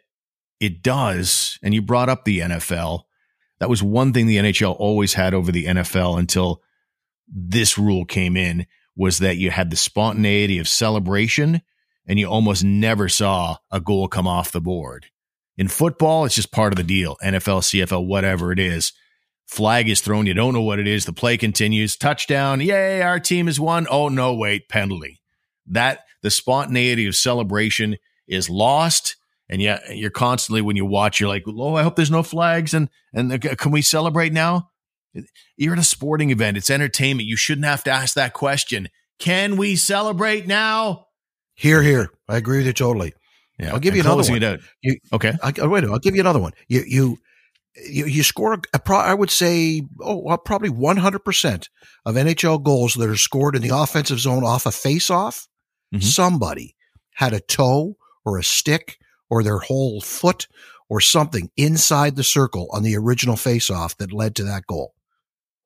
it 0.61 0.83
does, 0.83 1.59
and 1.63 1.73
you 1.73 1.81
brought 1.81 2.09
up 2.09 2.25
the 2.25 2.41
NFL, 2.41 3.03
that 3.61 3.69
was 3.69 3.83
one 3.83 4.13
thing 4.13 4.27
the 4.27 4.39
NHL 4.39 4.77
always 4.79 5.15
had 5.15 5.35
over 5.35 5.51
the 5.51 5.67
NFL 5.67 6.19
until 6.19 6.63
this 7.27 7.77
rule 7.79 8.05
came 8.05 8.37
in 8.37 8.67
was 8.97 9.19
that 9.19 9.37
you 9.37 9.51
had 9.51 9.71
the 9.71 9.77
spontaneity 9.77 10.59
of 10.59 10.69
celebration 10.69 11.63
and 12.07 12.19
you 12.19 12.27
almost 12.27 12.65
never 12.65 13.09
saw 13.09 13.57
a 13.71 13.81
goal 13.81 14.09
come 14.09 14.27
off 14.27 14.53
the 14.53 14.61
board. 14.61 15.07
In 15.57 15.69
football, 15.69 16.25
it's 16.25 16.37
just 16.37 16.53
part 16.53 16.73
of 16.73 16.77
the 16.77 16.85
deal. 16.85 17.17
NFL, 17.23 17.63
CFL, 17.63 18.07
whatever 18.07 18.53
it 18.53 18.59
is. 18.59 18.93
Flag 19.47 19.89
is 19.89 20.01
thrown. 20.01 20.27
You 20.27 20.35
don't 20.35 20.55
know 20.55 20.63
what 20.63 20.79
it 20.79 20.87
is. 20.87 21.05
The 21.05 21.13
play 21.13 21.37
continues. 21.37 21.97
Touchdown. 21.97 22.61
Yay, 22.61 23.03
our 23.03 23.19
team 23.19 23.47
has 23.47 23.59
won. 23.59 23.87
Oh, 23.91 24.09
no, 24.09 24.35
wait, 24.35 24.69
penalty. 24.69 25.21
That 25.67 26.01
the 26.23 26.31
spontaneity 26.31 27.07
of 27.07 27.17
celebration 27.17 27.97
is 28.27 28.51
lost 28.51 29.17
And 29.51 29.63
yeah, 29.63 29.81
you're 29.93 30.11
constantly 30.11 30.61
when 30.61 30.77
you 30.77 30.85
watch, 30.85 31.21
you're 31.21 31.29
like, 31.29 31.45
"Oh, 31.47 31.75
I 31.75 31.83
hope 31.83 31.97
there's 31.97 32.11
no 32.11 32.23
flags." 32.23 32.75
And 32.75 32.89
and 33.15 33.41
can 33.41 33.73
we 33.73 33.83
celebrate 33.83 34.33
now? 34.33 34.71
You're 35.57 35.73
at 35.73 35.79
a 35.79 35.85
sporting 35.85 36.31
event. 36.31 36.57
It's 36.57 36.71
entertainment. 36.71 37.29
You 37.29 37.37
shouldn't 37.37 37.67
have 37.67 37.83
to 37.85 37.91
ask 37.91 38.15
that 38.15 38.35
question. 38.35 38.89
Can 39.19 39.57
we 39.57 39.75
celebrate 39.77 40.47
now? 40.47 41.07
Here, 41.55 41.83
here. 41.83 42.11
I 42.29 42.37
agree 42.37 42.59
with 42.59 42.67
you 42.67 42.73
totally. 42.73 43.15
Yeah, 43.59 43.73
I'll 43.73 43.81
give 43.81 43.97
you 43.97 44.03
another 44.03 44.31
one. 44.31 44.61
You, 44.83 44.99
okay. 45.13 45.33
I, 45.43 45.67
wait, 45.67 45.85
I'll 45.85 45.99
give 45.99 46.15
you 46.15 46.21
another 46.21 46.39
one. 46.39 46.53
You, 46.69 46.85
you, 46.87 47.19
you, 47.75 48.07
you 48.07 48.23
score. 48.23 48.61
A, 48.73 48.79
pro, 48.79 48.99
I 48.99 49.15
would 49.15 49.31
say, 49.31 49.83
oh, 50.01 50.19
well, 50.19 50.39
probably 50.39 50.69
100 50.69 51.25
percent 51.25 51.69
of 52.07 52.15
NHL 52.15 52.63
goals 52.63 52.95
that 52.95 53.09
are 53.09 53.17
scored 53.17 53.57
in 53.57 53.63
the 53.63 53.77
offensive 53.77 54.21
zone 54.21 54.45
off 54.45 54.67
a 54.67 54.71
face-off. 54.71 55.49
Mm-hmm. 55.93 56.03
Somebody 56.03 56.77
had 57.15 57.33
a 57.33 57.41
toe 57.41 57.97
or 58.25 58.39
a 58.39 58.45
stick 58.45 58.99
or 59.31 59.43
their 59.43 59.59
whole 59.59 60.01
foot 60.01 60.47
or 60.89 61.01
something 61.01 61.51
inside 61.57 62.17
the 62.17 62.25
circle 62.25 62.69
on 62.73 62.83
the 62.83 62.97
original 62.97 63.37
face-off 63.37 63.97
that 63.99 64.13
led 64.13 64.35
to 64.37 64.45
that 64.45 64.67
goal. 64.67 64.95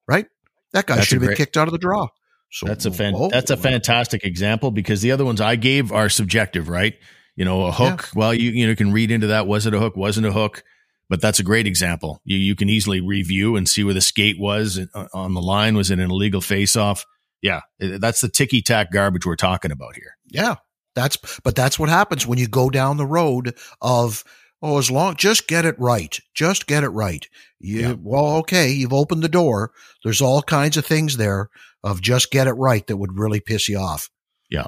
Right? 0.09 0.27
That 0.73 0.87
guy 0.87 1.01
should 1.01 1.21
have 1.21 1.29
been 1.29 1.37
kicked 1.37 1.57
out 1.57 1.69
of 1.69 1.73
the 1.73 1.79
draw. 1.79 2.09
So 2.51 2.67
that's 2.67 2.85
a 2.85 2.91
fan- 2.91 3.15
that's 3.31 3.51
a 3.51 3.57
fantastic 3.57 4.25
example 4.25 4.71
because 4.71 5.01
the 5.01 5.13
other 5.13 5.25
ones 5.25 5.41
I 5.41 5.57
gave 5.57 5.91
are 5.91 6.09
subjective, 6.09 6.69
right? 6.69 6.95
You 7.35 7.47
know, 7.47 7.65
a 7.65 7.73
hook. 7.73 8.11
Yeah. 8.13 8.19
Well, 8.19 8.35
you 8.35 8.51
you 8.51 8.67
know 8.67 8.75
can 8.75 8.93
read 8.93 9.11
into 9.11 9.29
that. 9.29 9.47
Was 9.47 9.67
it 9.67 9.73
a 9.73 9.79
hook? 9.79 9.97
Wasn't 9.97 10.27
a 10.27 10.33
hook? 10.33 10.63
But 11.09 11.21
that's 11.21 11.39
a 11.39 11.43
great 11.43 11.67
example. 11.67 12.21
You 12.25 12.37
you 12.37 12.55
can 12.55 12.69
easily 12.69 13.01
review 13.01 13.57
and 13.57 13.67
see 13.69 13.85
where 13.85 13.95
the 13.95 14.03
skate 14.03 14.37
was 14.39 14.79
uh, 14.95 15.07
on 15.15 15.33
the 15.33 15.41
line. 15.41 15.77
Was 15.77 15.91
it 15.91 15.99
an 15.99 16.11
illegal 16.11 16.43
face 16.43 16.77
off? 16.77 17.07
Yeah, 17.41 17.61
that's 17.79 18.21
the 18.21 18.29
ticky 18.29 18.61
tack 18.61 18.93
garbage 18.93 19.25
we're 19.25 19.37
talking 19.37 19.73
about 19.73 19.97
here. 19.97 20.17
Yeah, 20.29 20.57
that's 20.95 21.17
but 21.43 21.55
that's 21.55 21.79
what 21.79 21.89
happens 21.89 22.27
when 22.27 22.39
you 22.39 22.49
go 22.49 22.71
down 22.71 22.97
the 22.97 23.07
road 23.07 23.55
of 23.81 24.25
oh, 24.63 24.79
as 24.79 24.91
long 24.91 25.17
just 25.17 25.49
get 25.49 25.65
it 25.65 25.79
right, 25.79 26.19
just 26.35 26.67
get 26.67 26.85
it 26.85 26.91
right. 26.91 27.27
You, 27.59 27.81
yeah. 27.81 27.95
Well, 27.99 28.37
okay, 28.37 28.71
you've 28.71 28.93
opened 28.93 29.23
the 29.23 29.29
door. 29.29 29.73
There's 30.05 30.23
all 30.23 30.43
kinds 30.43 30.77
of 30.77 30.87
things 30.87 31.17
there 31.17 31.49
of 31.83 32.01
just 32.01 32.31
get 32.31 32.47
it 32.47 32.53
right 32.53 32.87
that 32.87 32.97
would 32.97 33.19
really 33.19 33.41
piss 33.41 33.69
you 33.69 33.79
off. 33.79 34.09
Yeah. 34.51 34.67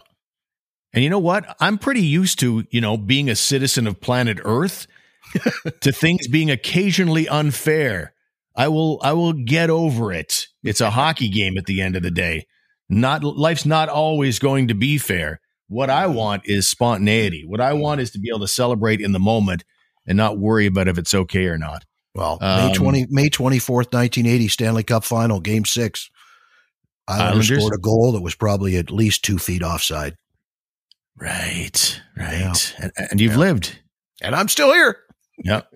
And 0.93 1.03
you 1.03 1.11
know 1.11 1.19
what? 1.19 1.57
I'm 1.61 1.79
pretty 1.79 2.03
used 2.03 2.39
to, 2.41 2.65
you 2.71 2.81
know, 2.81 2.97
being 2.97 3.29
a 3.29 3.37
citizen 3.37 3.87
of 3.87 4.01
planet 4.01 4.39
Earth 4.45 4.87
to 5.81 5.93
things 5.93 6.29
being 6.29 6.51
occasionally 6.51 7.29
unfair. 7.29 8.15
I 8.57 8.69
will 8.69 9.01
I 9.03 9.13
will 9.13 9.33
get 9.33 9.71
over 9.71 10.13
it. 10.13 10.47
It's 10.63 10.81
a 10.81 10.91
hockey 10.91 11.29
game 11.29 11.59
at 11.59 11.67
the 11.67 11.81
end 11.81 11.97
of 11.97 12.03
the 12.03 12.13
day. 12.13 12.47
Not 12.89 13.25
life's 13.25 13.67
not 13.67 13.89
always 13.89 14.39
going 14.39 14.69
to 14.69 14.75
be 14.75 14.99
fair. 14.99 15.41
What 15.75 15.91
I 15.91 16.07
want 16.07 16.43
is 16.45 16.69
spontaneity. 16.69 17.45
What 17.45 17.61
I 17.61 17.73
want 17.73 18.01
is 18.01 18.13
to 18.13 18.21
be 18.21 18.29
able 18.29 18.39
to 18.41 18.49
celebrate 18.49 19.01
in 19.01 19.11
the 19.11 19.19
moment 19.19 19.65
and 20.07 20.17
not 20.17 20.39
worry 20.39 20.67
about 20.67 20.87
if 20.87 20.99
it's 20.99 21.13
okay 21.13 21.47
or 21.47 21.59
not. 21.59 21.85
Well, 22.15 22.39
um, 22.41 22.69
May 22.69 22.75
twenty 22.75 23.07
May 23.11 23.29
twenty 23.29 23.59
fourth, 23.59 23.93
nineteen 23.93 24.25
eighty, 24.25 24.47
Stanley 24.47 24.85
Cup 24.85 25.03
Final, 25.03 25.41
Game 25.41 25.65
Six. 25.65 26.11
Islanders, 27.09 27.51
Islanders 27.51 27.65
scored 27.65 27.75
a 27.75 27.83
goal 27.83 28.13
that 28.13 28.23
was 28.23 28.37
probably 28.37 28.77
at 28.77 28.93
least 28.93 29.25
two 29.25 29.37
feet 29.37 29.65
offside. 29.65 30.17
Right, 31.17 32.01
right, 32.17 32.39
yeah. 32.39 32.55
and, 32.79 32.93
and, 33.11 33.21
you've 33.21 33.33
yeah. 33.33 33.39
lived, 33.39 33.77
and 34.23 34.37
I'm 34.37 34.47
still 34.47 34.73
here. 34.73 34.99
Yep. 35.39 35.69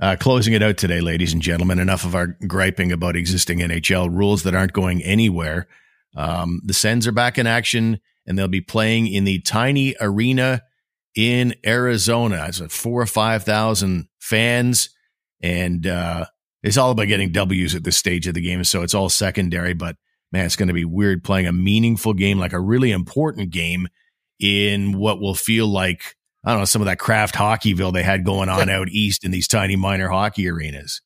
Uh, 0.00 0.16
closing 0.18 0.54
it 0.54 0.62
out 0.62 0.78
today, 0.78 1.02
ladies 1.02 1.34
and 1.34 1.42
gentlemen. 1.42 1.78
Enough 1.78 2.06
of 2.06 2.14
our 2.14 2.38
griping 2.46 2.90
about 2.90 3.16
existing 3.16 3.58
NHL 3.58 4.10
rules 4.10 4.44
that 4.44 4.54
aren't 4.54 4.72
going 4.72 5.02
anywhere. 5.02 5.68
Um, 6.16 6.62
the 6.64 6.72
Sens 6.72 7.06
are 7.06 7.12
back 7.12 7.36
in 7.36 7.46
action, 7.46 8.00
and 8.26 8.38
they'll 8.38 8.48
be 8.48 8.60
playing 8.60 9.06
in 9.06 9.24
the 9.24 9.40
tiny 9.40 9.94
arena 10.00 10.62
in 11.14 11.54
Arizona. 11.66 12.46
It's 12.48 12.60
like 12.60 12.70
four 12.70 13.00
or 13.00 13.06
five 13.06 13.44
thousand 13.44 14.08
fans, 14.18 14.90
and 15.42 15.86
uh, 15.86 16.26
it's 16.62 16.76
all 16.76 16.90
about 16.90 17.08
getting 17.08 17.32
W's 17.32 17.74
at 17.74 17.84
this 17.84 17.96
stage 17.96 18.26
of 18.26 18.34
the 18.34 18.40
game. 18.40 18.62
So 18.64 18.82
it's 18.82 18.94
all 18.94 19.08
secondary. 19.08 19.74
But 19.74 19.96
man, 20.32 20.46
it's 20.46 20.56
going 20.56 20.68
to 20.68 20.74
be 20.74 20.84
weird 20.84 21.24
playing 21.24 21.46
a 21.46 21.52
meaningful 21.52 22.14
game, 22.14 22.38
like 22.38 22.52
a 22.52 22.60
really 22.60 22.92
important 22.92 23.50
game, 23.50 23.88
in 24.38 24.92
what 24.92 25.20
will 25.20 25.34
feel 25.34 25.66
like 25.66 26.16
I 26.44 26.50
don't 26.50 26.60
know 26.60 26.64
some 26.64 26.82
of 26.82 26.86
that 26.86 26.98
Kraft 26.98 27.34
Hockeyville 27.34 27.92
they 27.92 28.02
had 28.02 28.24
going 28.24 28.48
on 28.48 28.70
out 28.70 28.88
east 28.88 29.24
in 29.24 29.30
these 29.30 29.48
tiny 29.48 29.76
minor 29.76 30.08
hockey 30.08 30.48
arenas. 30.48 31.02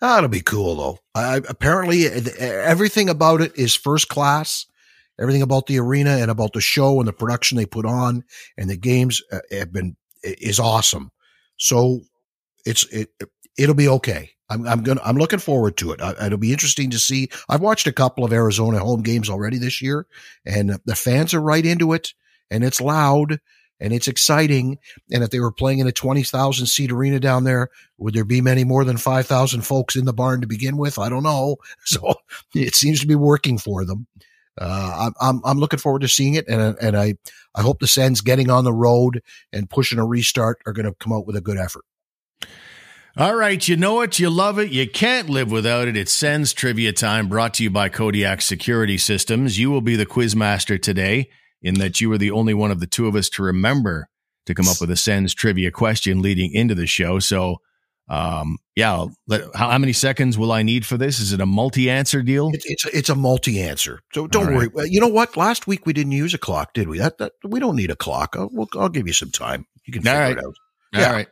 That'll 0.00 0.28
be 0.28 0.40
cool 0.40 0.76
though. 0.76 0.98
I, 1.14 1.40
apparently, 1.48 2.06
everything 2.06 3.08
about 3.08 3.40
it 3.40 3.56
is 3.56 3.74
first 3.74 4.08
class 4.08 4.66
everything 5.18 5.42
about 5.42 5.66
the 5.66 5.78
arena 5.78 6.10
and 6.10 6.30
about 6.30 6.52
the 6.52 6.60
show 6.60 6.98
and 6.98 7.08
the 7.08 7.12
production 7.12 7.56
they 7.56 7.66
put 7.66 7.86
on 7.86 8.24
and 8.56 8.68
the 8.68 8.76
games 8.76 9.22
uh, 9.32 9.38
have 9.50 9.72
been 9.72 9.96
is 10.22 10.58
awesome. 10.58 11.10
So 11.56 12.00
it's 12.64 12.86
it 12.92 13.10
it'll 13.58 13.74
be 13.74 13.88
okay. 13.88 14.30
I'm 14.48 14.66
I'm 14.66 14.82
gonna 14.82 15.00
I'm 15.04 15.16
looking 15.16 15.38
forward 15.38 15.76
to 15.78 15.92
it. 15.92 16.00
I, 16.00 16.26
it'll 16.26 16.38
be 16.38 16.52
interesting 16.52 16.90
to 16.90 16.98
see. 16.98 17.28
I've 17.48 17.60
watched 17.60 17.86
a 17.86 17.92
couple 17.92 18.24
of 18.24 18.32
Arizona 18.32 18.78
home 18.78 19.02
games 19.02 19.30
already 19.30 19.58
this 19.58 19.80
year, 19.80 20.06
and 20.44 20.78
the 20.84 20.96
fans 20.96 21.34
are 21.34 21.40
right 21.40 21.64
into 21.64 21.92
it, 21.92 22.14
and 22.50 22.64
it's 22.64 22.80
loud 22.80 23.40
and 23.80 23.92
it's 23.92 24.08
exciting. 24.08 24.78
And 25.12 25.24
if 25.24 25.30
they 25.30 25.40
were 25.40 25.52
playing 25.52 25.78
in 25.78 25.86
a 25.86 25.92
twenty 25.92 26.22
thousand 26.22 26.66
seat 26.66 26.92
arena 26.92 27.20
down 27.20 27.44
there, 27.44 27.70
would 27.98 28.14
there 28.14 28.24
be 28.24 28.40
many 28.40 28.64
more 28.64 28.84
than 28.84 28.96
five 28.96 29.26
thousand 29.26 29.62
folks 29.62 29.96
in 29.96 30.04
the 30.04 30.12
barn 30.12 30.40
to 30.42 30.46
begin 30.46 30.76
with? 30.76 30.98
I 30.98 31.08
don't 31.08 31.22
know. 31.22 31.56
So 31.86 32.14
it 32.54 32.74
seems 32.74 33.00
to 33.00 33.06
be 33.06 33.14
working 33.14 33.58
for 33.58 33.84
them 33.84 34.06
uh, 34.58 35.10
I'm, 35.20 35.40
I'm 35.44 35.58
looking 35.58 35.78
forward 35.78 36.02
to 36.02 36.08
seeing 36.08 36.34
it, 36.34 36.46
and 36.48 36.76
and 36.80 36.96
I 36.96 37.14
I 37.54 37.62
hope 37.62 37.80
the 37.80 37.86
Sens 37.86 38.20
getting 38.20 38.50
on 38.50 38.64
the 38.64 38.72
road 38.72 39.22
and 39.52 39.68
pushing 39.68 39.98
a 39.98 40.06
restart 40.06 40.58
are 40.66 40.72
going 40.72 40.86
to 40.86 40.94
come 40.94 41.12
out 41.12 41.26
with 41.26 41.36
a 41.36 41.40
good 41.40 41.58
effort. 41.58 41.84
All 43.16 43.36
right, 43.36 43.66
you 43.68 43.76
know 43.76 44.00
it, 44.00 44.18
you 44.18 44.28
love 44.28 44.58
it, 44.58 44.70
you 44.70 44.88
can't 44.88 45.28
live 45.28 45.50
without 45.50 45.86
it. 45.86 45.96
It's 45.96 46.12
Sens 46.12 46.52
Trivia 46.52 46.92
Time, 46.92 47.28
brought 47.28 47.54
to 47.54 47.62
you 47.62 47.70
by 47.70 47.88
Kodiak 47.88 48.42
Security 48.42 48.98
Systems. 48.98 49.56
You 49.58 49.70
will 49.70 49.80
be 49.80 49.94
the 49.94 50.06
quiz 50.06 50.34
master 50.34 50.78
today, 50.78 51.30
in 51.62 51.74
that 51.74 52.00
you 52.00 52.08
were 52.08 52.18
the 52.18 52.32
only 52.32 52.54
one 52.54 52.70
of 52.70 52.80
the 52.80 52.88
two 52.88 53.06
of 53.06 53.14
us 53.14 53.28
to 53.30 53.42
remember 53.42 54.08
to 54.46 54.54
come 54.54 54.68
up 54.68 54.80
with 54.80 54.90
a 54.90 54.96
Sens 54.96 55.32
trivia 55.32 55.70
question 55.70 56.22
leading 56.22 56.52
into 56.52 56.74
the 56.74 56.86
show. 56.86 57.18
So 57.18 57.60
um, 58.08 58.58
yeah, 58.76 59.06
how, 59.54 59.70
how, 59.70 59.78
many 59.78 59.94
seconds 59.94 60.36
will 60.36 60.52
I 60.52 60.62
need 60.62 60.84
for 60.84 60.98
this? 60.98 61.20
Is 61.20 61.32
it 61.32 61.40
a 61.40 61.46
multi-answer 61.46 62.22
deal? 62.22 62.50
It's 62.52 62.66
it's, 62.66 62.84
it's 62.86 63.08
a 63.08 63.14
multi-answer. 63.14 64.00
So 64.12 64.26
don't 64.26 64.54
right. 64.54 64.72
worry. 64.72 64.90
You 64.90 65.00
know 65.00 65.08
what? 65.08 65.36
Last 65.36 65.66
week 65.66 65.86
we 65.86 65.94
didn't 65.94 66.12
use 66.12 66.34
a 66.34 66.38
clock, 66.38 66.74
did 66.74 66.88
we? 66.88 66.98
That, 66.98 67.16
that 67.18 67.32
we 67.42 67.60
don't 67.60 67.76
need 67.76 67.90
a 67.90 67.96
clock. 67.96 68.36
I'll, 68.36 68.50
we'll, 68.52 68.68
I'll 68.74 68.90
give 68.90 69.06
you 69.06 69.14
some 69.14 69.30
time. 69.30 69.66
You 69.86 69.92
can 69.92 70.02
figure 70.02 70.38
it 70.38 70.44
out. 70.44 70.54
Yeah. 70.92 71.06
All 71.06 71.12
right. 71.12 71.28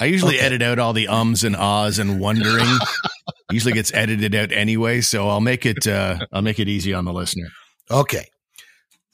I 0.00 0.06
usually 0.06 0.36
okay. 0.36 0.46
edit 0.46 0.62
out 0.62 0.78
all 0.78 0.92
the 0.92 1.08
ums 1.08 1.44
and 1.44 1.56
ahs 1.56 1.98
and 1.98 2.20
wondering. 2.20 2.66
usually 3.50 3.74
gets 3.74 3.92
edited 3.92 4.34
out 4.34 4.52
anyway, 4.52 5.00
so 5.00 5.28
I'll 5.28 5.40
make 5.40 5.66
it. 5.66 5.86
Uh, 5.86 6.20
I'll 6.32 6.42
make 6.42 6.58
it 6.58 6.68
easy 6.68 6.94
on 6.94 7.04
the 7.04 7.12
listener. 7.12 7.48
Okay. 7.90 8.26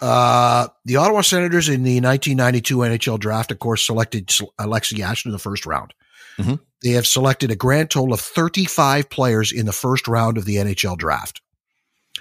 Uh, 0.00 0.68
the 0.84 0.96
Ottawa 0.96 1.22
Senators 1.22 1.68
in 1.68 1.82
the 1.82 2.00
1992 2.00 2.76
NHL 2.76 3.18
draft, 3.18 3.50
of 3.50 3.58
course, 3.58 3.86
selected 3.86 4.30
Alexei 4.58 4.96
Yashin 4.96 5.26
in 5.26 5.32
the 5.32 5.38
first 5.38 5.64
round. 5.64 5.94
Mm-hmm. 6.38 6.54
They 6.82 6.90
have 6.90 7.06
selected 7.06 7.50
a 7.50 7.56
grand 7.56 7.90
total 7.90 8.12
of 8.12 8.20
35 8.20 9.08
players 9.08 9.52
in 9.52 9.66
the 9.66 9.72
first 9.72 10.06
round 10.06 10.36
of 10.36 10.44
the 10.44 10.56
NHL 10.56 10.98
draft. 10.98 11.40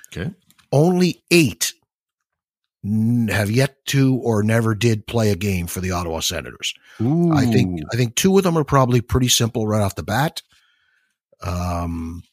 Okay. 0.08 0.32
Only 0.72 1.24
eight 1.32 1.74
have 3.30 3.50
yet 3.50 3.86
to 3.88 4.18
or 4.18 4.44
never 4.44 4.76
did 4.76 5.08
play 5.08 5.32
a 5.32 5.36
game 5.36 5.68
for 5.68 5.80
the 5.80 5.92
Ottawa 5.92 6.20
Senators. 6.20 6.74
Ooh. 7.02 7.32
I 7.34 7.46
think 7.46 7.82
I 7.92 7.96
think 7.96 8.16
two 8.16 8.38
of 8.38 8.44
them 8.44 8.58
are 8.58 8.64
probably 8.64 9.02
pretty 9.02 9.30
simple 9.30 9.66
right 9.66 9.82
off 9.82 9.96
the 9.96 10.04
bat. 10.04 10.42
Um, 11.42 12.24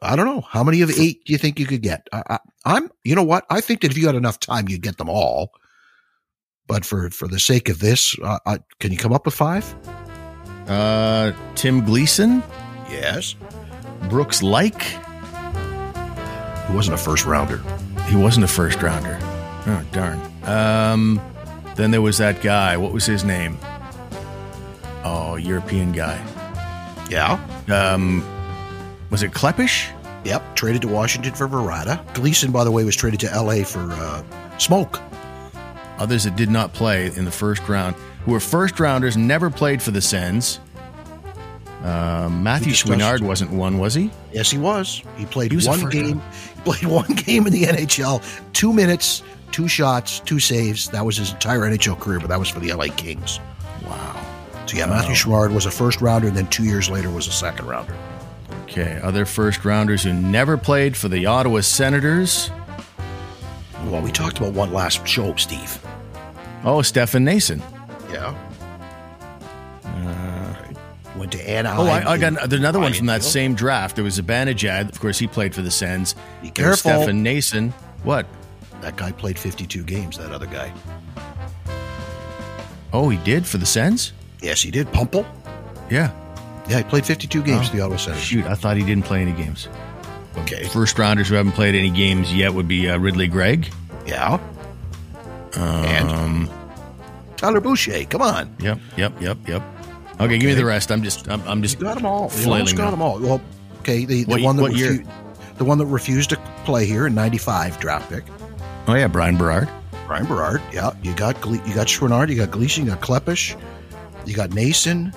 I 0.00 0.16
don't 0.16 0.26
know 0.26 0.42
how 0.42 0.62
many 0.62 0.82
of 0.82 0.90
eight 0.90 1.24
do 1.24 1.32
you 1.32 1.38
think 1.38 1.58
you 1.58 1.66
could 1.66 1.82
get. 1.82 2.06
I, 2.12 2.38
am 2.64 2.90
you 3.02 3.14
know 3.14 3.24
what? 3.24 3.46
I 3.50 3.60
think 3.60 3.80
that 3.80 3.90
if 3.90 3.98
you 3.98 4.06
had 4.06 4.14
enough 4.14 4.38
time, 4.38 4.68
you'd 4.68 4.82
get 4.82 4.98
them 4.98 5.08
all. 5.08 5.52
But 6.66 6.84
for 6.84 7.10
for 7.10 7.28
the 7.28 7.40
sake 7.40 7.68
of 7.68 7.80
this, 7.80 8.16
uh, 8.22 8.38
I, 8.46 8.58
can 8.78 8.92
you 8.92 8.98
come 8.98 9.12
up 9.12 9.24
with 9.24 9.34
five? 9.34 9.74
Uh, 10.68 11.32
Tim 11.54 11.84
Gleason. 11.84 12.42
Yes. 12.88 13.34
Brooks 14.08 14.40
Laich. 14.42 14.82
He 16.68 16.74
wasn't 16.74 16.94
a 16.94 16.98
first 16.98 17.26
rounder. 17.26 17.60
He 18.06 18.16
wasn't 18.16 18.44
a 18.44 18.48
first 18.48 18.82
rounder. 18.82 19.18
Oh 19.66 19.82
darn. 19.92 20.20
Um, 20.44 21.20
then 21.76 21.90
there 21.90 22.02
was 22.02 22.18
that 22.18 22.42
guy. 22.42 22.76
What 22.76 22.92
was 22.92 23.06
his 23.06 23.24
name? 23.24 23.58
Oh, 25.04 25.36
European 25.36 25.92
guy. 25.92 26.18
Yeah. 27.10 27.38
Um, 27.68 28.24
was 29.10 29.22
it 29.22 29.32
Klepish? 29.32 29.90
Yep. 30.24 30.56
Traded 30.56 30.82
to 30.82 30.88
Washington 30.88 31.34
for 31.34 31.46
Varada. 31.46 32.02
Gleason, 32.14 32.50
by 32.52 32.64
the 32.64 32.70
way, 32.70 32.84
was 32.84 32.96
traded 32.96 33.20
to 33.20 33.32
L.A. 33.32 33.64
for 33.64 33.80
uh, 33.92 34.22
Smoke. 34.58 35.00
Others 35.98 36.24
that 36.24 36.36
did 36.36 36.50
not 36.50 36.72
play 36.72 37.06
in 37.06 37.24
the 37.24 37.30
first 37.30 37.68
round 37.68 37.96
who 38.24 38.32
were 38.32 38.40
first 38.40 38.80
rounders, 38.80 39.16
never 39.16 39.50
played 39.50 39.82
for 39.82 39.90
the 39.90 40.00
Sens. 40.00 40.58
Uh, 41.82 42.30
Matthew 42.30 42.72
Chouinard 42.72 43.20
wasn't 43.20 43.50
one, 43.50 43.78
was 43.78 43.92
he? 43.92 44.10
Yes, 44.32 44.50
he 44.50 44.56
was. 44.56 45.02
He 45.18 45.26
played 45.26 45.50
he 45.50 45.56
was 45.56 45.68
one 45.68 45.88
game. 45.90 46.22
He 46.64 46.70
played 46.72 46.86
one 46.86 47.12
game 47.12 47.46
in 47.46 47.52
the 47.52 47.64
NHL, 47.64 48.24
two 48.54 48.72
minutes, 48.72 49.22
two 49.52 49.68
shots, 49.68 50.20
two 50.20 50.38
saves. 50.38 50.88
That 50.88 51.04
was 51.04 51.18
his 51.18 51.32
entire 51.32 51.60
NHL 51.60 52.00
career, 52.00 52.18
but 52.18 52.28
that 52.30 52.38
was 52.38 52.48
for 52.48 52.58
the 52.58 52.72
LA 52.72 52.86
Kings. 52.86 53.38
Wow. 53.84 54.18
So 54.64 54.78
yeah, 54.78 54.86
Matthew 54.86 55.14
Chouinard 55.14 55.52
was 55.52 55.66
a 55.66 55.70
first 55.70 56.00
rounder, 56.00 56.28
and 56.28 56.34
then 56.34 56.46
two 56.46 56.64
years 56.64 56.88
later 56.88 57.10
was 57.10 57.26
a 57.26 57.32
second 57.32 57.66
rounder. 57.66 57.94
Okay. 58.62 58.98
Other 59.02 59.26
first 59.26 59.66
rounders 59.66 60.04
who 60.04 60.14
never 60.14 60.56
played 60.56 60.96
for 60.96 61.08
the 61.10 61.26
Ottawa 61.26 61.60
Senators. 61.60 62.50
Well, 63.90 64.02
we 64.02 64.10
talked 64.10 64.38
about 64.38 64.52
one 64.54 64.72
last 64.72 65.06
show, 65.06 65.34
Steve. 65.36 65.78
Oh, 66.64 66.82
Stefan 66.82 67.24
Noesen. 67.24 67.60
Yeah. 68.10 68.34
Uh, 69.84 70.54
Went 71.18 71.32
to 71.32 71.48
Anaheim. 71.48 71.80
Oh, 71.80 71.86
I, 71.90 72.12
I 72.12 72.18
got 72.18 72.52
another 72.52 72.80
one 72.80 72.92
from 72.92 73.06
that 73.06 73.22
same 73.22 73.54
draft. 73.54 73.94
There 73.96 74.04
was 74.04 74.18
Zibanejad. 74.20 74.88
Of 74.90 75.00
course, 75.00 75.18
he 75.18 75.26
played 75.26 75.54
for 75.54 75.62
the 75.62 75.70
Sens. 75.70 76.14
Be 76.42 76.50
careful. 76.50 76.76
Stefan 76.76 77.22
Noesen. 77.24 77.72
What? 78.02 78.26
That 78.80 78.96
guy 78.96 79.12
played 79.12 79.38
52 79.38 79.84
games. 79.84 80.18
That 80.18 80.32
other 80.32 80.46
guy. 80.46 80.72
Oh, 82.92 83.08
he 83.08 83.18
did 83.18 83.46
for 83.46 83.58
the 83.58 83.66
Sens? 83.66 84.12
Yes, 84.40 84.60
he 84.62 84.70
did. 84.70 84.88
Puempel. 84.92 85.24
Yeah. 85.90 86.10
Yeah, 86.68 86.78
he 86.78 86.84
played 86.84 87.04
52 87.04 87.42
games 87.42 87.66
Oh, 87.66 87.70
for 87.70 87.76
the 87.76 87.82
Ottawa 87.82 87.96
Senators. 87.98 88.24
Shoot, 88.24 88.44
I 88.46 88.54
thought 88.54 88.76
he 88.76 88.84
didn't 88.84 89.04
play 89.04 89.20
any 89.20 89.32
games. 89.32 89.68
Okay. 90.38 90.64
First 90.64 90.98
rounders 90.98 91.28
who 91.28 91.34
haven't 91.36 91.52
played 91.52 91.74
any 91.74 91.90
games 91.90 92.34
yet 92.34 92.52
would 92.54 92.68
be 92.68 92.88
uh, 92.88 92.98
Ridley 92.98 93.28
Greig. 93.28 93.72
Yeah. 94.06 94.38
Um, 95.56 95.60
and 95.62 96.50
Tyler 97.36 97.60
Boucher. 97.60 98.04
Come 98.04 98.22
on. 98.22 98.54
Yep, 98.60 98.78
yep, 98.96 99.20
yep, 99.22 99.38
yep. 99.46 99.62
Okay, 100.20 100.38
give 100.38 100.48
me 100.48 100.54
the 100.54 100.64
rest. 100.64 100.90
I'm 100.90 101.02
just, 101.02 101.28
I'm, 101.28 101.40
I'm 101.46 101.62
just 101.62 101.78
You 101.78 101.84
got 101.84 101.96
them 101.96 102.06
all. 102.06 102.30
You 102.36 102.50
almost 102.52 102.76
got 102.76 102.90
them 102.90 103.02
all. 103.02 103.18
Well, 103.20 103.40
okay. 103.80 104.04
The, 104.04 104.24
the 104.24 104.30
What- 104.30 104.42
one 104.42 104.56
that 104.56 104.64
refu- 104.72 105.08
the 105.58 105.64
one 105.64 105.78
that 105.78 105.86
refused 105.86 106.30
to 106.30 106.36
play 106.64 106.84
here 106.86 107.06
in 107.06 107.14
'95 107.14 107.78
draft 107.78 108.10
pick, 108.10 108.24
Oh 108.88 108.94
yeah, 108.94 109.06
Bryan 109.06 109.36
Berard. 109.36 109.68
Bryan 110.08 110.26
Berard. 110.26 110.60
Yeah, 110.72 110.92
you 111.02 111.14
got 111.14 111.40
Gle- 111.40 111.54
you 111.66 111.74
got 111.74 111.86
Chouinard, 111.86 112.28
you 112.28 112.36
got 112.36 112.50
Gleason, 112.50 112.84
you 112.84 112.90
got 112.90 113.00
Kleppish, 113.00 113.56
you 114.26 114.34
got 114.34 114.50
Noesen. 114.50 115.14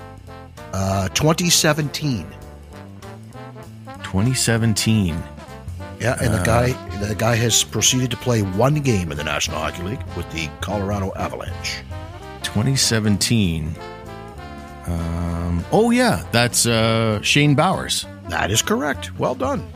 Uh, 0.74 1.07
2017. 1.09 2.28
2017. 4.12 5.22
Yeah, 5.99 6.16
and 6.22 6.34
Uh. 6.34 6.38
the 6.38 6.43
guy 6.45 6.72
the 7.05 7.16
guy 7.16 7.36
has 7.36 7.64
proceeded 7.64 8.10
to 8.12 8.18
play 8.18 8.41
one 8.41 8.76
game 8.76 9.12
in 9.12 9.18
the 9.18 9.24
National 9.24 9.58
Hockey 9.60 9.84
League 9.84 10.03
with 10.16 10.30
the 10.32 10.49
Colorado 10.62 11.12
Avalanche. 11.16 11.80
2017. 12.43 13.76
Um, 14.88 15.64
oh 15.74 15.91
yeah, 15.91 16.24
that's 16.32 16.66
uh, 16.66 17.22
Shane 17.22 17.55
Bowers. 17.55 18.05
That 18.30 18.49
is 18.51 18.62
correct. 18.62 19.12
Well 19.20 19.36
done. 19.36 19.68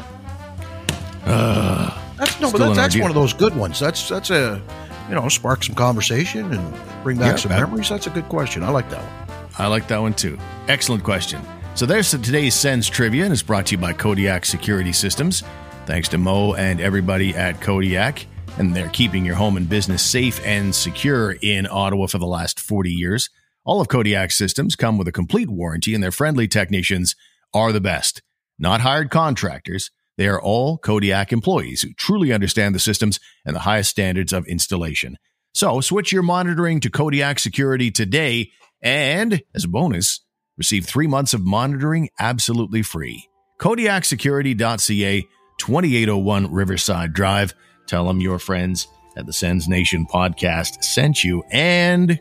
that's 1.26 2.40
no, 2.40 2.52
but 2.52 2.60
that, 2.60 2.76
that's 2.76 2.96
ordeal. 2.96 3.02
one 3.02 3.12
of 3.12 3.16
those 3.16 3.34
good 3.34 3.56
ones. 3.56 3.80
That's 3.80 4.08
that's 4.08 4.30
a 4.30 4.62
you 5.10 5.16
know 5.16 5.28
spark 5.28 5.64
some 5.64 5.76
conversation 5.76 6.54
and 6.54 6.76
bring 7.04 7.18
back 7.18 7.32
Yeah, 7.32 7.36
some 7.36 7.50
that- 7.52 7.60
memories. 7.60 7.90
That's 7.90 8.08
a 8.08 8.12
good 8.12 8.30
question. 8.30 8.64
I 8.64 8.70
like 8.70 8.90
that 8.92 9.02
one. 9.02 9.48
I 9.58 9.68
like 9.68 9.88
that 9.90 10.00
one 10.02 10.14
too. 10.14 10.38
Excellent 10.70 11.04
question. 11.04 11.42
So 11.74 11.86
there's 11.88 12.12
today's 12.12 12.54
Sens 12.54 12.88
trivia, 12.88 13.24
and 13.24 13.34
it's 13.34 13.42
brought 13.42 13.66
to 13.68 13.72
you 13.72 13.78
by 13.78 13.94
Kodiak 13.94 14.46
Security 14.46 14.94
Systems. 14.94 15.42
Thanks 15.86 16.10
to 16.10 16.18
Mo 16.18 16.54
and 16.54 16.80
everybody 16.80 17.34
at 17.34 17.60
Kodiak, 17.60 18.28
and 18.58 18.76
they're 18.76 18.90
keeping 18.90 19.26
your 19.26 19.36
home 19.36 19.58
and 19.58 19.68
business 19.68 20.04
safe 20.04 20.46
and 20.46 20.76
secure 20.76 21.38
in 21.42 21.66
Ottawa 21.66 22.06
for 22.06 22.20
the 22.20 22.28
last 22.28 22.60
40 22.60 22.92
years. 22.92 23.30
All 23.64 23.82
of 23.82 23.88
Kodiak's 23.88 24.38
systems 24.38 24.76
come 24.76 24.98
with 24.98 25.08
a 25.08 25.12
complete 25.12 25.50
warranty, 25.50 25.96
and 25.96 26.04
their 26.04 26.12
friendly 26.12 26.48
technicians 26.48 27.16
are 27.54 27.72
the 27.72 27.82
best. 27.82 28.22
Not 28.60 28.82
hired 28.82 29.10
contractors. 29.10 29.90
They 30.18 30.28
are 30.28 30.42
all 30.42 30.78
Kodiak 30.78 31.34
employees 31.34 31.82
who 31.82 31.94
truly 31.94 32.32
understand 32.32 32.76
the 32.76 32.80
systems 32.80 33.20
and 33.44 33.56
the 33.56 33.62
highest 33.62 33.90
standards 33.90 34.34
of 34.34 34.46
installation. 34.46 35.18
So 35.54 35.82
switch 35.82 36.12
your 36.12 36.22
monitoring 36.22 36.80
to 36.82 36.92
Kodiak 36.92 37.40
Security 37.40 37.90
today, 37.90 38.52
and 38.82 39.42
as 39.56 39.64
a 39.64 39.70
bonus, 39.70 40.20
receive 40.62 40.86
three 40.86 41.08
months 41.08 41.34
of 41.34 41.42
monitoring 41.44 42.10
absolutely 42.20 42.84
free. 42.84 43.28
KodiakSecurity.ca, 43.60 45.22
2801 45.58 46.52
Riverside 46.54 47.14
Drive. 47.14 47.56
Tell 47.88 48.06
them 48.06 48.22
your 48.22 48.38
friends 48.38 48.88
at 49.18 49.26
the 49.26 49.34
Sens 49.34 49.68
Nation 49.68 50.06
podcast 50.06 50.84
sent 50.84 51.24
you, 51.24 51.44
and 51.52 52.20